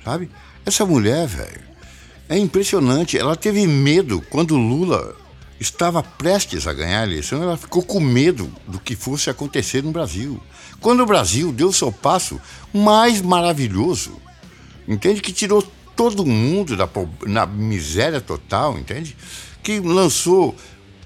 sabe? 0.04 0.32
Essa 0.66 0.84
mulher, 0.84 1.28
velho, 1.28 1.62
é 2.28 2.40
impressionante. 2.40 3.20
Ela 3.20 3.36
teve 3.36 3.68
medo 3.68 4.20
quando 4.32 4.56
Lula 4.58 5.16
estava 5.60 6.02
prestes 6.02 6.66
a 6.66 6.74
ganhar 6.74 7.02
a 7.02 7.04
eleição, 7.04 7.44
ela 7.44 7.56
ficou 7.56 7.84
com 7.84 8.00
medo 8.00 8.52
do 8.68 8.80
que 8.80 8.96
fosse 8.96 9.30
acontecer 9.30 9.84
no 9.84 9.92
Brasil. 9.92 10.42
Quando 10.80 11.04
o 11.04 11.06
Brasil 11.06 11.52
deu 11.52 11.72
seu 11.72 11.92
passo 11.92 12.42
mais 12.74 13.22
maravilhoso, 13.22 14.20
entende? 14.88 15.22
Que 15.22 15.32
tirou 15.32 15.64
todo 15.96 16.26
mundo 16.26 16.76
da 16.76 16.90
na 17.28 17.46
miséria 17.46 18.22
total, 18.22 18.78
entende? 18.78 19.16
Que 19.62 19.80
lançou 19.80 20.56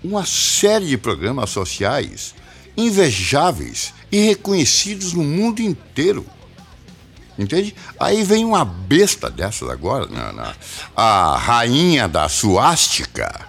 uma 0.01 0.25
série 0.25 0.87
de 0.87 0.97
programas 0.97 1.49
sociais 1.49 2.33
invejáveis 2.77 3.93
e 4.11 4.19
reconhecidos 4.27 5.13
no 5.13 5.23
mundo 5.23 5.61
inteiro. 5.61 6.25
Entende? 7.39 7.73
Aí 7.99 8.23
vem 8.23 8.43
uma 8.45 8.63
besta 8.65 9.29
dessas 9.29 9.69
agora, 9.69 10.05
na- 10.07 10.31
na- 10.33 10.55
a 10.95 11.37
rainha 11.37 12.07
da 12.07 12.27
suástica, 12.29 13.47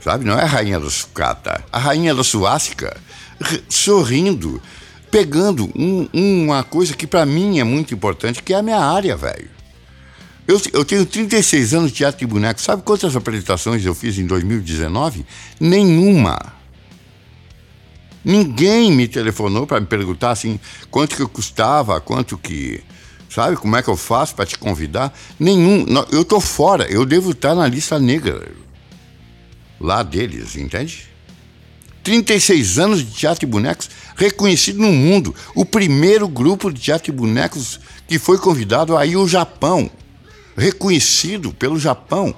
sabe? 0.00 0.24
Não 0.24 0.38
é 0.38 0.42
a 0.42 0.46
rainha 0.46 0.78
da 0.78 0.88
sucata, 0.90 1.64
a 1.72 1.78
rainha 1.78 2.14
da 2.14 2.22
suástica, 2.22 2.96
sorrindo, 3.68 4.62
pegando 5.10 5.70
um- 5.74 6.08
uma 6.12 6.62
coisa 6.62 6.94
que 6.94 7.06
pra 7.06 7.24
mim 7.26 7.58
é 7.58 7.64
muito 7.64 7.92
importante, 7.94 8.42
que 8.42 8.52
é 8.52 8.58
a 8.58 8.62
minha 8.62 8.78
área, 8.78 9.16
velho. 9.16 9.50
Eu, 10.46 10.60
eu 10.72 10.84
tenho 10.84 11.06
36 11.06 11.72
anos 11.72 11.90
de 11.92 11.98
teatro 11.98 12.22
e 12.24 12.26
boneco. 12.26 12.60
Sabe 12.60 12.82
quantas 12.82 13.14
apresentações 13.16 13.84
eu 13.84 13.94
fiz 13.94 14.18
em 14.18 14.26
2019? 14.26 15.24
Nenhuma. 15.58 16.52
Ninguém 18.24 18.92
me 18.92 19.08
telefonou 19.08 19.66
para 19.66 19.80
me 19.80 19.86
perguntar 19.86 20.30
assim 20.30 20.58
quanto 20.90 21.16
que 21.16 21.22
eu 21.22 21.28
custava, 21.28 22.00
quanto 22.00 22.38
que. 22.38 22.82
Sabe 23.28 23.56
como 23.56 23.74
é 23.76 23.82
que 23.82 23.88
eu 23.88 23.96
faço 23.96 24.34
para 24.34 24.44
te 24.46 24.58
convidar? 24.58 25.12
Nenhum. 25.40 25.86
Eu 26.10 26.24
tô 26.24 26.38
fora. 26.40 26.84
Eu 26.90 27.04
devo 27.06 27.30
estar 27.32 27.54
na 27.54 27.66
lista 27.66 27.98
negra. 27.98 28.46
Lá 29.80 30.02
deles, 30.02 30.54
entende? 30.54 31.08
36 32.04 32.78
anos 32.78 32.98
de 32.98 33.10
teatro 33.12 33.44
e 33.44 33.48
bonecos, 33.48 33.88
reconhecido 34.16 34.80
no 34.80 34.92
mundo. 34.92 35.34
O 35.54 35.64
primeiro 35.64 36.28
grupo 36.28 36.70
de 36.72 36.80
teatro 36.80 37.10
e 37.12 37.16
bonecos 37.16 37.80
que 38.06 38.18
foi 38.18 38.38
convidado 38.38 38.96
aí 38.96 39.16
o 39.16 39.26
Japão. 39.26 39.90
Reconhecido 40.56 41.52
pelo 41.54 41.78
Japão. 41.78 42.34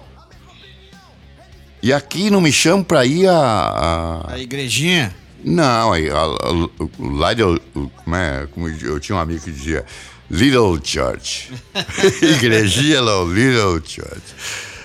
E 1.82 1.92
aqui 1.92 2.30
não 2.30 2.40
me 2.40 2.52
chamam 2.52 2.82
para 2.84 3.04
ir 3.04 3.26
a- 3.28 4.22
a, 4.28 4.32
A 4.34 4.38
igrejinha. 4.38 5.14
Não, 5.44 5.92
aí, 5.92 6.08
a, 6.10 6.14
a, 6.16 6.52
o- 6.52 7.90
como 8.04 8.16
é, 8.16 8.46
como 8.50 8.68
eu 8.68 8.98
tinha 9.00 9.16
um 9.16 9.20
amigo 9.20 9.42
que 9.44 9.50
dizia, 9.52 9.84
Little 10.30 10.80
Church. 10.82 11.52
Igrejinha, 12.22 13.00
não, 13.02 13.26
Little 13.32 13.80
Church. 13.84 14.22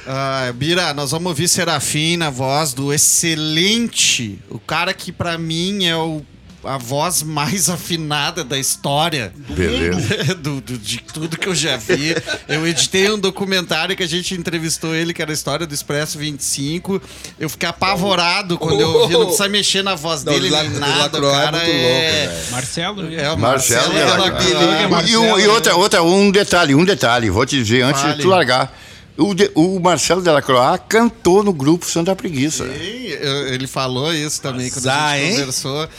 Ah, 0.06 0.52
Bira, 0.56 0.94
nós 0.94 1.12
vamos 1.12 1.28
ouvir 1.28 1.48
Serafim 1.48 2.18
na 2.18 2.30
voz 2.30 2.74
do 2.74 2.92
excelente, 2.92 4.40
o 4.50 4.60
cara 4.60 4.94
que 4.94 5.12
pra 5.12 5.38
mim 5.38 5.86
é 5.86 5.96
o, 5.96 6.22
a 6.64 6.78
voz 6.78 7.24
mais 7.24 7.68
afinada 7.72 8.44
da 8.44 8.58
história. 8.58 9.34
Beleza. 9.50 10.36
do, 10.36 10.60
do- 10.62 10.78
de 10.78 11.00
tudo 11.14 11.38
que 11.38 11.48
eu 11.48 11.56
já 11.56 11.78
vi. 11.78 12.16
Eu 12.48 12.68
editei 12.68 13.10
um 13.12 13.18
documentário 13.20 13.96
que 13.96 14.04
a 14.04 14.08
gente 14.08 14.34
entrevistou 14.36 14.94
ele, 14.96 15.14
que 15.14 15.22
era 15.22 15.32
a 15.32 15.34
história 15.34 15.66
do 15.66 15.74
Expresso 15.74 16.18
25. 16.18 17.02
Eu 17.40 17.50
fiquei 17.50 17.70
apavorado 17.70 18.58
quando 18.58 18.80
eu 18.82 18.90
ouvi, 18.90 19.14
não 19.14 19.26
precisa 19.26 19.48
mexer 19.50 19.84
na 19.84 19.96
voz 19.96 20.24
Não, 20.24 20.34
dele 20.34 20.50
o 20.50 20.56
nem 20.62 20.70
nada. 20.72 21.22
O 21.22 21.30
é 21.30 21.32
cara 21.32 21.58
muito 21.58 21.70
é... 21.72 22.26
louco. 22.28 22.52
Marcelo, 22.52 23.04
né? 23.04 23.16
É 23.24 23.32
o 23.32 23.38
Marcelo 23.38 23.94
Marcelo 23.94 24.18
Delacroix. 24.18 24.46
Delacroix. 24.50 25.10
E, 25.10 25.18
um- 25.18 25.40
e 25.40 25.48
outra, 25.48 25.76
outra, 25.76 26.04
um 26.04 26.32
detalhe, 26.32 26.76
um 26.76 26.84
detalhe, 26.86 27.30
vou 27.30 27.46
te 27.46 27.56
dizer 27.62 27.82
antes 27.84 28.02
Fale. 28.02 28.16
de 28.16 28.22
tu 28.22 28.28
largar. 28.28 28.78
O, 29.18 29.34
de- 29.34 29.52
o 29.54 29.80
Marcelo 29.80 30.22
Delacroix 30.22 30.82
cantou 30.88 31.44
no 31.44 31.52
grupo 31.52 31.86
Santa 31.86 32.16
Preguiça. 32.16 32.66
Sim, 32.66 33.08
ele 33.52 33.68
falou 33.68 34.14
isso 34.14 34.42
também 34.42 34.70
quando 34.70 34.88
a 34.88 35.18
gente 35.18 35.24
hein? 35.26 35.32
conversou. 35.32 35.90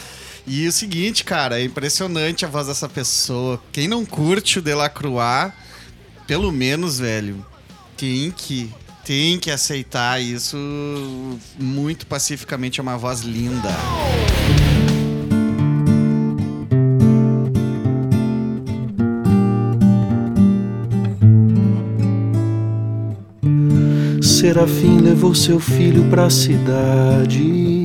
E 0.47 0.67
o 0.67 0.73
seguinte, 0.73 1.25
cara, 1.25 1.61
é 1.61 1.65
impressionante 1.65 2.45
a 2.45 2.49
voz 2.49 2.67
dessa 2.67 2.89
pessoa. 2.89 3.61
Quem 3.73 3.87
não 3.87 4.05
curte 4.05 4.59
o 4.59 4.63
Delacroix, 4.63 5.53
pelo 6.27 6.51
menos, 6.51 6.99
velho, 6.99 7.45
tem 7.97 8.31
que 8.31 8.73
tem 9.05 9.39
que 9.39 9.51
aceitar 9.51 10.21
isso 10.23 10.57
muito 11.59 12.07
pacificamente. 12.07 12.81
É 12.81 12.83
uma 12.83 12.97
voz 12.97 13.21
linda. 13.21 13.71
Serafim 24.23 25.01
levou 25.01 25.35
seu 25.35 25.59
filho 25.59 26.09
pra 26.09 26.31
cidade 26.31 27.80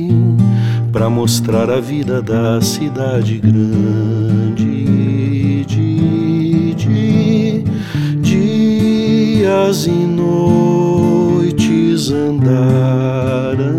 pra 0.96 1.10
mostrar 1.10 1.68
a 1.68 1.78
vida 1.78 2.22
da 2.22 2.58
cidade 2.62 3.36
grande. 3.36 4.64
De, 5.66 6.74
de, 6.74 7.64
dias 8.22 9.86
e 9.86 9.90
noites 9.90 11.50
andaram, 12.10 13.76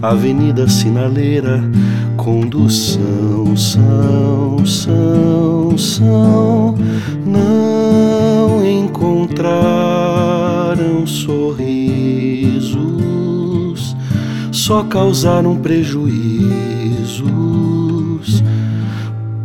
avenida 0.00 0.66
sinaleira, 0.66 1.62
condução, 2.16 3.54
são, 3.54 4.64
são, 4.64 5.76
são, 5.76 6.74
não 7.26 8.64
encontraram 8.64 10.11
só 14.72 14.84
causaram 14.84 15.54
prejuízos 15.56 16.08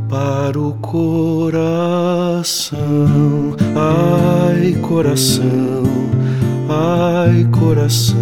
para 0.07 0.57
o 0.57 0.71
coração. 0.75 1.57
Ai, 3.75 4.71
coração, 4.81 5.83
ai, 6.69 7.45
coração, 7.51 8.15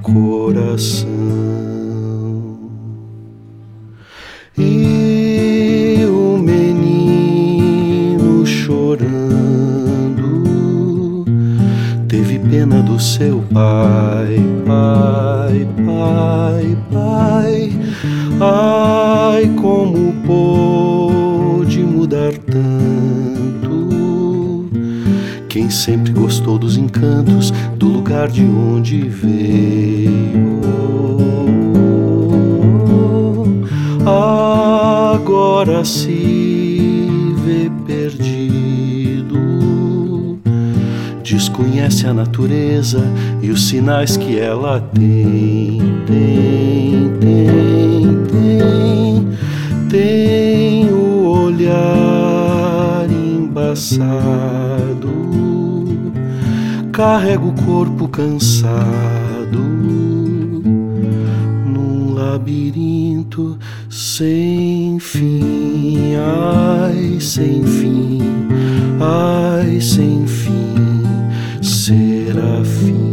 coração. 0.00 1.53
Do 12.94 13.00
seu 13.00 13.42
pai, 13.52 14.38
pai, 14.64 15.66
pai, 15.84 16.76
pai. 16.92 17.72
Ai, 18.40 19.50
como 19.60 20.12
pôde 20.24 21.80
mudar 21.80 22.32
tanto? 22.46 23.90
Quem 25.48 25.68
sempre 25.68 26.12
gostou 26.12 26.56
dos 26.56 26.76
encantos 26.76 27.52
do 27.76 27.88
lugar 27.88 28.28
de 28.28 28.44
onde 28.44 29.08
veio, 29.08 30.60
agora 34.06 35.84
se 35.84 36.63
desconhece 41.34 42.06
a 42.06 42.14
natureza 42.14 43.02
e 43.42 43.50
os 43.50 43.66
sinais 43.66 44.16
que 44.16 44.38
ela 44.38 44.80
tem, 44.80 45.80
tem, 46.06 47.10
tem, 47.18 48.24
tem, 48.30 49.28
tem 49.88 50.88
o 50.92 51.26
olhar 51.26 53.04
embaçado, 53.10 54.04
carrega 56.92 57.44
o 57.44 57.52
corpo 57.64 58.06
cansado 58.06 59.58
num 61.66 62.14
labirinto 62.14 63.58
sem 63.90 65.00
fim, 65.00 66.14
ai, 66.14 67.18
sem 67.20 67.64
fim, 67.64 68.20
ai, 69.00 69.80
sem 69.80 70.24
fim, 70.28 70.83
serafim. 71.84 73.03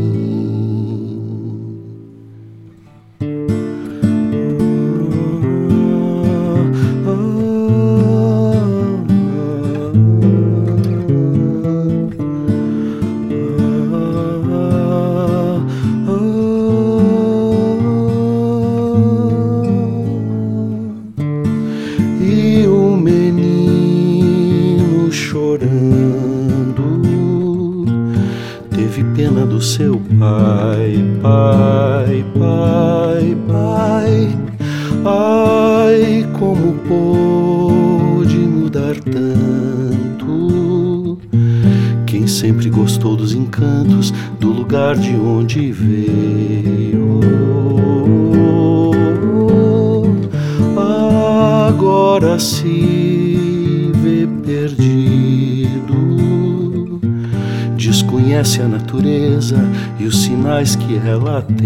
Sinais 60.99 61.60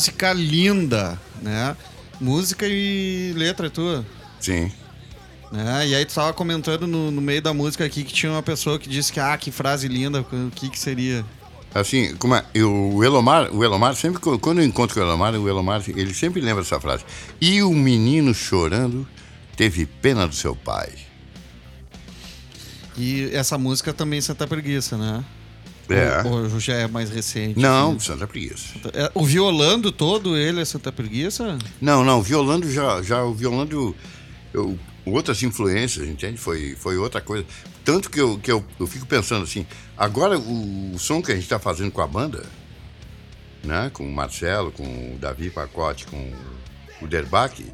música 0.00 0.32
linda, 0.32 1.20
né? 1.42 1.76
Música 2.18 2.66
e 2.66 3.34
letra 3.36 3.66
é 3.66 3.70
tua. 3.70 4.06
Sim. 4.40 4.72
Né? 5.52 5.88
E 5.88 5.94
aí 5.94 6.06
tu 6.06 6.14
tava 6.14 6.32
comentando 6.32 6.86
no, 6.86 7.10
no 7.10 7.20
meio 7.20 7.42
da 7.42 7.52
música 7.52 7.84
aqui 7.84 8.02
que 8.02 8.14
tinha 8.14 8.32
uma 8.32 8.42
pessoa 8.42 8.78
que 8.78 8.88
disse 8.88 9.12
que, 9.12 9.20
ah, 9.20 9.36
que 9.36 9.50
frase 9.50 9.88
linda, 9.88 10.22
o 10.22 10.50
que 10.50 10.70
que 10.70 10.78
seria? 10.78 11.22
Assim, 11.74 12.16
como 12.16 12.34
é, 12.34 12.42
eu, 12.54 12.72
o 12.72 13.04
Elomar, 13.04 13.54
o 13.54 13.62
Elomar 13.62 13.94
sempre 13.94 14.18
quando 14.20 14.62
eu 14.62 14.64
encontro 14.64 14.94
com 14.94 15.00
o 15.02 15.04
Elomar, 15.04 15.34
o 15.34 15.46
Elomar, 15.46 15.82
ele 15.86 16.14
sempre 16.14 16.40
lembra 16.40 16.62
essa 16.62 16.80
frase. 16.80 17.04
E 17.38 17.62
o 17.62 17.70
menino 17.74 18.32
chorando 18.32 19.06
teve 19.54 19.84
pena 19.84 20.26
do 20.26 20.34
seu 20.34 20.56
pai. 20.56 20.94
E 22.96 23.28
essa 23.34 23.58
música 23.58 23.92
também 23.92 24.18
é 24.18 24.22
Santa 24.22 24.46
Preguiça, 24.46 24.96
né? 24.96 25.22
É. 25.94 26.22
Ou, 26.24 26.52
ou 26.52 26.60
já 26.60 26.74
é 26.74 26.86
mais 26.86 27.10
recente? 27.10 27.58
Não, 27.58 27.90
assim? 27.90 28.00
Santa 28.00 28.26
Preguiça. 28.26 28.74
É, 28.92 29.10
O 29.14 29.24
violando 29.24 29.90
todo 29.90 30.36
ele 30.36 30.60
é 30.60 30.64
Santa 30.64 30.92
Preguiça? 30.92 31.58
Não, 31.80 32.04
não, 32.04 32.22
violando 32.22 32.70
já, 32.70 33.02
já 33.02 33.22
o 33.24 33.34
violando, 33.34 33.94
eu, 34.52 34.78
outras 35.04 35.42
influências, 35.42 36.08
entende? 36.08 36.38
Foi, 36.38 36.76
foi 36.76 36.96
outra 36.96 37.20
coisa. 37.20 37.44
Tanto 37.84 38.10
que, 38.10 38.20
eu, 38.20 38.38
que 38.38 38.50
eu, 38.50 38.64
eu 38.78 38.86
fico 38.86 39.06
pensando 39.06 39.42
assim, 39.42 39.66
agora 39.96 40.38
o, 40.38 40.94
o 40.94 40.98
som 40.98 41.22
que 41.22 41.32
a 41.32 41.34
gente 41.34 41.44
está 41.44 41.58
fazendo 41.58 41.90
com 41.90 42.00
a 42.00 42.06
banda, 42.06 42.44
né? 43.64 43.90
Com 43.92 44.04
o 44.04 44.12
Marcelo, 44.12 44.70
com 44.70 45.14
o 45.14 45.18
Davi 45.18 45.50
Pacote, 45.50 46.06
com 46.06 46.32
o 47.02 47.06
Derbach, 47.06 47.64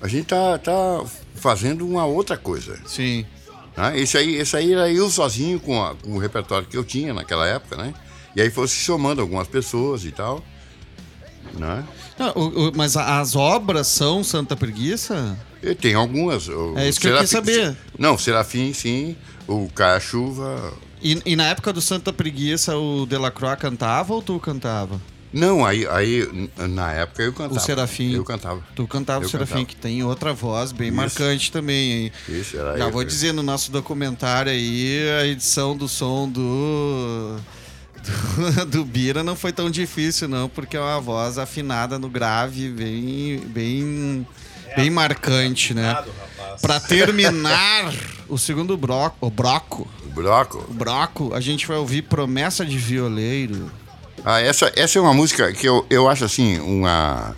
a 0.00 0.08
gente 0.08 0.26
tá, 0.26 0.58
tá 0.58 1.04
fazendo 1.34 1.86
uma 1.86 2.04
outra 2.04 2.36
coisa. 2.36 2.78
Sim. 2.86 3.24
Né? 3.76 3.98
Esse, 3.98 4.16
aí, 4.18 4.34
esse 4.36 4.56
aí 4.56 4.72
era 4.72 4.90
eu 4.90 5.08
sozinho 5.10 5.58
com, 5.60 5.82
a- 5.82 5.94
com 5.94 6.12
o 6.12 6.18
repertório 6.18 6.66
que 6.66 6.76
eu 6.76 6.84
tinha 6.84 7.12
naquela 7.14 7.46
época, 7.46 7.76
né? 7.76 7.94
E 8.34 8.40
aí 8.40 8.50
foi 8.50 8.66
se 8.68 8.76
somando 8.84 9.20
algumas 9.20 9.46
pessoas 9.48 10.04
e 10.04 10.10
tal, 10.12 10.42
né? 11.54 11.84
Não, 12.18 12.30
o- 12.34 12.68
o- 12.68 12.72
mas 12.74 12.96
as 12.96 13.34
obras 13.36 13.86
são 13.86 14.22
Santa 14.22 14.56
Preguiça? 14.56 15.36
Tem 15.80 15.94
algumas. 15.94 16.48
o 16.48 16.74
É 16.76 16.88
isso 16.88 17.00
que 17.00 17.06
eu 17.08 17.18
quis 17.18 17.30
saber. 17.30 17.76
Não, 17.98 18.18
Serafim, 18.18 18.72
sim. 18.72 19.16
O 19.46 19.68
Caia 19.74 20.00
Chuva. 20.00 20.72
E, 21.02 21.20
e 21.26 21.36
na 21.36 21.44
época 21.44 21.72
do 21.72 21.80
Santa 21.80 22.12
Preguiça 22.12 22.76
o 22.76 23.06
Delacroix 23.06 23.58
cantava 23.60 24.12
ou 24.14 24.22
tu 24.22 24.38
cantava? 24.38 25.00
Não, 25.32 25.64
aí, 25.64 25.86
aí 25.88 26.28
na 26.68 26.92
época 26.92 27.22
eu 27.22 27.32
cantava. 27.32 27.56
O 27.56 27.60
Serafim. 27.60 28.12
Eu 28.12 28.24
cantava. 28.24 28.62
Tu 28.76 28.86
cantava 28.86 29.24
Eu 29.24 29.26
o 29.26 29.30
Serafim, 29.30 29.50
cantava. 29.54 29.66
que 29.66 29.76
tem 29.76 30.02
outra 30.04 30.32
voz 30.34 30.72
bem 30.72 30.88
Isso. 30.88 30.96
marcante 30.96 31.50
também. 31.50 31.92
Hein? 31.92 32.12
Isso, 32.28 32.58
era 32.58 32.76
Já 32.76 32.84
eu. 32.84 32.90
vou 32.90 33.02
dizer 33.04 33.32
no 33.32 33.42
nosso 33.42 33.72
documentário 33.72 34.52
aí, 34.52 34.98
a 35.20 35.26
edição 35.26 35.76
do 35.76 35.88
som 35.88 36.28
do. 36.28 37.36
Do, 38.02 38.66
do 38.66 38.84
Bira 38.84 39.22
não 39.22 39.36
foi 39.36 39.52
tão 39.52 39.70
difícil, 39.70 40.26
não, 40.28 40.48
porque 40.48 40.76
é 40.76 40.80
uma 40.80 41.00
voz 41.00 41.38
afinada 41.38 41.98
no 41.98 42.08
grave, 42.08 42.68
bem. 42.68 43.38
bem. 43.46 44.26
bem 44.76 44.90
marcante, 44.90 45.72
né? 45.72 46.02
Pra 46.60 46.78
terminar 46.78 47.94
o 48.28 48.36
segundo 48.36 48.76
bloco, 48.76 49.16
o 49.26 49.30
broco, 49.30 49.88
O 50.04 50.10
Broco. 50.10 50.66
o 50.68 50.74
broco, 50.74 51.32
a 51.34 51.40
gente 51.40 51.66
vai 51.66 51.76
ouvir 51.78 52.02
Promessa 52.02 52.66
de 52.66 52.76
Violeiro. 52.76 53.70
Ah, 54.24 54.40
essa, 54.40 54.72
essa 54.76 54.98
é 54.98 55.02
uma 55.02 55.12
música 55.14 55.52
que 55.52 55.68
eu, 55.68 55.84
eu 55.90 56.08
acho 56.08 56.24
assim, 56.24 56.58
uma, 56.60 57.36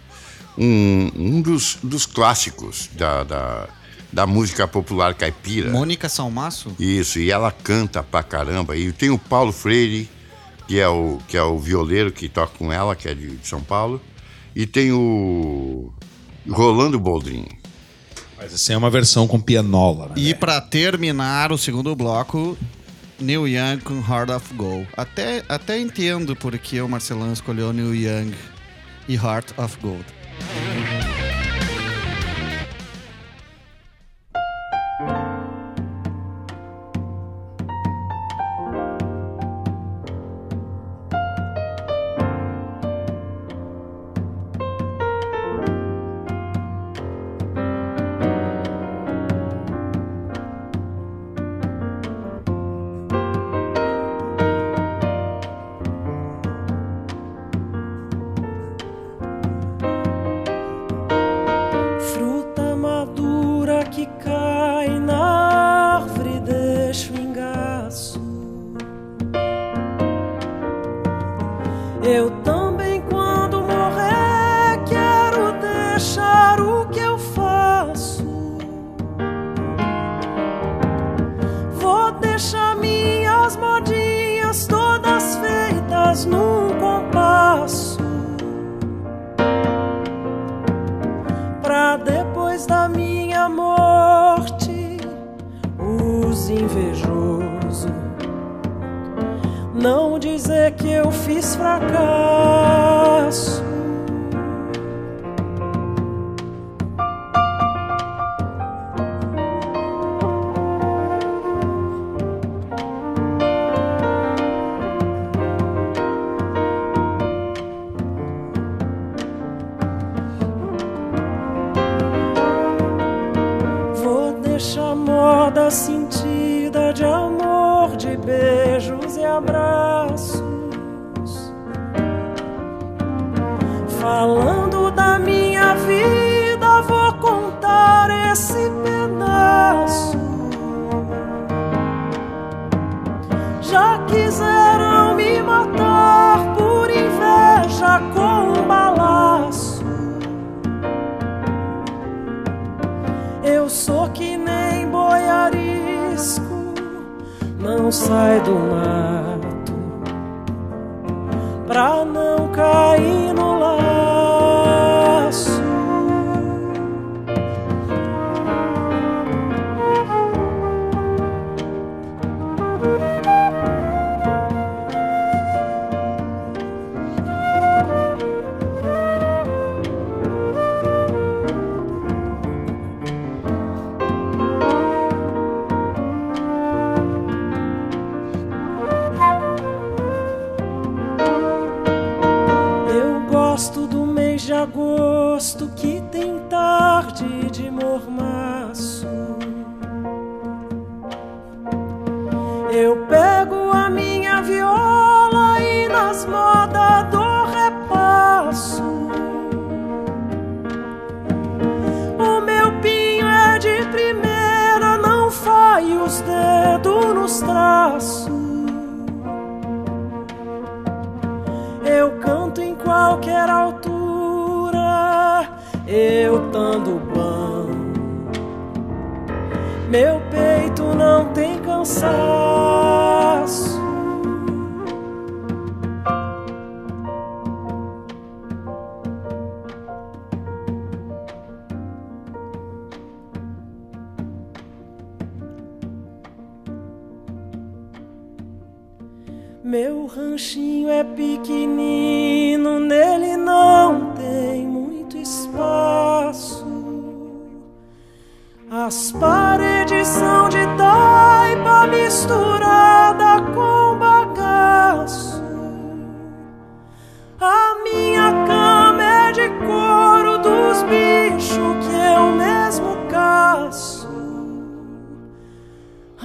um, 0.59 1.11
um 1.17 1.41
dos, 1.41 1.79
dos 1.83 2.05
clássicos 2.05 2.91
da, 2.93 3.25
da, 3.25 3.69
da 4.13 4.27
música 4.27 4.69
popular 4.69 5.15
caipira. 5.15 5.71
Mônica 5.71 6.09
Salmaço? 6.09 6.75
Isso, 6.79 7.19
e 7.19 7.31
ela 7.31 7.51
canta 7.51 8.03
pra 8.03 8.23
caramba. 8.23 8.77
E 8.77 8.93
tem 8.93 9.11
o 9.11 9.19
Paulo 9.19 9.51
Freire, 9.51 10.09
que 10.69 10.79
é 10.79 10.89
o, 10.89 11.19
que 11.27 11.37
é 11.37 11.43
o 11.43 11.59
violeiro 11.59 12.13
que 12.13 12.29
toca 12.29 12.53
com 12.59 12.73
ela, 12.73 12.95
que 12.95 13.09
é 13.09 13.15
de 13.15 13.39
São 13.43 13.63
Paulo. 13.63 14.01
E 14.55 14.67
tem 14.67 14.93
o 14.93 15.91
Rolando 16.49 17.01
Boldrin. 17.01 17.47
Mas 18.37 18.53
essa 18.53 18.75
é 18.75 18.77
uma 18.77 18.91
versão 18.91 19.27
com 19.27 19.41
pianola, 19.41 20.09
né? 20.09 20.15
E 20.17 20.35
pra 20.35 20.61
terminar 20.61 21.51
o 21.51 21.57
segundo 21.57 21.95
bloco, 21.97 22.59
Neil 23.21 23.47
Young 23.47 23.79
com 23.79 24.01
Heart 24.01 24.31
of 24.31 24.55
Gold. 24.55 24.89
Até, 24.97 25.45
até 25.49 25.79
entendo 25.79 26.35
porque 26.35 26.81
o 26.81 26.89
Marcelão 26.89 27.33
escolheu 27.33 27.73
Neil 27.73 27.95
Young 27.95 28.35
e 29.09 29.15
Heart 29.15 29.59
of 29.59 29.79
Gold. 29.81 30.05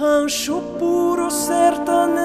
rancho 0.00 0.62
puro 0.78 1.30
sertanejo, 1.30 2.16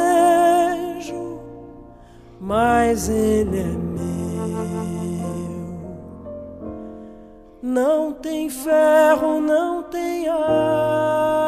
mas 2.39 3.09
ele 3.09 3.59
é 3.59 3.65
meu. 3.65 3.95
Não 7.61 8.13
tem 8.13 8.49
ferro, 8.49 9.41
não 9.41 9.83
tem 9.83 10.29
ar. 10.29 11.44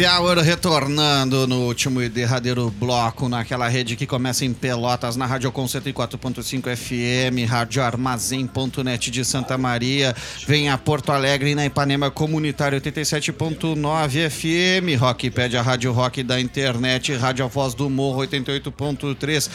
Heavy 0.00 0.06
Hour 0.06 0.38
retornando 0.38 1.46
no 1.46 1.66
último 1.66 2.00
e 2.00 2.08
derradeiro 2.08 2.70
bloco 2.70 3.28
naquela 3.28 3.68
rede 3.68 3.96
que 3.96 4.06
começa 4.06 4.46
em 4.46 4.54
Pelotas, 4.54 5.14
na 5.14 5.26
Rádio 5.26 5.52
Com 5.52 5.66
104.5 5.66 6.74
FM, 6.74 7.46
Rádio 7.46 7.82
Armazém.net 7.82 9.10
de 9.10 9.22
Santa 9.26 9.58
Maria, 9.58 10.16
vem 10.46 10.70
a 10.70 10.78
Porto 10.78 11.12
Alegre 11.12 11.54
na 11.54 11.66
Ipanema 11.66 12.10
Comunitário 12.10 12.80
87.9 12.80 14.30
FM, 14.30 14.98
Rock 14.98 15.30
pede 15.30 15.58
a 15.58 15.62
Rádio 15.62 15.92
Rock 15.92 16.22
da 16.22 16.40
internet, 16.40 17.14
Rádio 17.16 17.46
Voz 17.48 17.74
do 17.74 17.90
Morro 17.90 18.22
88.3 18.22 19.50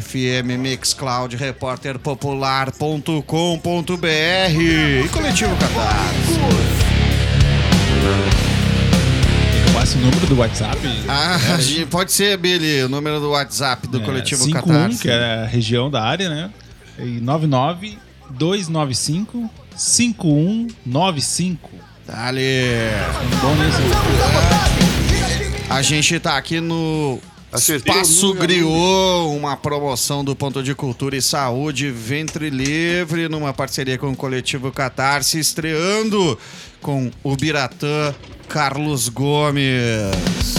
FM, 0.00 0.58
Mixcloud, 0.58 1.36
Repórter 1.36 1.96
Popular.com.br 2.00 3.20
e 4.60 5.08
Coletivo 5.10 5.56
Catarse. 5.56 6.40
Passa 9.86 9.98
o 9.98 10.00
número 10.00 10.26
do 10.26 10.36
WhatsApp. 10.38 10.78
Ah, 11.08 11.38
né? 11.38 11.86
pode 11.88 12.10
ser, 12.10 12.36
Billy, 12.36 12.82
o 12.82 12.88
número 12.88 13.20
do 13.20 13.30
WhatsApp 13.30 13.86
do 13.86 13.98
É, 13.98 14.04
Coletivo 14.04 14.42
51, 14.42 14.60
Catarse. 14.60 14.98
que 15.00 15.08
é 15.08 15.42
a 15.44 15.46
região 15.46 15.88
da 15.88 16.02
área, 16.02 16.28
né? 16.28 16.50
E 16.98 17.20
99 17.20 17.96
295 18.30 19.48
5195. 19.76 21.70
Dali. 22.04 22.42
Bom 23.40 23.54
nisso. 23.54 23.78
A 25.70 25.80
gente 25.82 26.18
tá 26.18 26.36
aqui 26.36 26.60
no 26.60 27.20
O 27.56 27.74
Espaço 27.76 28.34
Griot, 28.34 28.66
uma 29.36 29.56
promoção 29.56 30.22
do 30.24 30.36
Ponto 30.36 30.62
de 30.62 30.74
Cultura 30.74 31.16
e 31.16 31.22
Saúde 31.22 31.90
Ventre 31.90 32.50
Livre, 32.50 33.28
numa 33.28 33.52
parceria 33.52 33.96
com 33.96 34.10
o 34.12 34.16
Coletivo 34.16 34.70
Catarse, 34.70 35.38
estreando 35.38 36.38
com 36.82 37.10
o 37.22 37.34
Biratã 37.36 38.14
Carlos 38.48 39.08
Gomes. 39.08 39.64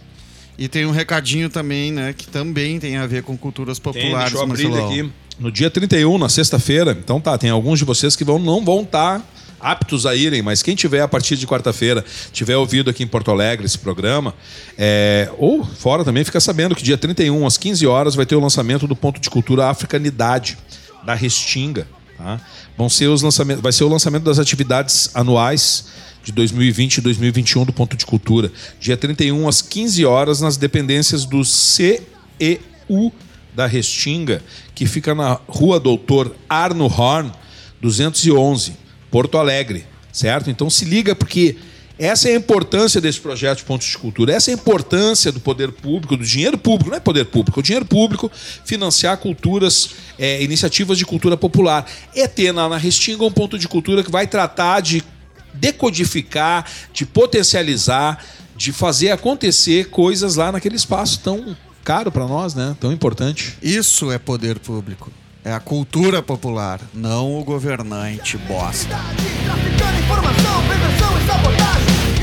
E 0.59 0.69
tem 0.69 0.85
um 0.85 0.91
recadinho 0.91 1.49
também, 1.49 1.91
né? 1.91 2.13
Que 2.13 2.27
também 2.27 2.79
tem 2.79 2.97
a 2.99 3.07
ver 3.07 3.23
com 3.23 3.37
culturas 3.37 3.79
Tem, 3.79 3.93
populares, 3.93 4.33
deixa 4.33 4.37
eu 4.37 4.43
abrir 4.43 4.85
aqui. 4.85 5.11
No 5.39 5.51
dia 5.51 5.71
31, 5.71 6.19
na 6.19 6.29
sexta-feira. 6.29 6.93
Então 7.03 7.19
tá, 7.21 7.39
tem 7.39 7.49
alguns 7.49 7.79
de 7.79 7.85
vocês 7.85 8.15
que 8.15 8.23
vão, 8.25 8.39
não 8.39 8.63
vão 8.63 8.83
estar 8.83 9.27
aptos 9.61 10.07
a 10.07 10.15
irem, 10.15 10.43
mas 10.43 10.63
quem 10.63 10.75
tiver 10.75 11.01
a 11.01 11.09
partir 11.09 11.37
de 11.37 11.47
quarta-feira, 11.47 12.05
tiver 12.33 12.57
ouvido 12.57 12.91
aqui 12.91 13.03
em 13.03 13.07
Porto 13.07 13.31
Alegre 13.31 13.67
esse 13.67 13.79
programa, 13.79 14.35
é, 14.79 15.31
ou 15.39 15.65
fora 15.65 16.05
também, 16.05 16.25
fica 16.25 16.41
sabendo 16.41 16.75
que 16.75 16.83
dia 16.83 16.97
31, 16.97 17.47
às 17.47 17.57
15 17.57 17.87
horas, 17.87 18.15
vai 18.15 18.27
ter 18.27 18.37
o 18.37 18.41
lançamento 18.41 18.87
do 18.87 18.97
Ponto 18.97 19.21
de 19.21 19.29
Cultura 19.29 19.67
Africanidade, 19.67 20.57
da 21.05 21.15
Restinga. 21.15 21.87
Tá? 22.17 22.41
Vão 22.77 22.89
ser 22.89 23.09
os 23.09 23.23
lançamentos, 23.23 23.63
vai 23.63 23.73
ser 23.73 23.85
o 23.85 23.89
lançamento 23.89 24.25
das 24.25 24.39
atividades 24.39 25.11
anuais 25.15 25.87
de 26.23 26.33
2020 26.33 26.99
e 26.99 27.01
2021 27.01 27.65
do 27.65 27.73
Ponto 27.73 27.97
de 27.97 28.05
Cultura. 28.05 28.53
Dia 28.79 28.97
31, 28.97 29.49
às 29.49 29.63
15 29.63 30.05
horas, 30.05 30.41
nas 30.41 30.57
dependências 30.57 31.25
do 31.25 31.45
CEU 31.45 33.13
da 33.55 33.67
Restinga, 33.67 34.43
que 34.75 34.87
fica 34.87 35.15
na 35.15 35.39
rua 35.49 35.81
Doutor 35.81 36.35
Arno 36.49 36.87
Horn, 36.87 37.33
211, 37.81 38.75
Porto 39.11 39.39
Alegre. 39.39 39.85
Certo? 40.13 40.51
Então 40.51 40.69
se 40.69 40.85
liga, 40.85 41.15
porque 41.15 41.57
essa 42.01 42.31
é 42.31 42.33
a 42.33 42.37
importância 42.37 42.99
desse 42.99 43.21
projeto 43.21 43.59
de 43.59 43.65
pontos 43.65 43.87
de 43.87 43.99
cultura, 43.99 44.33
essa 44.33 44.51
é 44.51 44.55
a 44.55 44.57
importância 44.57 45.31
do 45.31 45.39
poder 45.39 45.71
público, 45.71 46.17
do 46.17 46.25
dinheiro 46.25 46.57
público, 46.57 46.89
não 46.89 46.97
é 46.97 47.01
poder 47.01 47.27
público, 47.27 47.59
é 47.59 47.61
o 47.61 47.63
dinheiro 47.63 47.85
público 47.85 48.33
financiar 48.65 49.19
culturas, 49.19 49.91
é, 50.19 50.43
iniciativas 50.43 50.97
de 50.97 51.05
cultura 51.05 51.37
popular. 51.37 51.87
É 52.17 52.27
ter 52.27 52.53
na, 52.53 52.71
na 52.71 52.79
Restinga 52.79 53.23
um 53.23 53.31
ponto 53.31 53.59
de 53.59 53.69
cultura 53.69 54.03
que 54.03 54.11
vai 54.11 54.27
tratar 54.27 54.81
de 54.81 55.05
decodificar, 55.53 56.65
de 56.91 57.05
potencializar, 57.05 58.25
de 58.57 58.73
fazer 58.73 59.11
acontecer 59.11 59.91
coisas 59.91 60.37
lá 60.37 60.51
naquele 60.51 60.77
espaço 60.77 61.21
tão 61.21 61.55
caro 61.85 62.11
para 62.11 62.27
nós, 62.27 62.55
né? 62.55 62.75
Tão 62.81 62.93
importante. 62.93 63.59
Isso 63.63 64.11
é 64.11 64.19
poder 64.19 64.59
público. 64.59 65.13
É 65.45 65.53
a 65.53 65.61
cultura 65.61 66.23
popular, 66.23 66.81
não 66.93 67.39
o 67.39 67.45
governante 67.45 68.37
bosta. 68.37 68.97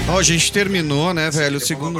Ó, 0.09 0.19
a 0.19 0.23
gente 0.23 0.51
terminou, 0.51 1.13
né, 1.13 1.29
velho? 1.31 1.57
O 1.57 1.59
segundo. 1.59 1.99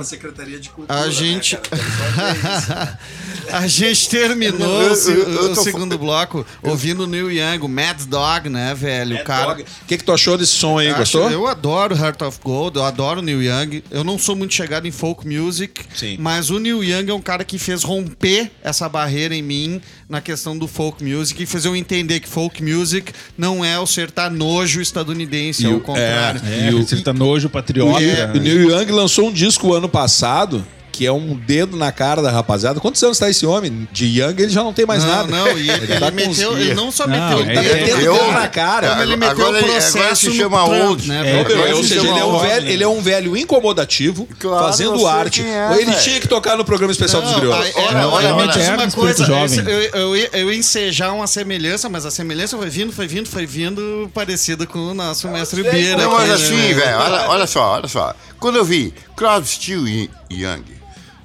A 0.87 1.09
gente. 1.09 1.57
a 3.51 3.67
gente 3.67 4.09
terminou 4.09 4.81
eu- 4.83 4.93
o 4.93 5.09
eu- 5.09 5.31
eu 5.45 5.51
o 5.51 5.55
segundo 5.55 5.97
bloco 5.97 6.45
ouvindo 6.63 7.03
o 7.03 7.07
Neil 7.07 7.31
Young, 7.31 7.59
o 7.63 7.67
Mad 7.67 8.01
Dog, 8.05 8.49
né, 8.49 8.73
velho? 8.75 9.17
o 9.17 9.23
cara. 9.23 9.53
O 9.61 9.85
que, 9.87 9.97
que 9.97 10.03
tu 10.03 10.11
achou 10.11 10.37
desse 10.37 10.53
som 10.53 10.77
aí? 10.77 10.87
Acho- 10.89 10.97
Gostou? 10.99 11.29
eu 11.31 11.47
adoro 11.47 11.95
Heart 11.95 12.21
of 12.23 12.39
Gold, 12.43 12.77
eu 12.77 12.83
adoro 12.83 13.21
Neil 13.21 13.41
Young. 13.43 13.83
Eu 13.91 14.03
não 14.03 14.17
sou 14.19 14.35
muito 14.35 14.53
chegado 14.53 14.87
em 14.87 14.91
folk 14.91 15.27
music, 15.27 15.81
Sim. 15.95 16.17
mas 16.19 16.49
o 16.49 16.59
Neil 16.59 16.83
Young 16.83 17.09
é 17.09 17.13
um 17.13 17.21
cara 17.21 17.43
que 17.43 17.57
fez 17.57 17.83
romper 17.83 18.51
essa 18.63 18.87
barreira 18.89 19.35
em 19.35 19.41
mim 19.41 19.81
na 20.09 20.21
questão 20.21 20.57
do 20.57 20.67
folk 20.67 21.03
music 21.03 21.41
e 21.41 21.45
fez 21.45 21.65
eu 21.65 21.75
entender 21.75 22.19
que 22.19 22.27
folk 22.29 22.61
music 22.63 23.11
não 23.37 23.63
é 23.63 23.77
o 23.79 23.85
sertanojo 23.85 24.81
estadunidense, 24.81 25.65
é 25.65 25.69
E 25.69 25.73
o 25.73 25.77
o- 25.77 25.81
contrário. 25.81 26.41
É, 26.45 26.69
E 26.69 26.73
o- 26.73 26.79
ele 26.79 27.01
tá 27.01 27.13
nojo, 27.13 27.49
patriota. 27.49 28.01
E 28.01 28.09
é- 28.09 28.25
O 28.33 28.39
Neil 28.39 28.69
Young 28.71 28.91
lançou 28.91 29.27
um 29.27 29.31
disco 29.33 29.73
ano 29.73 29.89
passado 29.89 30.65
que 30.97 31.05
é 31.05 31.11
um 31.11 31.35
dedo 31.35 31.77
na 31.77 31.91
cara 31.91 32.23
da 32.23 32.31
rapaziada. 32.31 32.79
Quantos 32.79 33.03
anos 33.03 33.19
tá 33.19 33.29
esse 33.29 33.45
homem? 33.45 33.87
De 33.91 34.05
Young 34.19 34.33
ele 34.41 34.49
já 34.49 34.63
não 34.63 34.73
tem 34.73 34.83
mais 34.85 35.03
não, 35.03 35.09
nada. 35.15 35.27
não, 35.29 35.47
e 35.57 35.69
ele, 35.69 35.87
tá 35.99 36.07
ele 36.07 36.11
meteu, 36.15 36.51
uns- 36.51 36.59
ele 36.59 36.73
não 36.73 36.91
só 36.91 37.05
Não, 37.05 37.15
meteu, 37.15 37.39
ele 37.41 37.51
é- 37.51 37.53
tá 37.53 37.61
é- 37.61 37.73
metendo 37.75 38.01
eu- 38.01 38.13
dedo 38.13 38.31
na 38.31 38.47
cara, 38.47 38.87
Agora 38.93 39.03
ele 39.03 39.15
meteu 39.15 39.35
ele- 39.35 39.43
o 39.43 39.47
agora 39.59 39.63
processo 39.73 40.15
se 40.21 40.29
no 40.29 40.33
chama 40.35 40.65
Trump, 40.65 40.81
old. 40.89 41.07
né? 41.07 41.31
É, 41.37 41.39
Agora 41.41 41.75
ou 41.75 41.83
se 41.83 41.89
seja, 41.89 42.01
ele 42.07 42.19
é, 42.19 42.25
um 42.25 42.33
old. 42.33 42.47
velho, 42.47 42.67
ele 42.69 42.83
é 42.83 42.87
um 42.87 43.01
velho 43.01 43.37
incomodativo, 43.37 44.27
Claro, 44.39 44.65
fazendo 44.65 45.05
arte. 45.07 45.41
é, 45.43 45.69
ou 45.69 45.79
ele 45.79 45.93
tinha 45.95 46.19
que 46.19 46.27
tocar 46.27 46.57
no 46.57 46.65
programa 46.65 46.91
especial 46.91 47.21
dos 47.21 47.31
Não, 47.31 47.39
Griots. 47.41 47.65
aí- 47.65 47.73
olha, 47.75 47.85
Olha, 48.07 48.07
olha, 48.35 48.35
uma 48.35 48.91
coisa, 48.91 49.25
jovem. 49.25 49.59
eu, 49.59 49.81
eu, 50.01 50.15
ia- 50.17 50.29
eu 50.33 50.51
ensejar 50.53 51.11
uma 51.13 51.27
semelhança, 51.27 51.87
mas 51.89 52.05
a 52.05 52.11
semelhança 52.11 52.57
foi 52.57 52.69
vindo, 52.69 52.91
foi 52.91 53.07
vindo, 53.07 53.27
foi 53.29 53.45
vindo 53.45 54.09
parecida 54.13 54.65
com 54.65 54.79
o 54.79 54.93
nosso 54.93 55.27
mestre 55.27 55.61
Bira. 55.63 55.97
Não, 55.97 56.11
mas 56.13 56.29
assim, 56.31 56.73
velho, 56.73 56.97
olha, 57.27 57.45
só, 57.47 57.73
olha 57.73 57.87
só. 57.87 58.15
Quando 58.39 58.57
eu 58.57 58.65
vi 58.65 58.93
Crosby, 59.15 59.47
Still 59.47 59.87
e 59.87 60.09
Young 60.31 60.63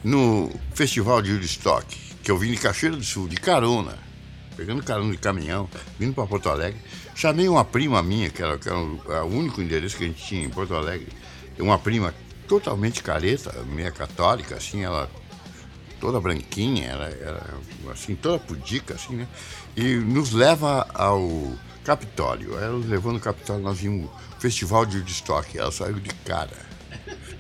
no 0.05 0.51
festival 0.75 1.23
de 1.23 1.33
Woodstock, 1.33 1.87
que 2.23 2.31
eu 2.31 2.39
vim 2.39 2.53
de 2.53 2.59
Cachoeira 2.59 2.97
do 2.97 3.05
Sul, 3.05 3.29
de 3.29 3.37
carona, 3.37 3.99
pegando 4.57 4.83
carona 4.83 5.11
de 5.11 5.19
caminhão, 5.19 5.69
vindo 5.99 6.15
para 6.15 6.27
Porto 6.27 6.49
Alegre, 6.49 6.81
chamei 7.15 7.49
uma 7.49 7.65
prima 7.65 8.03
minha, 8.03 8.31
que 8.31 8.43
era, 8.43 8.59
que 8.59 8.69
era 8.69 8.79
o, 8.79 9.01
o 9.07 9.39
único 9.39 9.61
endereço 9.61 9.97
que 9.97 10.05
a 10.05 10.07
gente 10.07 10.23
tinha 10.25 10.45
em 10.45 10.51
Porto 10.51 10.75
Alegre, 10.75 11.09
uma 11.59 11.79
prima 11.79 12.15
totalmente 12.49 13.03
careta, 13.03 13.53
meia 13.65 13.91
católica, 13.91 14.57
assim, 14.57 14.83
ela 14.83 15.11
toda 16.03 16.21
branquinha, 16.21 16.87
ela 16.87 17.07
era 17.07 17.41
assim, 17.93 18.17
toda 18.17 18.37
pudica, 18.39 18.95
assim, 18.95 19.15
né? 19.15 19.29
E 19.77 19.95
nos 19.95 20.33
leva 20.33 20.87
ao 20.93 21.57
Capitólio. 21.85 22.59
Ela 22.59 22.77
levou 22.77 23.13
no 23.13 23.21
Capitólio, 23.21 23.63
nós 23.63 23.79
vimos 23.79 24.07
o 24.07 24.41
festival 24.41 24.85
de 24.85 24.99
Woodstock. 24.99 25.57
Ela 25.57 25.71
saiu 25.71 26.01
de 26.01 26.11
cara. 26.25 26.51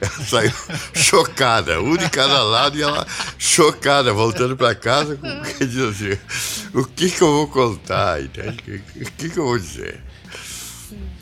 Ela 0.03 0.11
saiu 0.27 0.53
chocada, 0.95 1.81
um 1.81 1.97
de 1.97 2.11
cada 2.11 2.43
lado 2.43 2.77
e 2.77 2.83
ela 2.83 3.07
chocada, 3.39 4.13
voltando 4.13 4.57
para 4.57 4.75
casa, 4.75 5.17
com 5.17 5.29
diz 5.65 5.79
assim, 5.79 6.19
o 6.75 6.85
que 6.85 7.09
que 7.11 7.23
eu 7.23 7.31
vou 7.33 7.47
contar, 7.49 8.21
entende? 8.21 8.83
O 8.97 9.11
que 9.13 9.31
que 9.31 9.39
eu 9.39 9.45
vou 9.45 9.59
dizer? 9.59 10.01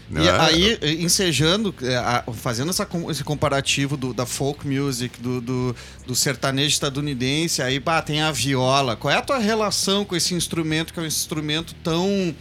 Não 0.08 0.24
E 0.24 0.28
é? 0.28 0.40
aí, 0.40 0.78
ensejando, 1.04 1.72
é, 1.82 2.32
fazendo 2.32 2.70
essa 2.70 2.88
esse 3.10 3.22
comparativo 3.22 3.96
do- 3.96 4.12
da 4.12 4.26
folk 4.26 4.66
music, 4.66 5.20
do, 5.20 5.40
do, 5.40 5.76
do 6.04 6.14
sertanejo 6.16 6.70
estadunidense, 6.70 7.62
aí 7.62 7.78
bah, 7.78 8.02
tem 8.02 8.20
a 8.20 8.32
viola. 8.32 8.96
Qual 8.96 9.12
é 9.12 9.16
a 9.16 9.22
tua 9.22 9.38
relação 9.38 10.04
com 10.04 10.16
esse 10.16 10.34
instrumento, 10.34 10.92
que 10.92 10.98
é 10.98 11.02
um 11.02 11.06
instrumento 11.06 11.74
tão 11.84 12.34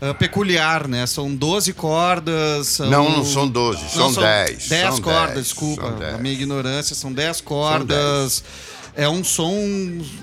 ah, 0.00 0.14
peculiar, 0.14 0.86
né? 0.88 1.06
São 1.06 1.34
12 1.34 1.72
cordas. 1.72 2.66
São... 2.68 2.90
Não, 2.90 3.10
não 3.10 3.24
são 3.24 3.48
12, 3.48 3.82
Não, 3.96 4.12
são 4.12 4.22
10, 4.22 4.68
10 4.68 4.94
são 4.94 5.00
cordas, 5.02 5.34
10, 5.34 5.44
desculpa, 5.44 5.82
são 5.82 5.98
10. 5.98 6.14
a 6.14 6.18
minha 6.18 6.34
ignorância, 6.34 6.94
são 6.94 7.12
10 7.12 7.40
cordas. 7.40 8.44
É 8.94 9.08
um 9.08 9.22
som 9.22 9.54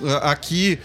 ah, 0.06 0.32
aqui. 0.32 0.80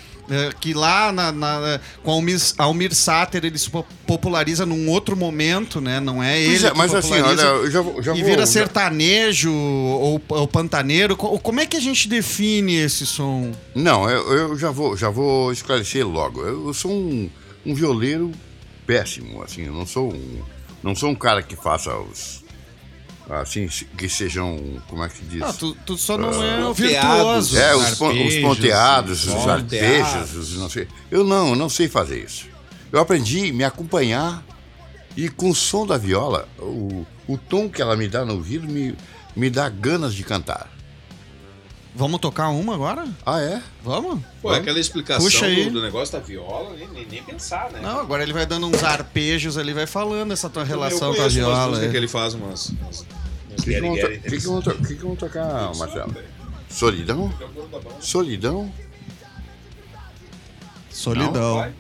Que 0.61 0.75
lá 0.75 1.11
na, 1.11 1.33
na- 1.33 1.81
com 2.03 2.11
Almir, 2.11 2.39
Almir 2.59 2.95
Sater 2.95 3.47
ele 3.47 3.57
se 3.59 3.71
po- 3.71 3.87
populariza 4.07 4.67
num 4.67 4.87
outro 4.91 5.17
momento, 5.17 5.81
né? 5.81 6.01
Não 6.01 6.23
é 6.23 6.39
ele. 6.39 6.51
Pois 6.51 6.65
é, 6.65 6.75
mas 6.75 6.95
assim, 6.95 7.19
olha, 7.19 7.41
eu 7.41 7.71
já 7.71 7.83
já 8.03 8.13
e 8.15 8.21
vou- 8.21 8.25
vira 8.27 8.41
já- 8.41 8.47
sertanejo 8.47 9.51
ou, 9.51 10.21
ou 10.29 10.47
pantaneiro. 10.47 11.17
Co- 11.17 11.39
Como 11.39 11.61
é 11.61 11.65
que 11.65 11.79
a 11.79 11.81
gente 11.81 12.07
define 12.11 12.75
esse 12.77 13.07
som? 13.07 13.53
Não, 13.75 14.07
eu, 14.11 14.31
eu 14.51 14.59
já, 14.59 14.71
vou, 14.71 14.95
já 14.99 15.09
vou 15.09 15.51
esclarecer 15.51 16.07
logo. 16.07 16.43
Eu, 16.43 16.67
eu 16.67 16.75
sou 16.75 16.91
um, 16.93 17.31
um 17.65 17.75
violeiro 17.75 18.31
péssimo, 18.89 19.43
assim, 19.43 19.67
eu 19.67 19.73
não 19.75 19.85
sou 19.85 20.11
um, 20.11 20.43
não 20.83 20.97
sou 20.97 21.11
um 21.11 21.15
cara 21.15 21.43
que 21.43 21.55
faça 21.55 21.95
os 21.95 22.43
assim 23.29 23.69
que 23.99 24.09
sejam, 24.09 24.59
como 24.89 25.05
é 25.05 25.09
que 25.11 25.19
se 25.19 25.25
diz? 25.25 25.43
Ah, 25.43 25.53
tu, 25.53 25.77
tu 25.85 25.99
só 25.99 26.17
não 26.17 26.31
é 26.43 26.67
o 26.67 26.75
Ponteados. 26.75 27.51
virtuoso. 27.51 27.59
é, 27.59 27.77
os, 27.77 27.83
os 27.83 28.03
arpejos, 28.03 28.43
ponteados, 28.43 29.27
os 29.27 29.35
os 29.35 29.47
arpejos, 29.47 30.35
os 30.35 30.57
não 30.57 30.71
sei. 30.71 30.89
Eu 31.11 31.23
não, 31.25 31.51
eu 31.51 31.55
não 31.55 31.69
sei 31.69 31.89
fazer 31.89 32.25
isso. 32.25 32.47
Eu 32.91 32.99
aprendi 32.99 33.51
a 33.51 33.53
me 33.53 33.65
acompanhar 33.65 34.43
e 35.15 35.29
com 35.29 35.51
o 35.51 35.55
som 35.55 35.87
da 35.87 35.99
viola, 35.99 36.49
o, 36.59 37.05
o 37.27 37.37
tom 37.37 37.69
que 37.69 37.83
ela 37.83 37.95
me 37.95 38.09
dá 38.09 38.25
no 38.25 38.33
ouvido 38.33 38.67
me, 38.67 38.97
me 39.37 39.51
dá 39.51 39.69
ganas 39.69 40.15
de 40.15 40.25
cantar. 40.25 40.71
Vamos 41.99 42.21
tocar 42.21 42.51
uma 42.51 42.75
agora? 42.75 43.09
Ah, 43.27 43.41
é? 43.41 43.61
Vamos? 43.83 44.23
Pô, 44.41 44.51
aquela 44.51 44.79
explicação 44.79 45.25
Puxa 45.25 45.47
aí. 45.47 45.65
do, 45.65 45.73
do 45.73 45.83
negócio 45.83 46.13
da 46.13 46.25
viola, 46.25 46.77
nem, 46.77 46.87
nem, 46.91 47.05
nem 47.05 47.23
pensar, 47.25 47.73
né? 47.73 47.81
Não, 47.83 47.99
agora 47.99 48.23
ele 48.23 48.33
vai 48.33 48.47
dando 48.47 48.69
uns 48.69 48.85
arpejos 48.85 49.59
ali, 49.59 49.73
vai 49.73 49.85
falando 49.85 50.31
essa 50.31 50.49
tua 50.49 50.63
relação 50.63 51.11
eu 51.11 51.17
com 51.17 51.23
a 51.23 51.29
viola. 51.29 51.67
músicas 51.67 51.89
é. 51.89 51.91
que 51.91 51.97
ele 51.97 52.07
faz 52.07 52.35
umas... 52.35 52.69
O 52.69 52.75
que, 53.65 53.75
que, 53.75 53.81
vão 53.81 54.63
to- 54.63 54.75
que, 54.77 54.95
que, 54.95 55.03
vão 55.03 55.17
tocar, 55.17 55.75
Marcelo? 55.75 56.15
Solidão? 56.71 57.35
Solidão? 57.99 58.73
Solidão. 60.89 61.73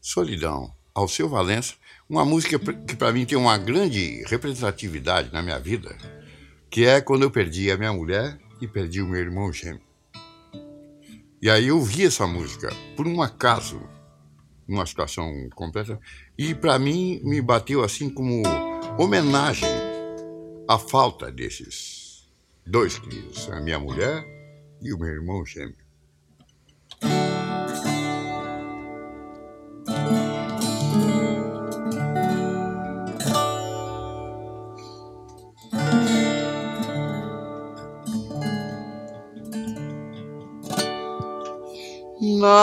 Solidão. 0.00 0.72
Alceu 0.94 1.28
Valença. 1.28 1.74
Uma 2.08 2.24
música 2.24 2.58
que 2.58 2.96
para 2.96 3.12
mim 3.12 3.26
tem 3.26 3.36
uma 3.36 3.58
grande 3.58 4.24
representatividade 4.26 5.30
na 5.34 5.42
minha 5.42 5.58
vida, 5.58 5.94
que 6.74 6.84
é 6.84 7.00
quando 7.00 7.22
eu 7.22 7.30
perdi 7.30 7.70
a 7.70 7.78
minha 7.78 7.92
mulher 7.92 8.36
e 8.60 8.66
perdi 8.66 9.00
o 9.00 9.06
meu 9.06 9.20
irmão 9.20 9.52
gêmeo. 9.52 9.80
E 11.40 11.48
aí 11.48 11.68
eu 11.68 11.80
vi 11.80 12.04
essa 12.04 12.26
música, 12.26 12.68
por 12.96 13.06
um 13.06 13.22
acaso, 13.22 13.80
numa 14.66 14.84
situação 14.84 15.48
completa, 15.54 16.00
e 16.36 16.52
para 16.52 16.76
mim 16.76 17.20
me 17.22 17.40
bateu 17.40 17.84
assim 17.84 18.10
como 18.10 18.42
homenagem 18.98 19.68
à 20.66 20.76
falta 20.76 21.30
desses 21.30 22.28
dois 22.66 22.98
queridos, 22.98 23.48
a 23.50 23.60
minha 23.60 23.78
mulher 23.78 24.24
e 24.82 24.92
o 24.92 24.98
meu 24.98 25.10
irmão 25.10 25.46
gêmeo. 25.46 25.76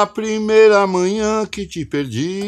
Na 0.02 0.08
primeira 0.08 0.88
manhã 0.88 1.45
que 1.45 1.64
te 1.64 1.86
perdi, 1.86 2.45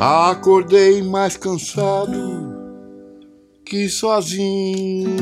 acordei 0.00 1.02
mais 1.02 1.36
cansado 1.36 2.16
que 3.62 3.90
sozinho. 3.90 5.18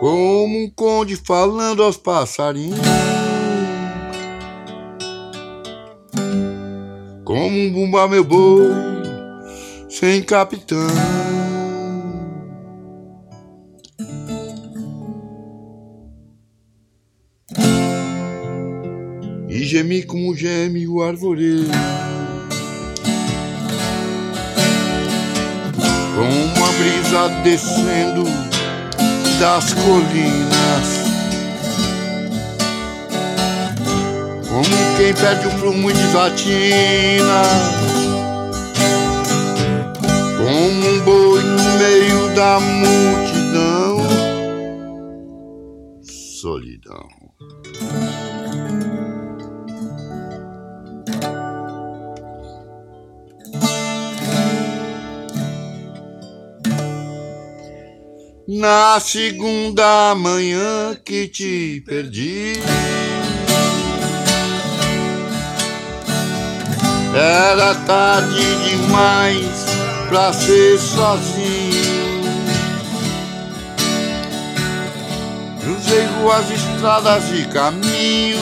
Como 0.00 0.64
um 0.64 0.70
conde 0.74 1.14
falando 1.16 1.82
aos 1.82 1.98
passarinhos, 1.98 2.80
como 7.26 7.58
um 7.58 7.70
bumba 7.70 8.08
meu 8.08 8.24
boi 8.24 8.70
sem 9.86 10.22
capitão. 10.22 11.11
E 19.72 19.76
gemi 19.76 20.02
como 20.02 20.36
geme 20.36 20.86
o 20.86 21.02
arvoredo. 21.02 21.70
Com 26.14 26.28
uma 26.28 26.72
brisa 26.72 27.28
descendo 27.42 28.24
das 29.40 29.72
colinas. 29.72 30.88
Como 34.46 34.96
quem 34.98 35.14
perde 35.14 35.46
o 35.46 35.50
prumo 35.58 35.90
e 35.90 35.94
desatina. 35.94 37.42
Como 40.36 40.88
um 40.88 41.00
boi 41.00 41.42
no 41.42 41.78
meio 41.78 42.34
da 42.34 42.60
multidão. 42.60 44.02
Solidão. 46.02 47.21
Na 58.62 59.00
segunda 59.00 60.14
manhã 60.14 60.96
que 61.04 61.26
te 61.26 61.82
perdi, 61.84 62.62
era 67.12 67.74
tarde 67.74 68.56
demais 68.64 69.66
pra 70.08 70.32
ser 70.32 70.78
sozinho. 70.78 72.22
Cruzei 75.60 76.06
ruas, 76.20 76.48
estradas 76.48 77.24
e 77.34 77.44
caminhos, 77.48 78.38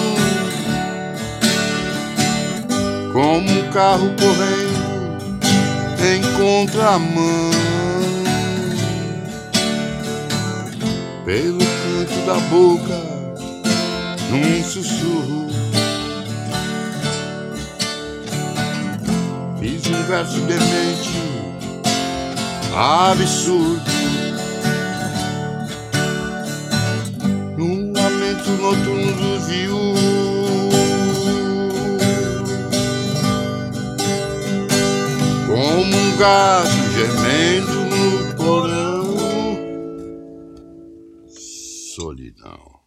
como 3.15 3.51
um 3.51 3.71
carro 3.71 4.15
correndo 4.21 4.81
contramão. 6.37 7.60
Pelo 11.31 11.59
canto 11.59 12.27
da 12.27 12.35
boca, 12.49 13.01
num 14.31 14.65
sussurro. 14.65 15.47
Fiz 19.61 19.87
um 19.87 20.03
verso 20.09 20.41
demente, 20.41 21.23
absurdo. 22.75 23.81
Num 27.57 27.93
lamento 27.93 28.51
noturno 28.61 29.13
do 29.13 29.41
viúvo. 29.47 30.01
Como 35.47 35.97
um 35.97 36.17
gato 36.17 36.71
gemendo 36.93 37.80
Solidão. 42.01 42.81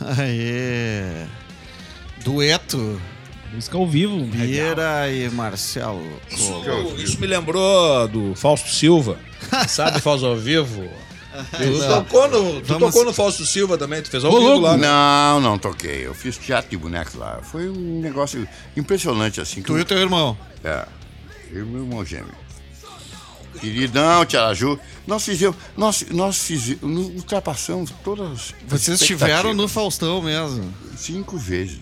Aê. 0.00 1.26
Dueto. 2.24 2.98
Música 3.52 3.76
ao 3.76 3.86
vivo. 3.86 4.24
Bira 4.24 5.10
e 5.12 5.28
Marcelo. 5.28 6.02
Colo. 6.64 6.98
Isso 7.02 7.20
me 7.20 7.26
lembrou 7.26 8.08
do 8.08 8.34
Fausto 8.34 8.70
Silva. 8.70 9.18
Sabe, 9.68 10.00
Fausto 10.00 10.24
ao 10.24 10.36
vivo? 10.36 10.88
Tu, 11.50 11.86
tocou 11.88 12.28
no, 12.28 12.60
tu 12.60 12.66
Vamos- 12.66 12.86
tocou 12.88 13.04
no 13.04 13.12
Fausto 13.12 13.44
Silva 13.46 13.76
também, 13.78 14.02
tu 14.02 14.10
fez 14.10 14.24
ao 14.24 14.32
vivo 14.32 14.60
lá. 14.60 14.76
né? 14.76 14.86
Não, 14.86 15.40
não 15.40 15.58
toquei. 15.58 16.06
Eu 16.06 16.14
fiz 16.14 16.36
teatro 16.38 16.70
de 16.70 16.76
bonecos 16.76 17.14
lá. 17.14 17.40
Foi 17.42 17.68
um 17.68 18.00
negócio 18.00 18.46
impressionante 18.76 19.40
assim. 19.40 19.62
Tu 19.62 19.72
e 19.72 19.76
eu- 19.76 19.82
o 19.82 19.84
teu 19.84 19.98
irmão. 19.98 20.36
É, 20.64 20.86
eu 21.52 21.62
e 21.62 21.66
meu 21.66 21.82
irmão 21.82 22.04
gêmeo. 22.04 22.34
Queridão, 23.60 24.24
Tia 24.26 24.52
Ju, 24.52 24.78
nós 25.06 25.24
fizemos, 25.24 25.56
nós, 25.76 26.04
nós 26.10 26.38
fizemos, 26.42 27.06
ultrapassamos 27.16 27.90
todas 28.04 28.30
as 28.30 28.54
Vocês 28.68 29.00
estiveram 29.00 29.54
no. 29.54 29.66
Faustão 29.66 30.20
mesmo. 30.20 30.72
Cinco 30.96 31.38
vezes, 31.38 31.78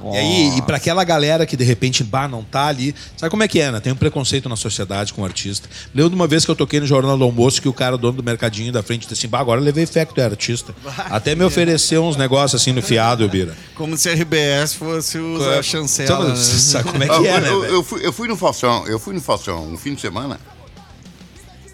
velho. 0.00 0.14
E 0.14 0.16
aí, 0.16 0.58
e 0.58 0.62
pra 0.62 0.76
aquela 0.76 1.04
galera 1.04 1.44
que 1.44 1.56
de 1.56 1.64
repente, 1.64 2.02
bah, 2.02 2.26
não 2.28 2.42
tá 2.42 2.66
ali. 2.66 2.94
Sabe 3.16 3.30
como 3.30 3.42
é 3.42 3.48
que 3.48 3.60
é, 3.60 3.70
né? 3.70 3.80
Tem 3.80 3.92
um 3.92 3.96
preconceito 3.96 4.48
na 4.48 4.56
sociedade 4.56 5.12
com 5.12 5.22
o 5.22 5.24
artista. 5.24 5.68
Lembro 5.94 6.10
de 6.10 6.16
uma 6.16 6.26
vez 6.26 6.44
que 6.44 6.50
eu 6.50 6.56
toquei 6.56 6.80
no 6.80 6.86
Jornal 6.86 7.16
do 7.18 7.24
Almoço 7.24 7.60
que 7.60 7.68
o 7.68 7.72
cara, 7.72 7.98
dono 7.98 8.16
do 8.16 8.22
mercadinho 8.22 8.72
da 8.72 8.82
frente, 8.82 9.02
disse 9.02 9.14
assim: 9.14 9.28
bah, 9.28 9.40
agora 9.40 9.60
eu 9.60 9.64
levei 9.64 9.84
fé 9.86 10.04
que 10.06 10.14
tu 10.14 10.20
é 10.20 10.24
artista. 10.24 10.74
Até 11.10 11.34
me 11.34 11.44
ofereceu 11.44 12.04
uns 12.04 12.16
negócios 12.16 12.60
assim 12.60 12.72
no 12.72 12.80
fiado, 12.82 13.28
Bira. 13.28 13.56
Como 13.74 13.96
se 13.96 14.08
a 14.08 14.14
RBS 14.14 14.74
fosse 14.74 15.18
o 15.18 15.36
a 15.58 15.62
chancela. 15.62 16.28
Né? 16.30 16.36
sabe 16.36 16.90
como 16.90 17.02
é 17.02 17.06
que 17.08 17.26
é, 17.26 17.36
eu, 17.36 17.40
né? 17.40 17.48
eu- 17.48 17.64
eu 17.64 17.82
fui, 17.84 18.06
eu 18.06 18.12
fui 18.12 18.28
no 18.28 18.36
Faustão, 18.36 18.86
eu 18.86 18.98
fui 18.98 19.14
no 19.14 19.20
Faustão 19.20 19.66
um 19.66 19.76
fim 19.76 19.94
de 19.94 20.00
semana. 20.00 20.40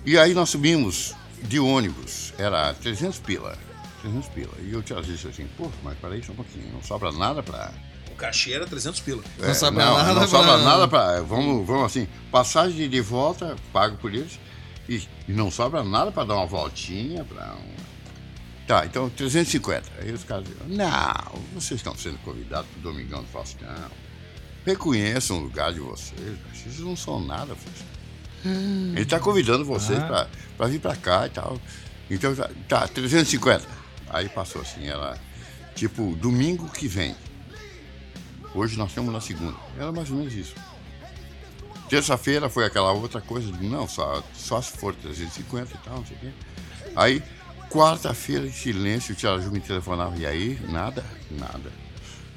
E 0.05 0.17
aí 0.19 0.33
nós 0.33 0.49
subimos 0.49 1.15
de 1.43 1.59
ônibus, 1.61 2.33
era 2.39 2.73
300 2.75 3.19
pila. 3.19 3.57
300 4.03 4.29
pila. 4.29 4.53
E 4.65 4.73
eu 4.73 4.83
te 4.83 4.95
disse 5.03 5.27
assim, 5.29 5.47
pô, 5.57 5.71
mas 5.83 5.97
peraí 5.99 6.23
só 6.25 6.33
um 6.33 6.37
pouquinho, 6.37 6.65
não 6.73 6.83
sobra 6.83 7.13
nada 7.13 7.43
pra. 7.43 7.71
O 8.19 8.21
cachê 8.21 8.53
era 8.53 8.67
300 8.67 8.99
pila. 8.99 9.23
Não 9.39 9.55
sobra 9.55 9.85
não, 9.85 9.97
nada 9.97 10.15
não 10.21 10.27
sobra 10.27 10.47
pra- 10.55 10.59
nada 10.65 10.89
pra. 10.89 11.21
Vamos, 11.23 11.65
vamos 11.65 11.85
assim, 11.85 12.09
passagem 12.33 12.89
de 12.91 13.01
volta, 13.01 13.55
pago 13.73 13.97
por 13.99 14.13
eles. 14.13 14.41
E, 14.89 14.97
e 15.29 15.33
não 15.33 15.53
sobra 15.53 15.85
nada 15.85 16.11
pra 16.11 16.25
dar 16.25 16.35
uma 16.35 16.47
voltinha, 16.47 17.25
pra 17.25 17.55
um. 17.55 17.79
Tá, 18.67 18.85
então 18.85 19.09
350. 19.09 19.85
Aí 20.01 20.11
os 20.13 20.25
caras 20.25 20.45
dizem, 20.49 20.77
não, 20.77 21.39
vocês 21.55 21.79
estão 21.79 21.95
sendo 21.97 22.19
convidados 22.19 22.69
pro 22.73 22.81
Domingão 22.91 23.23
do 23.23 23.29
Faustão. 23.29 23.69
Reconheçam 24.67 25.39
o 25.39 25.41
lugar 25.43 25.73
de 25.73 25.79
vocês, 25.79 26.37
vocês 26.53 26.81
não 26.81 26.97
são 26.97 27.21
nada, 27.25 27.55
filho. 27.55 28.95
Ele 28.97 29.05
tá 29.07 29.21
convidando 29.21 29.65
vocês 29.65 30.03
pra, 30.03 30.27
pra 30.57 30.67
vir 30.67 30.81
pra 30.81 30.97
cá 30.97 31.27
e 31.27 31.31
tal. 31.31 31.57
Então 32.11 32.35
tá, 32.35 32.51
tá, 32.69 32.89
350. 32.89 33.65
Aí 34.11 34.29
passou 34.29 34.61
assim, 34.63 34.87
ela. 34.89 35.17
Tipo, 35.77 36.17
domingo 36.17 36.69
que 36.69 36.89
vem. 36.89 37.15
Hoje 38.55 38.77
nós 38.77 38.89
estamos 38.89 39.13
na 39.13 39.21
segunda. 39.21 39.57
Era 39.77 39.93
mais 39.93 40.11
ou 40.11 40.17
menos 40.17 40.35
isso. 40.35 40.55
Terça-feira 41.89 42.49
foi 42.51 42.67
aquela 42.67 42.93
outra 42.93 43.21
coisa, 43.21 43.51
de, 43.51 43.67
não, 43.67 43.89
só, 43.89 44.23
só 44.35 44.61
se 44.61 44.77
for 44.77 44.95
350 44.95 45.73
e 45.73 45.79
tal, 45.79 45.97
não 45.97 46.07
sei 46.07 46.17
o 46.17 46.21
quê. 46.21 46.31
Aí, 46.95 47.23
quarta-feira, 47.71 48.47
em 48.47 48.53
silêncio, 48.53 49.15
o 49.15 49.17
Tia 49.17 49.39
Ju 49.39 49.51
me 49.51 49.61
telefonava, 49.61 50.15
e 50.17 50.27
aí? 50.27 50.61
Nada, 50.69 51.05
nada. 51.31 51.73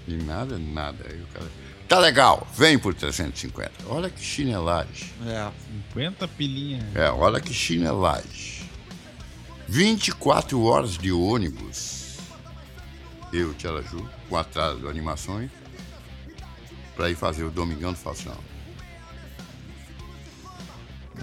E 0.07 0.13
nada, 0.15 0.57
nada. 0.57 1.05
Aí 1.09 1.21
o 1.21 1.27
cara, 1.27 1.51
tá 1.87 1.99
legal, 1.99 2.47
vem 2.55 2.79
por 2.79 2.93
350. 2.93 3.71
Olha 3.87 4.09
que 4.09 4.23
chinelagem. 4.23 5.09
É. 5.25 5.51
50 5.93 6.27
pilinha. 6.29 6.87
É, 6.95 7.09
olha 7.09 7.41
que 7.41 7.53
chinelagem. 7.53 8.61
24 9.67 10.61
horas 10.63 10.97
de 10.97 11.11
ônibus. 11.11 12.17
Eu, 13.33 13.53
Tia 13.53 13.81
Ju, 13.81 14.09
com 14.29 14.37
atraso 14.37 14.79
de 14.79 14.87
animações, 14.87 15.51
pra 17.01 17.09
ir 17.09 17.15
fazer 17.15 17.43
o 17.43 17.49
Domingão 17.49 17.91
do 17.93 17.97
Faustão. 17.97 18.35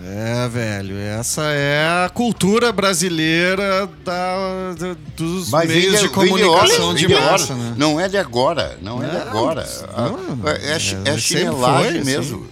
É, 0.03 0.49
velho, 0.49 0.97
essa 0.99 1.43
é 1.53 2.05
a 2.05 2.09
cultura 2.09 2.73
brasileira 2.73 3.87
da, 4.05 4.73
da- 4.75 4.97
dos 5.17 5.51
Mas 5.51 5.69
meios 5.69 5.93
vem 5.93 6.03
de 6.03 6.09
comunicação 6.09 6.89
horas, 6.89 7.01
de, 7.01 7.09
massa, 7.09 7.55
né? 7.55 7.75
Não 7.77 8.01
é 8.01 8.09
de 8.09 8.17
agora, 8.17 8.77
não 8.83 9.03
é 9.03 9.09
de 9.09 9.15
Não, 9.15 9.23
agora. 9.23 9.69
não, 9.97 10.49
é, 10.49 10.57
é, 10.57 11.11
é, 11.11 11.15
é 11.15 11.19
chinelagem 11.19 12.03
foi, 12.03 12.13
mesmo. 12.13 12.49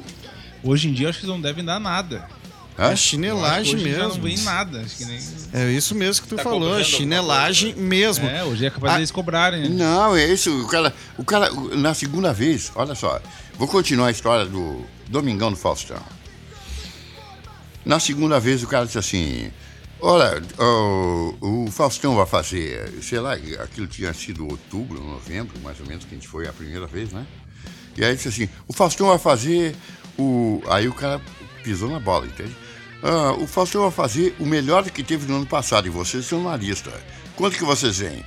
Hoje 0.63 0.89
em 0.89 0.93
dia 0.93 1.09
acho 1.09 1.21
que 1.21 1.27
não 1.27 1.41
devem 1.41 1.65
dar 1.65 1.81
nada. 1.81 2.29
Hã? 2.79 2.91
É 2.93 2.97
chinelagem 2.97 3.75
Hoje 3.77 3.91
já 3.91 3.99
não 3.99 4.09
mesmo. 4.09 4.23
vem 4.23 4.39
nada. 4.39 4.81
Acho 4.83 4.97
que 4.97 5.05
nem... 5.07 5.19
É 5.55 5.71
isso 5.71 5.95
mesmo 5.95 6.23
que 6.23 6.29
tu 6.29 6.37
Tá 6.37 6.43
falou, 6.43 6.83
chinelagem 6.85 7.75
mesmo. 7.75 8.27
É, 8.27 8.45
hoje 8.45 8.67
é 8.67 8.71
capaz 8.71 8.93
Ah, 8.93 8.97
deles 8.97 9.11
cobrarem, 9.11 9.63
né? 9.63 9.69
Não, 9.71 10.15
é 10.15 10.27
isso. 10.27 10.51
O 10.63 10.69
cara, 10.69 10.95
o 11.17 11.25
cara, 11.25 11.51
na 11.75 11.95
segunda 11.95 12.33
vez, 12.35 12.71
olha 12.75 12.95
só, 12.95 13.19
vou 13.55 13.67
continuar 13.67 14.09
a 14.09 14.11
história 14.11 14.45
do 14.45 14.85
Domingão 15.09 15.51
do 15.51 15.57
Faustão. 15.57 16.03
Na 17.85 17.99
segunda 18.01 18.39
vez, 18.41 18.63
o 18.63 18.67
cara 18.67 18.85
disse 18.85 18.99
assim: 18.99 19.51
Olha, 20.01 20.43
o, 20.59 21.67
o 21.67 21.71
Faustão 21.71 22.15
vai 22.17 22.27
fazer, 22.27 22.93
sei 23.01 23.21
lá, 23.21 23.35
aquilo 23.35 23.87
tinha 23.87 24.13
sido 24.13 24.47
outubro, 24.47 25.01
novembro, 25.03 25.59
mais 25.61 25.79
ou 25.81 25.87
menos, 25.87 26.05
que 26.05 26.15
a 26.15 26.19
gente 26.19 26.29
foi 26.29 26.47
a 26.49 26.53
primeira 26.53 26.87
vez, 26.87 27.13
né? 27.13 27.25
E 27.97 28.05
aí 28.05 28.15
disse 28.17 28.29
assim: 28.29 28.49
O 28.69 28.73
Faustão 28.73 29.07
vai 29.09 29.19
fazer 29.19 29.75
o. 30.19 30.61
Aí 30.69 30.89
o 30.89 30.93
cara 30.93 31.21
pisou 31.63 31.89
na 31.89 31.99
bola, 32.01 32.27
entende? 32.27 32.55
Ah, 33.03 33.33
o 33.33 33.47
Faustão 33.47 33.83
vai 33.83 33.91
fazer 33.91 34.35
o 34.39 34.47
melhor 34.47 34.85
que 34.91 35.03
teve 35.03 35.27
no 35.31 35.37
ano 35.37 35.47
passado, 35.47 35.87
e 35.87 35.91
vocês 35.91 36.25
são 36.27 36.43
na 36.43 36.57
lista. 36.57 36.91
Quanto 37.35 37.57
que 37.57 37.65
vocês 37.65 37.99
vêm? 37.99 38.25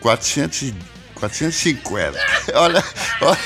400 0.00 0.62
e- 0.62 0.74
450. 1.14 2.18
olha, 2.54 2.84
olha, 3.20 3.38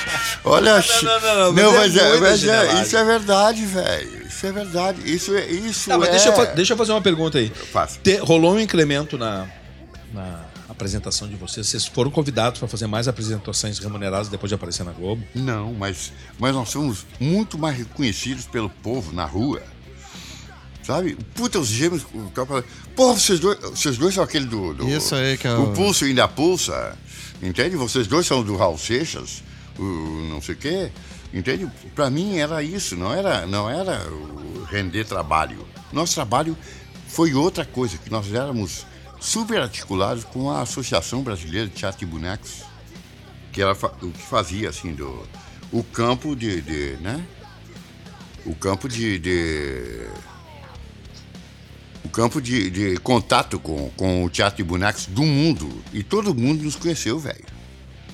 olha. 0.44 0.84
não, 1.02 1.20
não, 1.20 1.36
não, 1.36 1.52
mas 1.52 1.74
mas, 1.74 1.97
é 1.97 2.16
é, 2.16 2.20
mas 2.20 2.44
é- 2.44 2.82
isso 2.82 2.97
é 2.97 3.05
verdade, 3.05 3.66
velho. 3.66 4.26
Isso 4.26 4.47
é 4.47 4.52
verdade. 4.52 5.14
Isso 5.14 5.34
é. 5.34 5.47
Isso 5.47 5.90
mas 5.98 6.09
é... 6.09 6.10
deixa 6.10 6.28
eu, 6.30 6.55
deixa 6.55 6.72
eu 6.72 6.76
fazer 6.76 6.93
uma 6.93 7.02
pergunta 7.02 7.38
aí. 7.38 7.52
Te- 8.02 8.16
rolou 8.16 8.55
um 8.55 8.60
incremento 8.60 9.16
na, 9.18 9.47
na 10.12 10.44
apresentação 10.68 11.28
de 11.28 11.36
vocês? 11.36 11.66
Vocês 11.66 11.86
foram 11.86 12.10
convidados 12.10 12.59
para 12.59 12.68
fazer 12.68 12.86
mais 12.86 13.09
apresentações 13.09 13.78
remuneradas 13.78 14.28
depois 14.28 14.48
de 14.51 14.55
aparecer 14.55 14.84
na 14.84 14.93
Globo? 14.93 15.22
Não, 15.34 15.72
mas, 15.74 16.12
mas 16.38 16.55
nós 16.55 16.68
somos 16.70 17.06
muito 17.20 17.59
mais 17.59 17.76
reconhecidos 17.76 18.47
pelo 18.47 18.68
povo 18.68 19.12
na 19.12 19.24
rua. 19.24 19.62
Sabe? 20.87 21.17
Puta, 21.35 21.59
os 21.59 21.69
gêmeos. 21.69 22.05
o 22.15 22.31
cara 22.31 22.47
fala, 22.47 22.65
Porra, 22.95 23.19
vocês 23.19 23.41
dois, 23.41 23.59
vocês 23.61 23.99
dois 23.99 24.15
são 24.15 24.23
aquele 24.23 24.47
do. 24.47 24.73
do- 24.75 24.89
Isso 24.89 25.15
aí 25.15 25.37
que 25.37 25.47
é 25.49 25.53
o- 25.55 25.65
O 25.65 25.73
pulso 25.73 26.05
ainda 26.05 26.29
pulsa. 26.29 26.97
Entende? 27.43 27.75
Vocês 27.77 28.07
dois 28.07 28.27
são 28.27 28.43
do 28.43 28.57
Raul 28.57 28.79
Seixas, 28.79 29.43
o 29.79 29.83
não 30.31 30.41
sei 30.41 30.55
o 30.55 30.59
quê. 30.59 30.91
Entende? 31.35 31.69
Pra 31.95 32.09
mim 32.09 32.39
era 32.39 32.63
isso, 32.63 32.97
não 32.97 33.13
era, 33.13 33.47
não 33.47 33.69
era 33.69 34.01
render 34.71 35.05
trabalho. 35.05 35.67
Nosso 35.93 36.15
trabalho 36.15 36.57
foi 37.09 37.35
outra 37.35 37.65
coisa, 37.65 37.99
que 37.99 38.11
nós 38.11 38.33
éramos 38.33 38.87
super 39.21 39.61
articulados 39.61 40.25
com 40.25 40.51
a 40.51 40.63
Associação 40.63 41.23
Brasileira 41.23 41.67
de 41.69 41.75
Teatro 41.75 41.99
de 42.01 42.07
Bonecos 42.07 42.63
que 43.53 43.61
fa- 43.75 43.93
o 44.03 44.11
que 44.11 44.23
fazia 44.23 44.69
assim 44.69 44.93
do 44.93 45.27
o 45.73 45.83
campo 45.83 46.37
de, 46.37 46.61
de, 46.61 46.97
né 47.01 47.25
o 48.45 48.55
campo 48.55 48.89
de, 48.89 49.19
de- 49.19 50.07
o 52.07 52.09
campo 52.09 52.41
de, 52.41 52.70
de 52.70 52.97
contato 52.99 53.59
com, 53.59 53.91
com 53.97 54.24
o 54.24 54.31
teatro 54.31 54.57
de 54.57 54.65
bonecos 54.65 55.07
do 55.07 55.23
mundo 55.23 55.69
e 55.93 56.03
todo 56.03 56.35
mundo 56.35 56.62
nos 56.62 56.77
conheceu 56.77 57.19
velho 57.19 57.57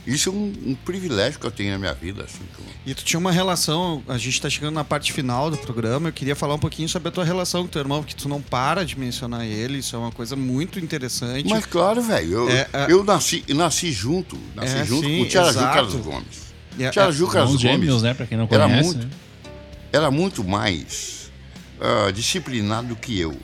isso 0.07 0.31
é 0.31 0.33
um, 0.33 0.53
um 0.67 0.75
privilégio 0.75 1.39
que 1.39 1.47
eu 1.47 1.51
tenho 1.51 1.71
na 1.73 1.79
minha 1.79 1.95
vida. 1.95 2.25
Assim, 2.25 2.41
E 2.85 2.93
tu 2.93 3.05
tinha 3.05 3.21
uma 3.21 3.31
relação, 3.31 4.03
a 4.09 4.19
gente 4.19 4.41
tá 4.41 4.51
chegando 4.51 4.75
na 4.75 4.83
parte 4.83 5.13
final 5.13 5.49
do 5.49 5.57
programa, 5.57 6.09
eu 6.09 6.13
queria 6.13 6.35
falar 6.35 6.55
um 6.55 6.59
pouquinho 6.59 6.89
sobre 6.89 7.09
a 7.09 7.13
tua 7.13 7.25
relação 7.25 7.63
com 7.63 7.69
teu 7.69 7.81
irmão, 7.81 8.03
porque 8.03 8.15
tu 8.17 8.29
não 8.29 8.43
para 8.43 8.85
de 8.85 8.99
mencionar 8.99 9.47
ele, 9.47 9.79
isso 9.79 9.95
é 9.95 9.99
uma 9.99 10.11
coisa 10.11 10.35
muito 10.35 10.81
interessante. 10.81 11.49
Mas 11.49 11.67
claro, 11.67 12.03
velho, 12.03 12.33
eu, 12.33 12.51
É, 12.51 12.69
é- 12.73 12.87
eu 12.89 13.05
nasci, 13.05 13.45
nasci 13.51 13.93
junto, 13.93 14.37
nasci 14.57 14.75
É, 14.77 14.85
junto 14.85 15.07
sim, 15.07 15.19
com 15.19 15.23
o 15.23 15.29
Tiaraju. 15.29 15.59
Carlos 15.61 15.95
Gomes. 15.95 16.53
É, 16.81 16.91
Tiaraju 16.91 17.25
é, 17.25 17.31
Carlos 17.31 17.51
Gomes 17.51 17.61
gêmeos, 17.61 18.03
né? 18.03 18.15
Pra 18.15 18.27
quem 18.27 18.37
não 18.37 18.49
era 18.51 18.65
conhece. 18.67 18.83
muito, 18.85 19.07
né? 19.07 19.13
era 19.93 20.11
muito 20.11 20.43
mais 20.43 21.31
ah, 21.81 22.11
disciplinado 22.11 22.89
do 22.89 22.97
que 22.97 23.21
eu, 23.21 23.37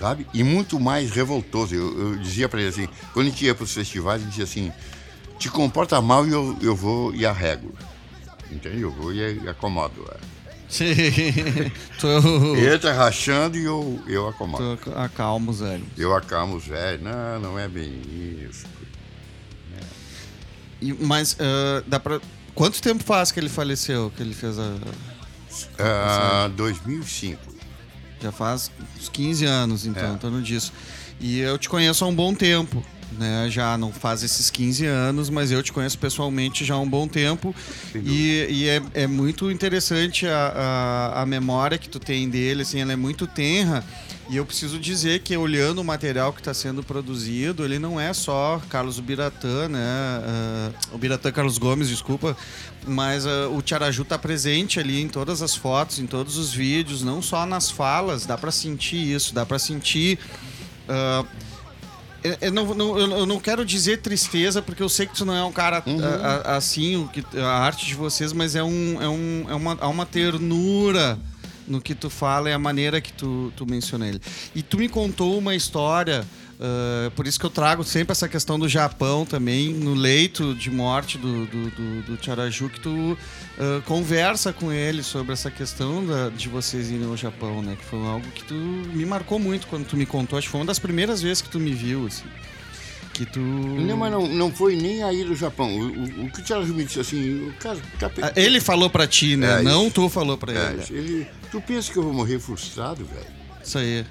sabe? 0.00 0.26
E 0.34 0.42
muito 0.42 0.80
mais 0.80 1.10
revoltoso. 1.10 1.74
Eu, 1.74 2.00
eu 2.12 2.16
dizia 2.16 2.48
pra 2.48 2.58
ele 2.60 2.70
assim, 2.70 2.88
quando 3.12 3.26
a 3.26 3.30
gente 3.30 3.44
ia 3.44 3.54
pros 3.54 3.72
festivais, 3.72 4.20
ele 4.22 4.30
dizia 4.30 4.44
assim, 4.44 4.72
te 5.38 5.48
comporta 5.50 6.00
mal 6.00 6.26
e 6.26 6.32
eu, 6.32 6.56
eu 6.62 6.74
vou 6.74 7.14
e 7.14 7.24
arrego. 7.26 7.72
Entende? 8.50 8.80
Eu 8.80 8.90
vou 8.90 9.12
e 9.14 9.48
acomodo. 9.48 10.04
é. 10.10 10.30
Tu, 11.98 12.06
Ele 12.56 12.78
tá 12.78 12.92
rachando 12.92 13.56
e 13.58 13.64
eu, 13.64 14.00
eu 14.06 14.28
acomodo. 14.28 14.76
tu 14.76 14.90
acalma 14.96 15.50
os 15.50 15.58
velhos. 15.58 15.86
Eu 15.98 16.14
acalmo 16.14 16.56
os 16.56 16.64
velhos. 16.66 17.02
Não, 17.02 17.40
não 17.40 17.58
é 17.58 17.66
bem 17.68 18.00
isso. 18.48 18.66
E- 20.80 20.92
Mas 20.94 21.36
ah, 21.40 21.82
dá 21.86 21.98
pra. 21.98 22.20
Quanto 22.54 22.80
tempo 22.80 23.02
faz 23.02 23.32
que 23.32 23.40
ele 23.40 23.48
faleceu? 23.48 24.12
Que 24.16 24.22
ele 24.22 24.34
fez 24.34 24.58
a. 24.58 24.76
Ah, 25.78 26.50
2005. 26.56 27.49
Já 28.22 28.30
faz 28.32 28.70
uns 28.98 29.08
15 29.08 29.44
anos, 29.46 29.86
então, 29.86 30.10
É. 30.10 30.14
em 30.14 30.18
torno 30.18 30.42
disso. 30.42 30.72
E 31.20 31.38
eu 31.38 31.56
te 31.58 31.68
conheço 31.68 32.04
há 32.04 32.08
um 32.08 32.14
bom 32.14 32.34
tempo, 32.34 32.84
né? 33.18 33.48
Já 33.50 33.76
não 33.76 33.92
faz 33.92 34.22
esses 34.22 34.50
15 34.50 34.86
anos, 34.86 35.30
mas 35.30 35.50
eu 35.50 35.62
te 35.62 35.72
conheço 35.72 35.98
pessoalmente 35.98 36.64
já 36.64 36.74
há 36.74 36.78
um 36.78 36.88
bom 36.88 37.06
tempo. 37.08 37.54
E, 37.94 38.46
e 38.48 38.68
é, 38.68 38.82
é 38.94 39.06
muito 39.06 39.50
interessante 39.50 40.26
a, 40.26 41.12
a, 41.16 41.22
a 41.22 41.26
memória 41.26 41.78
que 41.78 41.88
tu 41.88 41.98
tem 41.98 42.28
dele, 42.28 42.62
assim, 42.62 42.80
ela 42.80 42.92
é 42.92 42.96
muito 42.96 43.26
tenra. 43.26 43.84
E 44.30 44.36
eu 44.36 44.46
preciso 44.46 44.78
dizer 44.78 45.22
que 45.22 45.36
olhando 45.36 45.80
o 45.80 45.84
material 45.84 46.32
que 46.32 46.40
está 46.40 46.54
sendo 46.54 46.84
produzido, 46.84 47.64
ele 47.64 47.80
não 47.80 47.98
é 47.98 48.12
só 48.12 48.62
Carlos 48.70 48.96
Ubiratã, 48.96 49.68
né? 49.68 49.80
O 50.92 50.98
Biratã 50.98 51.32
Carlos 51.32 51.58
Gomes, 51.58 51.88
desculpa. 51.88 52.36
Mas 52.86 53.26
ah, 53.26 53.48
o 53.48 53.60
Tiaraju 53.60 54.02
está 54.02 54.16
presente 54.16 54.78
ali 54.78 55.02
em 55.02 55.08
todas 55.08 55.42
as 55.42 55.56
fotos, 55.56 55.98
em 55.98 56.06
todos 56.06 56.36
os 56.36 56.54
vídeos, 56.54 57.02
não 57.02 57.20
só 57.20 57.44
nas 57.44 57.72
falas. 57.72 58.24
Dá 58.24 58.38
para 58.38 58.52
sentir 58.52 59.02
isso, 59.02 59.34
dá 59.34 59.44
para 59.44 59.58
sentir. 59.58 60.16
ah, 60.88 61.24
eu, 62.22 62.36
eu 62.40 62.52
não, 62.52 62.74
não- 62.74 62.98
eu- 62.98 63.26
não 63.26 63.40
quero 63.40 63.64
dizer 63.64 63.98
tristeza, 63.98 64.60
porque 64.62 64.82
eu 64.82 64.88
sei 64.88 65.06
que 65.06 65.14
tu 65.14 65.24
não 65.24 65.34
é 65.34 65.42
um 65.44 65.52
cara 65.52 65.82
ah, 65.86 66.42
ah, 66.44 66.56
assim, 66.56 66.96
o 66.96 67.08
que, 67.08 67.24
a 67.36 67.46
arte 67.46 67.86
de 67.86 67.94
vocês, 67.94 68.32
mas 68.32 68.54
é, 68.54 68.62
um, 68.62 69.00
é, 69.02 69.08
um, 69.08 69.46
é 69.48 69.54
uma, 69.54 69.78
há 69.80 69.88
uma 69.88 70.04
ternura 70.06 71.18
no 71.66 71.80
que 71.80 71.94
tu 71.94 72.10
fala 72.10 72.50
e 72.50 72.52
a 72.52 72.58
maneira 72.58 73.00
que 73.00 73.12
tu, 73.12 73.52
tu 73.56 73.64
menciona 73.64 74.06
ele. 74.08 74.20
E 74.54 74.62
tu 74.62 74.76
me 74.76 74.88
contou 74.88 75.38
uma 75.38 75.54
história, 75.54 76.24
ah, 76.60 77.10
por 77.16 77.26
isso 77.26 77.40
que 77.40 77.46
eu 77.46 77.50
trago 77.50 77.82
sempre 77.84 78.12
essa 78.12 78.28
questão 78.28 78.58
do 78.58 78.68
Japão 78.68 79.24
também, 79.24 79.72
no 79.72 79.94
leito 79.94 80.54
de 80.54 80.70
morte 80.70 81.16
do, 81.18 81.46
do, 81.46 81.70
do, 81.70 82.02
do 82.02 82.16
Tiaraju, 82.16 82.68
que 82.68 82.80
tu 82.80 83.16
ah, 83.58 83.80
conversa 83.86 84.52
com 84.52 84.70
ele 84.72 85.02
sobre 85.02 85.32
essa 85.32 85.50
questão 85.50 86.04
da- 86.04 86.28
de 86.28 86.48
vocês 86.48 86.90
irem 86.90 87.06
ao 87.06 87.16
Japão, 87.16 87.62
né? 87.62 87.76
Que 87.78 87.84
foi 87.84 87.98
algo 88.06 88.26
que 88.32 88.44
tu 88.44 88.54
me 88.54 89.06
marcou 89.06 89.38
muito 89.38 89.66
quando 89.66 89.86
tu 89.86 89.96
me 89.96 90.04
contou. 90.06 90.38
Acho 90.38 90.48
que 90.48 90.50
foi 90.52 90.60
uma 90.60 90.66
das 90.66 90.78
primeiras 90.78 91.22
vezes 91.22 91.40
que 91.42 91.48
tu 91.48 91.58
me 91.58 91.72
viu, 91.72 92.06
assim. 92.06 92.24
Que 93.12 93.26
tu. 93.26 93.40
Não, 93.40 93.96
mas 93.96 94.12
não, 94.12 94.26
não 94.28 94.52
foi 94.52 94.76
nem 94.76 95.02
aí 95.02 95.24
do 95.24 95.34
Japão. 95.34 95.68
O, 95.76 95.82
o, 95.88 96.24
o 96.26 96.30
que 96.30 96.40
o 96.40 96.44
Tiaraju 96.44 96.72
me 96.72 96.84
disse 96.84 97.00
assim, 97.00 97.48
o 97.48 97.52
cara... 97.54 97.78
tá 97.98 98.10
Ah, 98.22 98.32
Ele 98.36 98.60
falou 98.60 98.88
pra 98.88 99.06
ti, 99.06 99.36
né? 99.36 99.60
É, 99.60 99.62
não 99.62 99.84
isso. 99.86 99.94
tu 99.94 100.08
falou 100.08 100.38
pra 100.38 100.52
É, 100.52 100.72
ele. 100.72 100.98
ele, 100.98 101.26
tu 101.50 101.60
pensa 101.60 101.92
que 101.92 101.98
eu 101.98 102.02
vou 102.04 102.12
morrer 102.14 102.38
frustrado, 102.38 103.04
velho? 103.04 103.26
Isso 103.62 103.76
aí. 103.78 104.06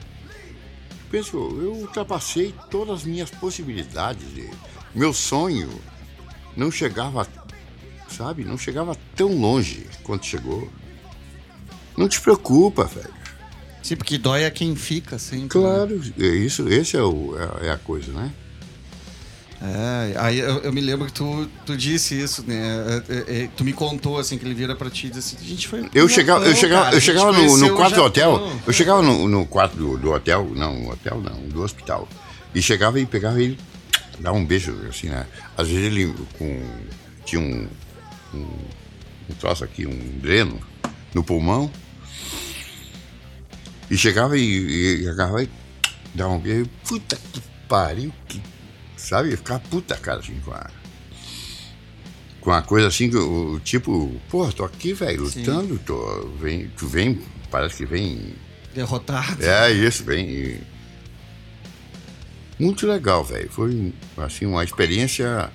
Pensa 1.09 1.31
que 1.31 1.35
eu, 1.37 1.73
ultrapassei 1.73 2.53
todas 2.69 2.99
as 2.99 3.03
minhas 3.03 3.29
possibilidades. 3.31 4.33
de- 4.33 4.49
meu 4.93 5.13
sonho 5.13 5.69
não 6.55 6.71
chegava, 6.71 7.27
sabe? 8.07 8.43
Não 8.43 8.57
chegava 8.57 8.95
tão 9.15 9.39
longe 9.39 9.87
quanto 10.03 10.25
chegou. 10.25 10.69
Não 11.97 12.07
te 12.07 12.19
preocupa, 12.21 12.85
velho. 12.85 13.13
Sim, 13.81 13.95
porque 13.95 14.17
dói 14.17 14.45
a 14.45 14.51
quem 14.51 14.75
fica, 14.75 15.17
sempre. 15.17 15.59
né? 15.59 15.65
Claro, 15.65 16.01
é 16.19 16.25
isso, 16.27 16.67
esse 16.69 16.95
é, 16.97 17.01
o, 17.01 17.35
é, 17.61 17.67
é 17.67 17.71
a 17.71 17.77
coisa, 17.77 18.11
né? 18.11 18.31
É, 19.61 20.13
aí 20.17 20.39
eu, 20.39 20.59
eu 20.59 20.71
me 20.71 20.79
lembro 20.79 21.05
que 21.05 21.11
tu, 21.11 21.49
tu 21.65 21.75
disse 21.75 22.19
isso, 22.19 22.45
né? 22.47 23.03
É, 23.09 23.13
é, 23.13 23.43
é, 23.43 23.49
tu 23.57 23.65
me 23.65 23.73
contou, 23.73 24.17
assim, 24.17 24.37
que 24.37 24.45
ele 24.45 24.53
vira 24.53 24.73
pra 24.73 24.89
ti 24.89 25.07
e 25.07 25.09
disse 25.09 25.35
assim, 25.35 25.45
a 25.45 25.49
gente 25.49 25.67
foi... 25.67 25.89
Eu 25.93 26.07
chegava, 26.07 26.45
eu 26.45 26.55
chegava, 26.55 26.85
cara, 26.85 26.95
eu 26.95 27.01
chegava 27.01 27.31
no, 27.33 27.57
no 27.57 27.75
quarto 27.75 27.95
do 27.95 28.03
hotel. 28.03 28.31
Japão." 28.31 28.61
Eu 28.65 28.73
chegava 28.73 29.01
no, 29.01 29.27
no 29.27 29.45
quarto 29.45 29.75
do, 29.75 29.97
do 29.97 30.11
hotel, 30.11 30.49
não, 30.55 30.89
hotel 30.89 31.21
não, 31.21 31.41
do 31.49 31.61
hospital. 31.61 32.07
E 32.55 32.61
chegava 32.61 32.99
e 33.01 33.05
pegava 33.05 33.41
ele, 33.41 33.59
dava 34.19 34.37
um 34.37 34.45
beijo, 34.45 34.73
assim, 34.89 35.09
né? 35.09 35.25
Às 35.57 35.67
vezes 35.67 35.83
ele 35.83 36.13
com, 36.37 36.61
tinha 37.25 37.41
um, 37.41 37.67
um, 38.33 38.47
um 39.29 39.33
troço 39.39 39.65
aqui, 39.65 39.85
um 39.85 40.19
dreno 40.19 40.57
no 41.13 41.21
pulmão. 41.21 41.69
E 43.91 43.97
chegava 43.97 44.37
e, 44.37 45.01
e 45.01 45.09
agarrava 45.09 45.43
e 45.43 45.49
dava 46.15 46.31
um 46.31 46.39
beijo. 46.39 46.69
Puta 46.87 47.17
que 47.33 47.41
pariu, 47.67 48.13
que, 48.27 48.41
sabe? 49.09 49.35
Ficava 49.35 49.59
puta 49.59 49.95
cara 49.97 50.19
assim 50.19 50.39
com 50.45 50.53
a. 50.53 50.69
Com 52.39 52.51
a 52.51 52.61
coisa 52.61 52.87
assim, 52.87 53.13
o 53.13 53.59
tipo, 53.59 54.15
pô, 54.29 54.49
tô 54.53 54.63
aqui, 54.63 54.93
velho, 54.93 55.23
lutando, 55.23 55.77
tô, 55.79 56.25
vem, 56.39 56.69
tu 56.69 56.87
vem, 56.87 57.21
parece 57.51 57.75
que 57.75 57.85
vem. 57.85 58.33
Derrotado. 58.73 59.43
É 59.43 59.69
isso, 59.71 60.05
vem. 60.05 60.61
Muito 62.57 62.87
legal, 62.87 63.25
velho. 63.25 63.49
Foi 63.49 63.93
assim 64.17 64.45
uma 64.45 64.63
experiência. 64.63 65.51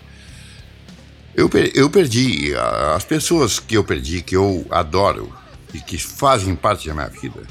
Eu, 1.35 1.49
eu 1.75 1.89
perdi 1.89 2.55
as 2.95 3.05
pessoas 3.05 3.59
que 3.59 3.77
eu 3.77 3.83
perdi, 3.83 4.21
que 4.21 4.37
eu 4.37 4.67
adoro 4.71 5.33
e 5.73 5.81
que 5.81 5.97
fazem 5.99 6.55
parte 6.55 6.87
da 6.87 6.95
minha 6.95 7.09
vida, 7.09 7.43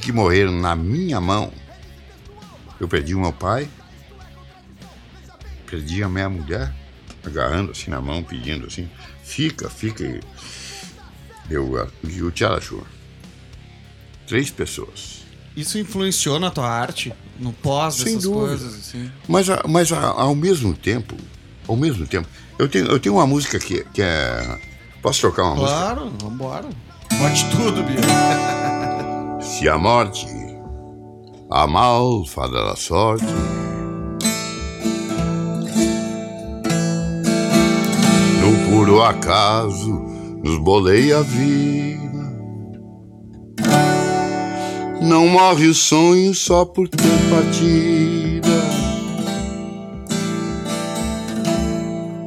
que 0.00 0.12
morreram 0.12 0.52
na 0.52 0.76
minha 0.76 1.20
mão. 1.20 1.52
Eu 2.80 2.86
perdi 2.86 3.12
o 3.12 3.20
meu 3.20 3.32
pai, 3.32 3.68
perdi 5.70 6.02
a 6.02 6.08
minha 6.08 6.28
mulher, 6.28 6.72
agarrando 7.24 7.72
assim 7.72 7.90
na 7.90 8.00
mão, 8.00 8.22
pedindo 8.22 8.66
assim, 8.66 8.88
fica, 9.22 9.68
fica. 9.68 10.04
E 10.04 10.20
eu 11.54 11.72
o 12.22 12.30
Tiaraju. 12.30 12.86
Três 14.26 14.50
pessoas. 14.50 15.18
Isso 15.56 15.78
influenciou 15.78 16.38
na 16.38 16.50
tua 16.50 16.68
arte? 16.68 17.12
No 17.38 17.52
pós 17.52 17.94
Sem 17.94 18.04
dessas 18.04 18.22
dúvida. 18.24 18.46
coisas, 18.58 18.74
assim? 18.74 19.10
Mas, 19.26 19.48
a- 19.50 19.62
mas 19.66 19.92
a- 19.92 20.00
ao 20.10 20.34
mesmo 20.34 20.74
tempo, 20.74 21.16
ao 21.66 21.76
mesmo 21.76 22.06
tempo, 22.06 22.28
eu 22.58 22.68
tenho, 22.68 22.86
eu 22.86 23.00
tenho 23.00 23.14
uma 23.16 23.26
música 23.26 23.58
que, 23.58 23.84
que 23.92 24.02
é. 24.02 24.60
Posso 25.02 25.20
tocar 25.22 25.44
uma 25.44 25.54
música? 25.56 25.70
Claro, 25.78 26.12
vambora. 26.20 26.68
Pode 27.18 27.44
tudo, 27.50 27.82
Bia. 27.82 27.96
Se 29.40 29.68
a 29.68 29.78
morte, 29.78 30.26
a 31.50 31.66
malfada 31.66 32.64
da 32.66 32.76
sorte, 32.76 33.24
no 38.88 38.94
puro 38.94 39.02
acaso 39.02 39.92
nos 40.42 40.58
boleia 40.58 41.18
a 41.18 41.22
vida. 41.22 41.98
Não 45.02 45.28
morre 45.28 45.66
o 45.66 45.74
sonho 45.74 46.34
só 46.34 46.64
por 46.64 46.88
ter 46.88 47.02
partida. 47.30 48.48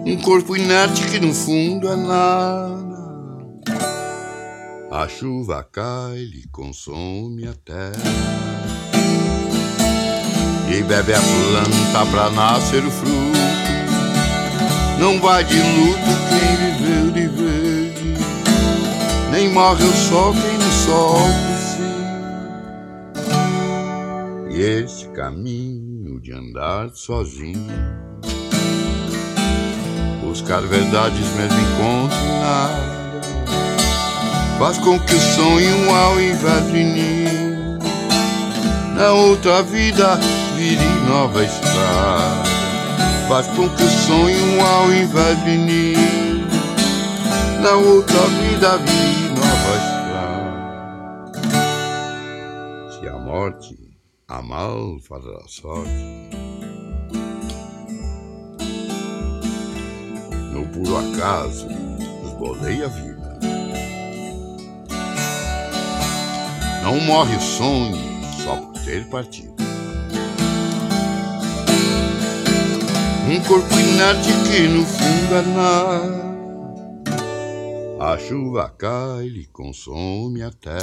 Um 0.05 0.17
corpo 0.17 0.55
inerte 0.55 1.07
que 1.07 1.19
no 1.19 1.33
fundo 1.33 1.87
é 1.89 1.95
nada. 1.95 2.91
A 4.91 5.07
chuva 5.07 5.63
cai, 5.63 6.17
lhe 6.17 6.47
consome 6.51 7.47
a 7.47 7.53
terra. 7.53 7.91
E 10.69 10.83
bebe 10.83 11.13
a 11.13 11.19
planta 11.19 12.11
pra 12.11 12.29
nascer 12.29 12.85
o 12.85 12.91
fruto. 12.91 13.70
Não 15.01 15.19
vai 15.19 15.43
de 15.43 15.55
luto 15.55 15.99
quem 16.29 16.55
viveu 16.57 17.11
de 17.11 17.27
verde. 17.27 18.13
Nem 19.31 19.49
morre 19.49 19.83
o 19.83 19.93
sol 19.93 20.31
quem 20.31 20.57
no 20.59 20.71
sol. 20.71 21.17
E 24.51 24.61
esse 24.61 25.07
caminho 25.07 26.21
de 26.21 26.31
andar 26.31 26.91
sozinho. 26.93 27.65
Buscar 30.21 30.61
verdades 30.61 31.27
mesmo 31.35 31.59
encontro 31.59 32.17
nada 32.39 32.91
faz 34.59 34.77
com 34.77 34.99
que 34.99 35.15
o 35.15 35.19
sonho 35.19 35.89
ao 35.95 36.21
invés 36.21 36.61
na 38.95 39.11
outra 39.11 39.63
vida 39.63 40.19
vire 40.55 40.85
nova 41.07 41.43
estrada 41.43 42.50
Faz 43.31 43.47
com 43.47 43.69
que 43.69 43.81
o 43.81 43.89
sonho 43.89 44.61
ao 44.61 44.91
invés 44.91 45.41
de 45.45 45.55
ninho 45.55 46.45
Na 47.61 47.75
outra 47.75 48.27
vida 48.27 48.77
vi 48.79 49.29
nova 49.29 49.77
estrada 49.77 51.31
Se 52.91 53.07
a 53.07 53.17
morte 53.17 53.77
a 54.27 54.41
mal 54.41 54.99
fará 55.07 55.47
sorte. 55.47 55.89
No 60.51 60.67
puro 60.67 60.97
acaso 60.97 61.69
esbolei 62.25 62.83
a 62.83 62.87
vida. 62.89 63.39
Não 66.83 66.99
morre 66.99 67.37
o 67.37 67.41
sonho 67.41 67.95
só 68.43 68.57
por 68.57 68.73
ter 68.83 69.05
partido 69.09 69.60
Um 73.31 73.39
corpo 73.43 73.73
inerte 73.79 74.29
que 74.45 74.67
no 74.67 74.85
fundo 74.85 75.35
é 75.35 75.41
nada. 75.55 76.31
A 77.97 78.17
chuva 78.17 78.69
cai 78.77 79.25
e 79.27 79.45
consome 79.45 80.43
a 80.43 80.51
terra. 80.51 80.81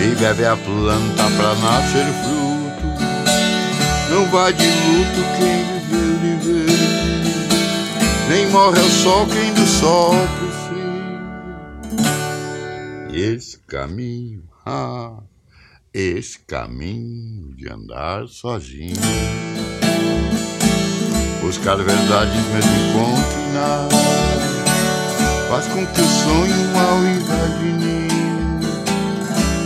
E 0.00 0.14
bebe 0.14 0.44
a 0.44 0.56
planta 0.56 1.24
pra 1.36 1.56
nascer 1.56 2.06
fruto. 2.22 2.86
Não 4.10 4.30
vai 4.30 4.52
de 4.52 4.64
luto 4.64 5.22
quem 5.36 5.64
viveu 5.80 6.18
de 6.20 6.36
ver. 6.46 6.70
Nem 8.28 8.46
morre 8.50 8.78
ao 8.78 8.88
sol 8.90 9.26
quem 9.26 9.52
do 9.54 9.66
sol 9.66 10.14
precisa. 10.38 10.70
E 13.12 13.20
esse 13.20 13.58
caminho, 13.66 14.44
ah, 14.64 15.16
esse 15.92 16.38
caminho 16.40 17.54
de 17.56 17.68
andar 17.68 18.26
sozinho. 18.28 18.94
Buscar 21.40 21.76
verdades 21.76 22.46
mesmo 22.52 22.72
encontro 22.90 23.52
nada 23.52 24.00
faz 25.50 25.66
com 25.66 25.84
que 25.84 26.00
o 26.00 26.04
sonho 26.04 26.78
ao 26.78 26.98
invés 26.98 27.58
de 27.58 27.72
ninho 27.72 28.60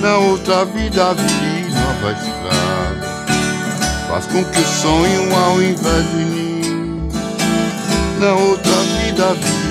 na 0.00 0.16
outra 0.16 0.64
vida 0.64 1.12
vire 1.12 1.68
nova 1.70 2.12
estrada. 2.12 3.26
Faz 4.08 4.26
com 4.26 4.44
que 4.44 4.60
o 4.60 4.66
sonho 4.66 5.36
ao 5.36 5.62
invés 5.62 6.10
de 6.10 6.24
ninho 6.24 7.08
na 8.18 8.32
outra 8.32 8.72
vida 8.72 9.34
vire 9.34 9.63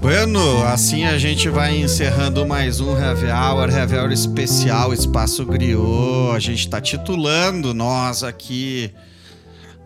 Bueno, 0.00 0.64
assim 0.64 1.04
a 1.04 1.18
gente 1.18 1.50
vai 1.50 1.76
encerrando 1.76 2.46
mais 2.46 2.80
um 2.80 2.96
Heavy 2.98 3.26
Hour, 3.26 3.68
Heavy 3.68 3.96
Hour 3.98 4.12
especial 4.12 4.94
Espaço 4.94 5.44
Griot. 5.44 6.34
A 6.34 6.38
gente 6.38 6.70
tá 6.70 6.80
titulando 6.80 7.74
nós 7.74 8.22
aqui 8.22 8.90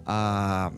a, 0.06 0.70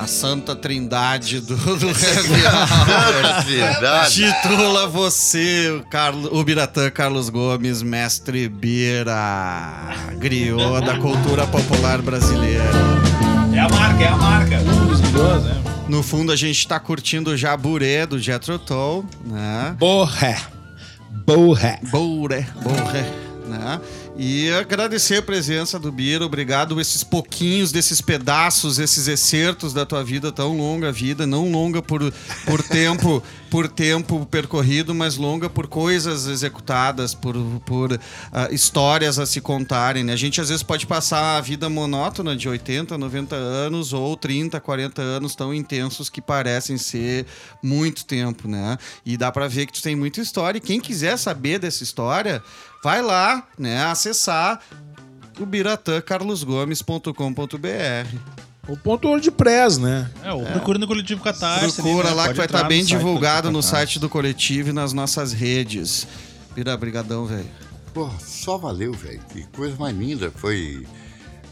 a 0.00 0.06
Santa 0.06 0.56
Trindade 0.56 1.40
do, 1.40 1.54
do 1.56 1.88
Heavy 1.92 2.42
Hour. 2.46 3.44
Trindade. 3.44 4.14
Titula 4.14 4.86
você, 4.86 5.70
o, 5.70 5.84
Carlos, 5.90 6.30
o 6.32 6.42
Biratã 6.42 6.90
Carlos 6.90 7.28
Gomes, 7.28 7.82
mestre 7.82 8.48
Bira, 8.48 9.94
griot 10.16 10.80
da 10.86 10.96
cultura 10.96 11.46
popular 11.46 12.00
brasileira. 12.00 12.64
É 13.52 13.58
a 13.58 13.68
marca, 13.68 14.02
é 14.02 14.08
a 14.08 14.16
marca. 14.16 14.56
Os 14.90 15.00
griots, 15.02 15.44
né? 15.44 15.62
No 15.86 16.02
fundo, 16.02 16.32
a 16.32 16.36
gente 16.36 16.66
tá 16.66 16.80
curtindo 16.80 17.32
o 17.32 17.36
Jaburé 17.36 18.06
do 18.06 18.18
Jethro 18.18 18.58
Tull, 18.58 19.04
né? 19.26 19.76
Borré. 19.78 20.38
Borré. 21.26 21.78
Bouré, 21.90 22.46
Bouré, 22.62 23.04
né? 23.46 23.78
E 24.22 24.50
agradecer 24.50 25.16
a 25.16 25.22
presença 25.22 25.78
do 25.78 25.90
Bira, 25.90 26.26
obrigado 26.26 26.78
esses 26.78 27.02
pouquinhos 27.02 27.72
desses 27.72 28.02
pedaços, 28.02 28.78
esses 28.78 29.08
excertos 29.08 29.72
da 29.72 29.86
tua 29.86 30.04
vida 30.04 30.30
tão 30.30 30.58
longa 30.58 30.92
vida, 30.92 31.26
não 31.26 31.50
longa 31.50 31.80
por, 31.80 32.12
por 32.44 32.60
tempo, 32.68 33.22
por 33.48 33.66
tempo 33.66 34.26
percorrido, 34.26 34.94
mas 34.94 35.16
longa 35.16 35.48
por 35.48 35.66
coisas 35.66 36.26
executadas, 36.26 37.14
por, 37.14 37.34
por 37.64 37.98
ah, 38.30 38.48
histórias 38.50 39.18
a 39.18 39.24
se 39.24 39.40
contarem, 39.40 40.04
né? 40.04 40.12
A 40.12 40.16
gente 40.16 40.38
às 40.38 40.50
vezes 40.50 40.62
pode 40.62 40.86
passar 40.86 41.38
a 41.38 41.40
vida 41.40 41.70
monótona 41.70 42.36
de 42.36 42.46
80, 42.46 42.98
90 42.98 43.34
anos 43.34 43.94
ou 43.94 44.18
30, 44.18 44.60
40 44.60 45.00
anos 45.00 45.34
tão 45.34 45.54
intensos 45.54 46.10
que 46.10 46.20
parecem 46.20 46.76
ser 46.76 47.24
muito 47.62 48.04
tempo, 48.04 48.46
né? 48.46 48.76
E 49.02 49.16
dá 49.16 49.32
pra 49.32 49.48
ver 49.48 49.64
que 49.64 49.72
tu 49.72 49.82
tem 49.82 49.96
muita 49.96 50.20
história 50.20 50.58
e 50.58 50.60
quem 50.60 50.78
quiser 50.78 51.16
saber 51.16 51.58
dessa 51.58 51.82
história, 51.82 52.42
vai 52.82 53.02
lá, 53.02 53.46
né, 53.58 53.82
acessar 53.84 54.60
o 55.38 55.44
biratancarlosgomes.com.br. 55.46 58.16
O 58.68 58.76
ponto 58.76 59.08
WordPress, 59.08 59.80
né? 59.80 60.08
É, 60.22 60.32
ou 60.32 60.44
procura 60.44 60.78
no 60.78 60.86
coletivo 60.86 61.22
Catarse. 61.22 61.74
Procura 61.82 62.08
ali, 62.08 62.10
né? 62.10 62.14
lá 62.14 62.22
que 62.22 62.28
Pode 62.28 62.36
vai 62.36 62.46
entrar 62.46 62.58
estar 62.58 62.68
bem 62.68 62.82
no 62.82 62.86
site 62.86 62.94
do 62.94 62.98
divulgado 62.98 63.50
no 63.50 63.62
site 63.62 63.98
do 63.98 64.08
coletivo 64.08 64.68
e 64.68 64.72
nas 64.72 64.92
nossas 64.92 65.32
redes. 65.32 66.06
Bira, 66.54 66.76
brigadão, 66.76 67.24
velho. 67.26 67.48
Pô, 67.92 68.08
só 68.20 68.56
valeu, 68.58 68.92
velho. 68.92 69.20
Que 69.32 69.42
coisa 69.48 69.74
mais 69.76 69.96
linda. 69.96 70.30
Foi, 70.36 70.86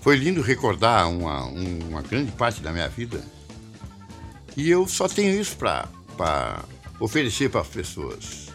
foi 0.01 0.17
lindo 0.17 0.41
recordar 0.43 1.09
uma, 1.09 1.45
um- 1.47 1.81
uma 1.89 2.03
grande 2.03 2.31
parte 2.33 2.61
da 2.61 2.71
minha 2.73 2.89
vida. 2.89 3.21
E 4.57 4.69
eu 4.71 4.87
só 4.87 5.09
tenho 5.09 5.41
isso 5.41 5.57
pra, 5.57 5.89
pra 6.17 6.61
oferecer 7.01 7.51
para 7.51 7.63
as 7.63 7.69
pessoas. 7.69 8.48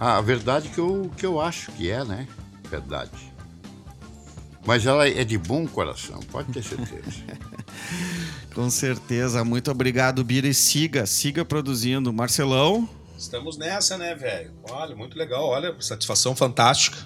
A 0.00 0.20
verdade 0.20 0.70
que 0.70 0.78
eu, 0.78 1.10
que 1.16 1.26
eu 1.26 1.40
acho 1.40 1.70
que 1.72 1.90
é, 1.90 2.02
né? 2.04 2.26
Verdade. 2.68 3.10
Mas 4.66 4.86
ela 4.86 5.06
é 5.06 5.24
de 5.24 5.38
bom 5.38 5.66
coração, 5.66 6.20
pode 6.30 6.52
ter 6.52 6.64
certeza. 6.64 7.22
Com 8.54 8.68
certeza. 8.68 9.44
Muito 9.44 9.70
obrigado, 9.70 10.24
Bira. 10.24 10.48
E 10.48 10.54
siga, 10.54 11.06
siga 11.06 11.44
produzindo. 11.44 12.12
Marcelão, 12.12 12.88
Estamos 13.20 13.58
nessa, 13.58 13.98
né, 13.98 14.14
velho? 14.14 14.50
Olha, 14.70 14.96
muito 14.96 15.18
legal. 15.18 15.44
Olha, 15.44 15.76
satisfação 15.78 16.34
fantástica. 16.34 16.96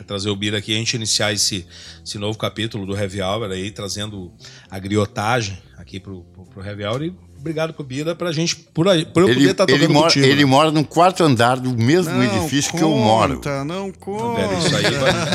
É 0.00 0.02
trazer 0.02 0.28
o 0.28 0.34
Bira 0.34 0.58
aqui, 0.58 0.74
a 0.74 0.76
gente 0.76 0.96
iniciar 0.96 1.32
esse, 1.32 1.64
esse 2.04 2.18
novo 2.18 2.36
capítulo 2.36 2.84
do 2.84 2.96
Heavy 2.96 3.22
Hour 3.22 3.48
aí, 3.48 3.70
trazendo 3.70 4.34
a 4.68 4.80
griotagem 4.80 5.56
aqui 5.76 6.00
pro, 6.00 6.24
pro, 6.24 6.46
pro 6.46 6.66
Heavy 6.66 6.84
Hour. 6.84 7.02
E 7.04 7.14
obrigado 7.42 7.74
pro 7.74 7.84
Bira 7.84 8.14
pra 8.14 8.32
gente, 8.32 8.56
por, 8.56 8.88
aí, 8.88 9.04
por 9.04 9.22
eu 9.22 9.28
Ele, 9.28 9.34
poder 9.40 9.50
estar 9.50 9.64
ele, 9.68 9.72
tocando 9.80 9.92
mora, 9.92 10.06
contigo. 10.06 10.24
ele 10.26 10.44
né? 10.44 10.50
mora 10.50 10.70
no 10.70 10.84
quarto 10.84 11.22
andar 11.22 11.58
do 11.60 11.76
mesmo 11.76 12.22
edifício 12.22 12.72
que 12.72 12.82
eu 12.82 12.88
moro. 12.96 13.34
conta, 13.36 13.64
Não 13.64 13.92
conta, 13.92 14.40
Velho, 14.46 14.58
isso, 14.58 14.76
aí, 14.76 14.84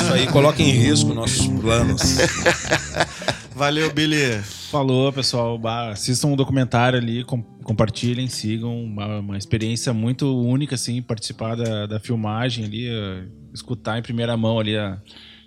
isso 0.02 0.12
aí 0.14 0.26
coloca 0.26 0.60
em 0.62 0.70
risco 0.70 1.14
nossos 1.14 1.46
planos. 1.46 2.02
Valeu, 3.54 3.92
Billy. 3.92 4.40
Falou, 4.70 5.12
pessoal. 5.12 5.60
Assistam 5.90 6.28
um 6.28 6.36
documentário 6.36 6.98
ali, 6.98 7.24
com- 7.24 7.42
compartilhem, 7.64 8.28
sigam. 8.28 8.84
Uma, 8.84 9.18
uma 9.18 9.36
experiência 9.38 9.92
muito 9.92 10.26
única, 10.40 10.74
assim, 10.76 11.02
participar 11.02 11.56
da, 11.56 11.86
da 11.86 11.98
filmagem 12.00 12.64
ali, 12.64 12.86
eh, 12.88 13.24
escutar 13.52 13.98
em 13.98 14.02
primeira 14.02 14.36
mão 14.36 14.60
ali 14.60 14.76
a- 14.76 14.98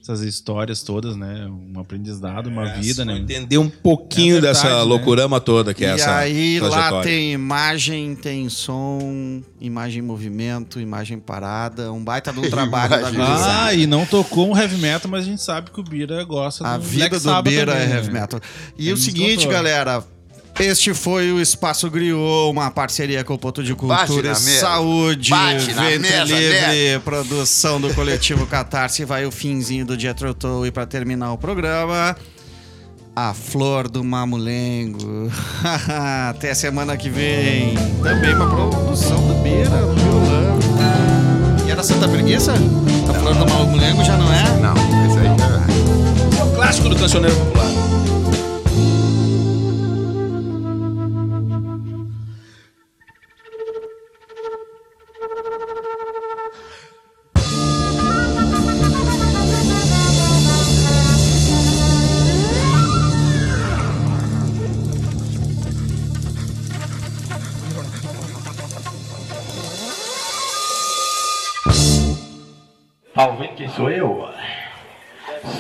essas 0.02 0.22
histórias 0.22 0.82
todas, 0.82 1.16
né? 1.16 1.48
Um 1.48 1.80
aprendizado, 1.80 2.48
uma 2.48 2.66
vida, 2.74 3.06
né? 3.06 3.18
Entender 3.18 3.60
um 3.60 3.70
pouquinho 3.70 4.38
É 4.38 4.42
verdade, 4.42 4.64
dessa 4.64 4.78
né? 4.78 4.82
loucurama 4.82 5.40
toda 5.40 5.74
que 5.76 5.86
é 5.86 5.90
e 5.90 5.92
essa 5.92 6.16
aí 6.16 6.60
lá 6.60 7.04
tem 7.04 7.34
imagem, 7.34 8.16
tem 8.16 8.50
som, 8.50 9.44
imagem 9.60 10.00
em 10.00 10.06
movimento, 10.06 10.80
imagem 10.80 11.20
parada, 11.20 11.92
um 11.94 12.04
baita 12.04 12.32
um 12.32 12.42
trabalho 12.50 12.90
da. 12.90 13.66
Ah, 13.68 13.74
e 13.76 13.86
não 13.86 14.06
tocou 14.06 14.50
um 14.50 14.58
heavy 14.58 14.78
metal, 14.78 15.10
mas 15.12 15.22
a 15.22 15.26
gente 15.26 15.42
sabe 15.42 15.70
que 15.70 15.80
o 15.80 15.84
Bira 15.84 16.24
gosta 16.24 16.68
A 16.68 16.78
do 16.78 16.84
vida 16.84 17.10
Black 17.10 17.16
do 17.16 17.22
Sabbath 17.22 17.54
Beira 17.54 17.74
é 17.74 17.82
também, 17.82 17.96
heavy 17.96 18.12
né? 18.12 18.22
metal. 18.22 18.40
E 18.78 18.86
Ele 18.86 18.94
o 18.94 18.98
seguinte, 18.98 19.46
contou. 19.46 19.52
galera. 19.52 20.04
Este 20.60 20.94
foi 20.94 21.32
o 21.32 21.42
Espaço 21.42 21.90
Griot, 21.90 22.52
uma 22.52 22.70
parceria 22.70 23.24
com 23.24 23.34
o 23.34 23.38
Ponto 23.38 23.64
de 23.64 23.74
Cultura 23.74 24.32
e. 24.32 24.36
Saúde, 24.36 25.32
Ventre 25.32 26.00
mesa, 26.00 26.24
Livre, 26.24 27.00
produção 27.04 27.82
do 27.82 27.94
coletivo 27.94 28.46
Catarse. 28.46 29.04
Vai 29.06 29.26
o 29.26 29.32
finzinho 29.32 29.86
do 29.86 30.00
Jethro 30.00 30.34
Tull 30.34 30.68
e 30.68 30.72
para 30.72 30.86
terminar 30.86 31.34
o 31.34 31.38
programa, 31.38 32.16
a 33.16 33.34
Flor 33.34 33.88
do 33.88 34.04
Mamulengo. 34.04 35.32
Até 36.30 36.54
semana 36.54 36.96
que 36.96 37.10
vem. 37.10 37.74
Também 38.04 38.36
uma 38.36 38.50
produção 38.50 39.28
do 39.28 39.34
Beira, 39.42 39.70
do 39.70 39.96
violão. 39.96 40.60
E 41.66 41.72
era 41.72 41.82
Santa 41.84 42.08
Preguiça? 42.08 42.54
A 42.54 43.14
Flor 43.14 43.34
do 43.34 43.48
Mamulengo 43.48 44.04
já 44.04 44.16
não 44.18 44.32
é? 44.32 44.44
Não, 44.60 44.74
esse 45.08 45.18
aí 45.18 45.28
é. 45.28 46.40
É 46.40 46.44
o 46.44 46.52
clássico 46.56 46.90
do 46.90 46.96
cancioneiro 46.96 47.36
popular. 47.36 47.81
Tá 73.22 73.28
ouvindo 73.28 73.54
quem 73.54 73.70
sou 73.70 73.92
eu? 73.92 74.28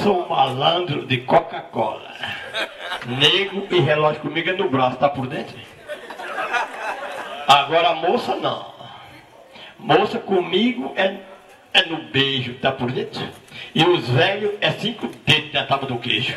Sou 0.01 0.27
malandro 0.27 1.05
de 1.05 1.17
Coca-Cola. 1.17 2.11
Nego 3.05 3.67
e 3.69 3.79
relógio 3.79 4.19
comigo 4.19 4.49
é 4.49 4.53
no 4.53 4.67
braço, 4.67 4.97
tá 4.97 5.07
por 5.07 5.27
dentro? 5.27 5.55
Agora 7.47 7.93
moça 7.93 8.35
não. 8.37 8.65
Moça 9.77 10.17
comigo 10.17 10.91
é, 10.95 11.17
é 11.71 11.85
no 11.85 11.97
beijo, 12.05 12.55
tá 12.55 12.71
por 12.71 12.91
dentro? 12.91 13.21
E 13.75 13.83
os 13.83 14.09
velhos 14.09 14.53
é 14.59 14.71
cinco 14.71 15.07
dedos 15.23 15.53
na 15.53 15.63
tábua 15.63 15.87
do 15.87 15.99
queijo. 15.99 16.35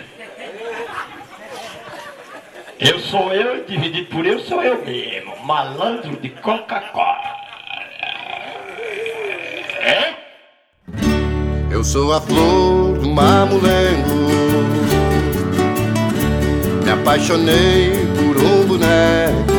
Eu 2.79 2.99
sou 2.99 3.33
eu, 3.33 3.65
dividido 3.65 4.09
por 4.09 4.27
eu, 4.27 4.41
sou 4.41 4.63
eu 4.63 4.85
mesmo. 4.85 5.43
Malandro 5.43 6.17
de 6.17 6.29
Coca-Cola. 6.29 7.35
É? 9.81 10.24
Eu 11.75 11.83
sou 11.83 12.13
a 12.13 12.21
flor 12.21 12.99
do 12.99 13.09
mamulengo 13.09 14.15
Me 16.85 16.91
apaixonei 16.93 18.07
por 18.15 18.41
um 18.41 18.65
boneco. 18.65 19.53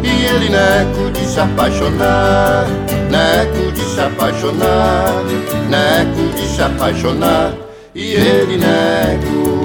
E 0.00 0.26
ele 0.26 0.48
neco 0.48 1.10
de 1.10 1.26
se 1.26 1.40
apaixonar 1.40 2.68
Neco 3.10 3.72
de 3.72 3.84
se 3.84 4.00
apaixonar 4.00 5.24
Neco 5.68 6.36
de 6.36 6.46
se 6.46 6.62
apaixonar. 6.62 7.52
E 7.96 8.12
ele 8.12 8.58
neco. 8.58 9.64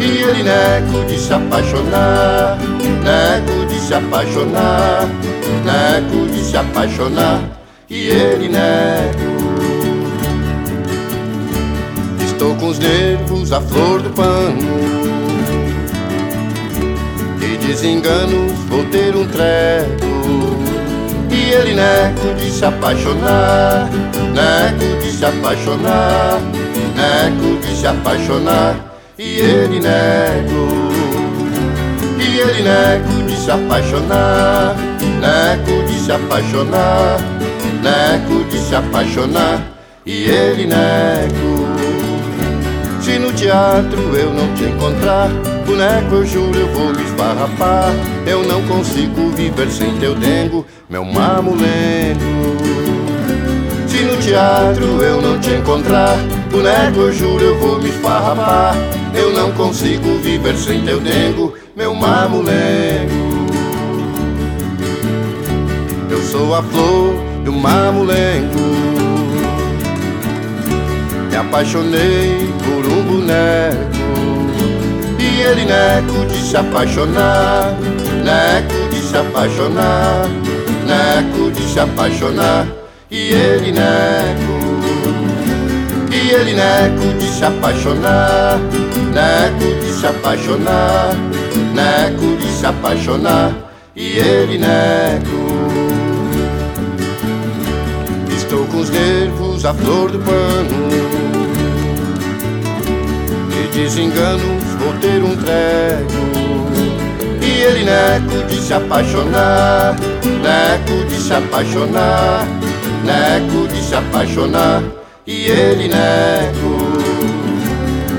E 0.00 0.22
ele 0.24 0.42
neco 0.42 1.06
de 1.06 1.20
se 1.20 1.32
apaixonar 1.32 2.58
Neco 3.04 3.64
de 3.66 3.78
se 3.78 3.94
apaixonar 3.94 5.08
Neco 5.64 6.26
de 6.26 6.42
se 6.42 6.56
apaixonar. 6.56 7.42
E 7.88 8.08
ele 8.08 8.48
neco 8.48 9.39
Estou 12.40 12.56
com 12.56 12.68
os 12.68 12.78
nervos 12.78 13.52
à 13.52 13.60
flor 13.60 14.00
do 14.00 14.08
pano 14.08 14.56
E 17.38 17.58
desenganos 17.58 18.52
vou 18.66 18.82
ter 18.86 19.14
um 19.14 19.26
treco. 19.26 20.56
E 21.30 21.52
ele 21.52 21.74
neco 21.74 22.34
de 22.38 22.50
se 22.50 22.64
apaixonar 22.64 23.90
Neco 24.32 25.02
de 25.02 25.12
se 25.12 25.22
apaixonar 25.22 26.40
Neco 26.96 27.60
de 27.60 27.76
se 27.76 27.86
apaixonar. 27.86 28.74
E 29.18 29.38
ele 29.40 29.78
neco. 29.78 30.88
E 32.18 32.38
ele 32.38 32.62
neco 32.62 33.22
de 33.26 33.36
se 33.36 33.50
apaixonar 33.50 34.74
Neco 35.20 35.86
de 35.86 36.00
se 36.00 36.10
apaixonar 36.10 37.20
Neco 37.82 38.44
de 38.48 38.58
se 38.58 38.74
apaixonar. 38.74 39.60
E 40.06 40.24
ele 40.24 40.64
neco 40.64 41.59
se 43.10 43.18
no 43.18 43.32
teatro 43.32 44.16
eu 44.16 44.32
não 44.32 44.54
te 44.54 44.64
encontrar, 44.64 45.28
boneco 45.66 46.14
eu 46.14 46.26
juro 46.26 46.56
eu 46.56 46.68
vou 46.68 46.94
me 46.94 47.02
esfarrapar. 47.02 47.92
Eu 48.24 48.44
não 48.44 48.62
consigo 48.68 49.30
viver 49.30 49.68
sem 49.68 49.98
teu 49.98 50.14
dengo, 50.14 50.64
meu 50.88 51.04
mamulengo. 51.04 52.56
Se 53.88 54.04
no 54.04 54.16
teatro 54.18 55.02
eu 55.02 55.20
não 55.20 55.40
te 55.40 55.50
encontrar, 55.50 56.16
boneco 56.52 57.00
eu 57.00 57.12
juro 57.12 57.42
eu 57.42 57.58
vou 57.58 57.80
me 57.80 57.88
esfarrapar. 57.88 58.76
Eu 59.12 59.32
não 59.32 59.50
consigo 59.52 60.16
viver 60.18 60.56
sem 60.56 60.82
teu 60.82 61.00
dengo, 61.00 61.54
meu 61.74 61.92
mamulengo. 61.92 63.50
Eu 66.08 66.22
sou 66.22 66.54
a 66.54 66.62
flor 66.62 67.14
do 67.44 67.52
mamulengo. 67.52 68.70
Me 71.28 71.36
apaixonei 71.36 72.49
boneco. 73.10 73.90
E 75.18 75.42
ele 75.42 75.64
neco 75.64 76.26
de 76.26 76.36
se 76.36 76.56
apaixonar 76.56 77.74
Neco 78.24 78.88
de 78.90 79.00
se 79.00 79.16
apaixonar 79.16 80.28
Neco 80.86 81.50
de 81.50 81.62
se 81.62 81.80
apaixonar. 81.80 82.66
E 83.10 83.32
ele 83.32 83.72
neco. 83.72 84.60
E 86.12 86.30
ele 86.30 86.54
neco 86.54 87.18
de 87.18 87.26
se 87.26 87.44
apaixonar 87.44 88.58
Neco 89.12 89.80
de 89.80 89.92
se 89.92 90.06
apaixonar 90.06 91.14
Neco 91.74 92.36
de 92.36 92.48
se 92.48 92.66
apaixonar. 92.66 93.52
E 93.96 94.18
ele 94.18 94.58
neco. 94.58 95.50
Estou 98.36 98.64
com 98.66 98.78
os 98.78 98.90
nervos 98.90 99.64
à 99.64 99.74
flor 99.74 100.10
do 100.10 100.18
pano 100.18 100.79
De 103.80 103.84
desenganos 103.84 104.62
vou 104.78 104.92
ter 105.00 105.24
um 105.24 105.34
treco. 105.36 106.12
E 107.40 107.62
ele 107.62 107.82
neco 107.82 108.46
de 108.46 108.60
se 108.60 108.74
apaixonar 108.74 109.96
Neco 110.42 111.06
de 111.08 111.16
se 111.16 111.32
apaixonar 111.32 112.46
Neco 113.02 113.66
de 113.68 113.82
se 113.82 113.94
apaixonar. 113.94 114.82
E 115.26 115.46
ele 115.46 115.88
neco. 115.88 116.76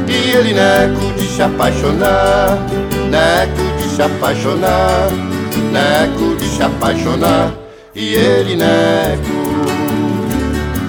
E 0.07 0.31
ele 0.31 0.53
neco 0.53 1.13
de 1.15 1.27
se 1.27 1.43
apaixonar 1.43 2.57
Neco 3.11 3.77
de 3.77 3.95
se 3.95 4.01
apaixonar 4.01 5.11
Neco 5.71 6.35
de 6.37 6.45
se 6.45 6.63
apaixonar. 6.63 7.53
E 7.93 8.15
ele 8.15 8.55
neco. 8.55 9.41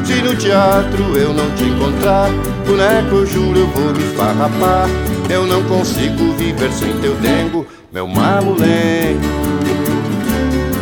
Se 0.06 0.22
no 0.22 0.34
teatro 0.34 1.14
eu 1.18 1.34
não 1.34 1.50
te 1.56 1.64
encontrar, 1.64 2.30
boneco 2.62 3.26
juro 3.26 3.60
eu 3.60 3.66
vou 3.68 3.92
me 3.92 4.02
esfarrapar. 4.04 4.88
Eu 5.28 5.46
não 5.46 5.62
consigo 5.64 6.32
viver 6.34 6.72
sem 6.72 6.92
teu 7.00 7.14
dengo, 7.16 7.66
meu 7.92 8.06
mamulengo. 8.06 9.20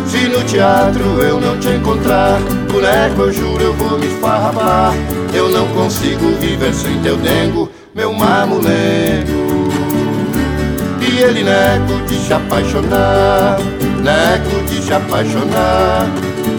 Se 0.06 0.28
no 0.28 0.42
teatro 0.44 1.02
eu 1.22 1.40
não 1.40 1.58
te 1.58 1.68
encontrar, 1.68 2.40
boneco 2.70 3.22
eu 3.22 3.32
juro 3.32 3.62
eu 3.62 3.74
vou 3.74 3.98
me 3.98 4.06
esfarrapar. 4.06 4.94
Eu 5.32 5.48
não 5.48 5.66
consigo 5.68 6.34
viver 6.40 6.74
sem 6.74 7.00
teu 7.00 7.16
dengo, 7.16 7.68
meu 7.94 8.12
mamulengo. 8.12 9.70
E 11.00 11.18
ele 11.22 11.42
neco 11.42 12.04
de 12.06 12.14
se 12.14 12.32
apaixonar, 12.32 13.58
neco 14.02 14.64
de 14.68 14.82
se 14.82 14.92
apaixonar, 14.92 16.06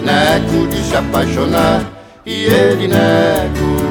neco 0.04 0.68
de 0.68 0.84
se 0.84 0.96
apaixonar 0.96 1.84
e 2.26 2.46
ele 2.46 2.88
neco 2.88 3.91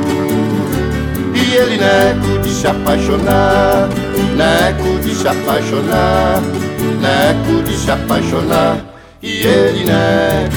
E 1.60 1.62
ele 1.62 1.76
neco 1.76 2.38
de 2.42 2.48
se 2.48 2.66
apaixonar 2.66 3.86
Neco 4.34 4.98
de 5.02 5.14
se 5.14 5.28
apaixonar 5.28 6.40
Neco 6.98 7.62
de 7.62 7.76
se 7.76 7.90
apaixonar. 7.90 8.78
E 9.22 9.44
ele 9.44 9.84
neco 9.84 10.56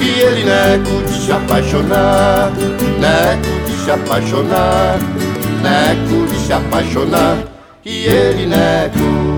E 0.00 0.20
ele 0.20 0.42
neco 0.42 1.02
de 1.06 1.20
se 1.20 1.32
apaixonar 1.32 2.50
Neco 2.98 3.66
de 3.66 3.84
se 3.84 3.90
apaixonar 3.90 4.98
Neco 5.62 6.26
de 6.32 6.38
se 6.38 6.52
apaixonar. 6.54 7.36
E 7.84 8.06
ele 8.06 8.46
neco 8.46 9.35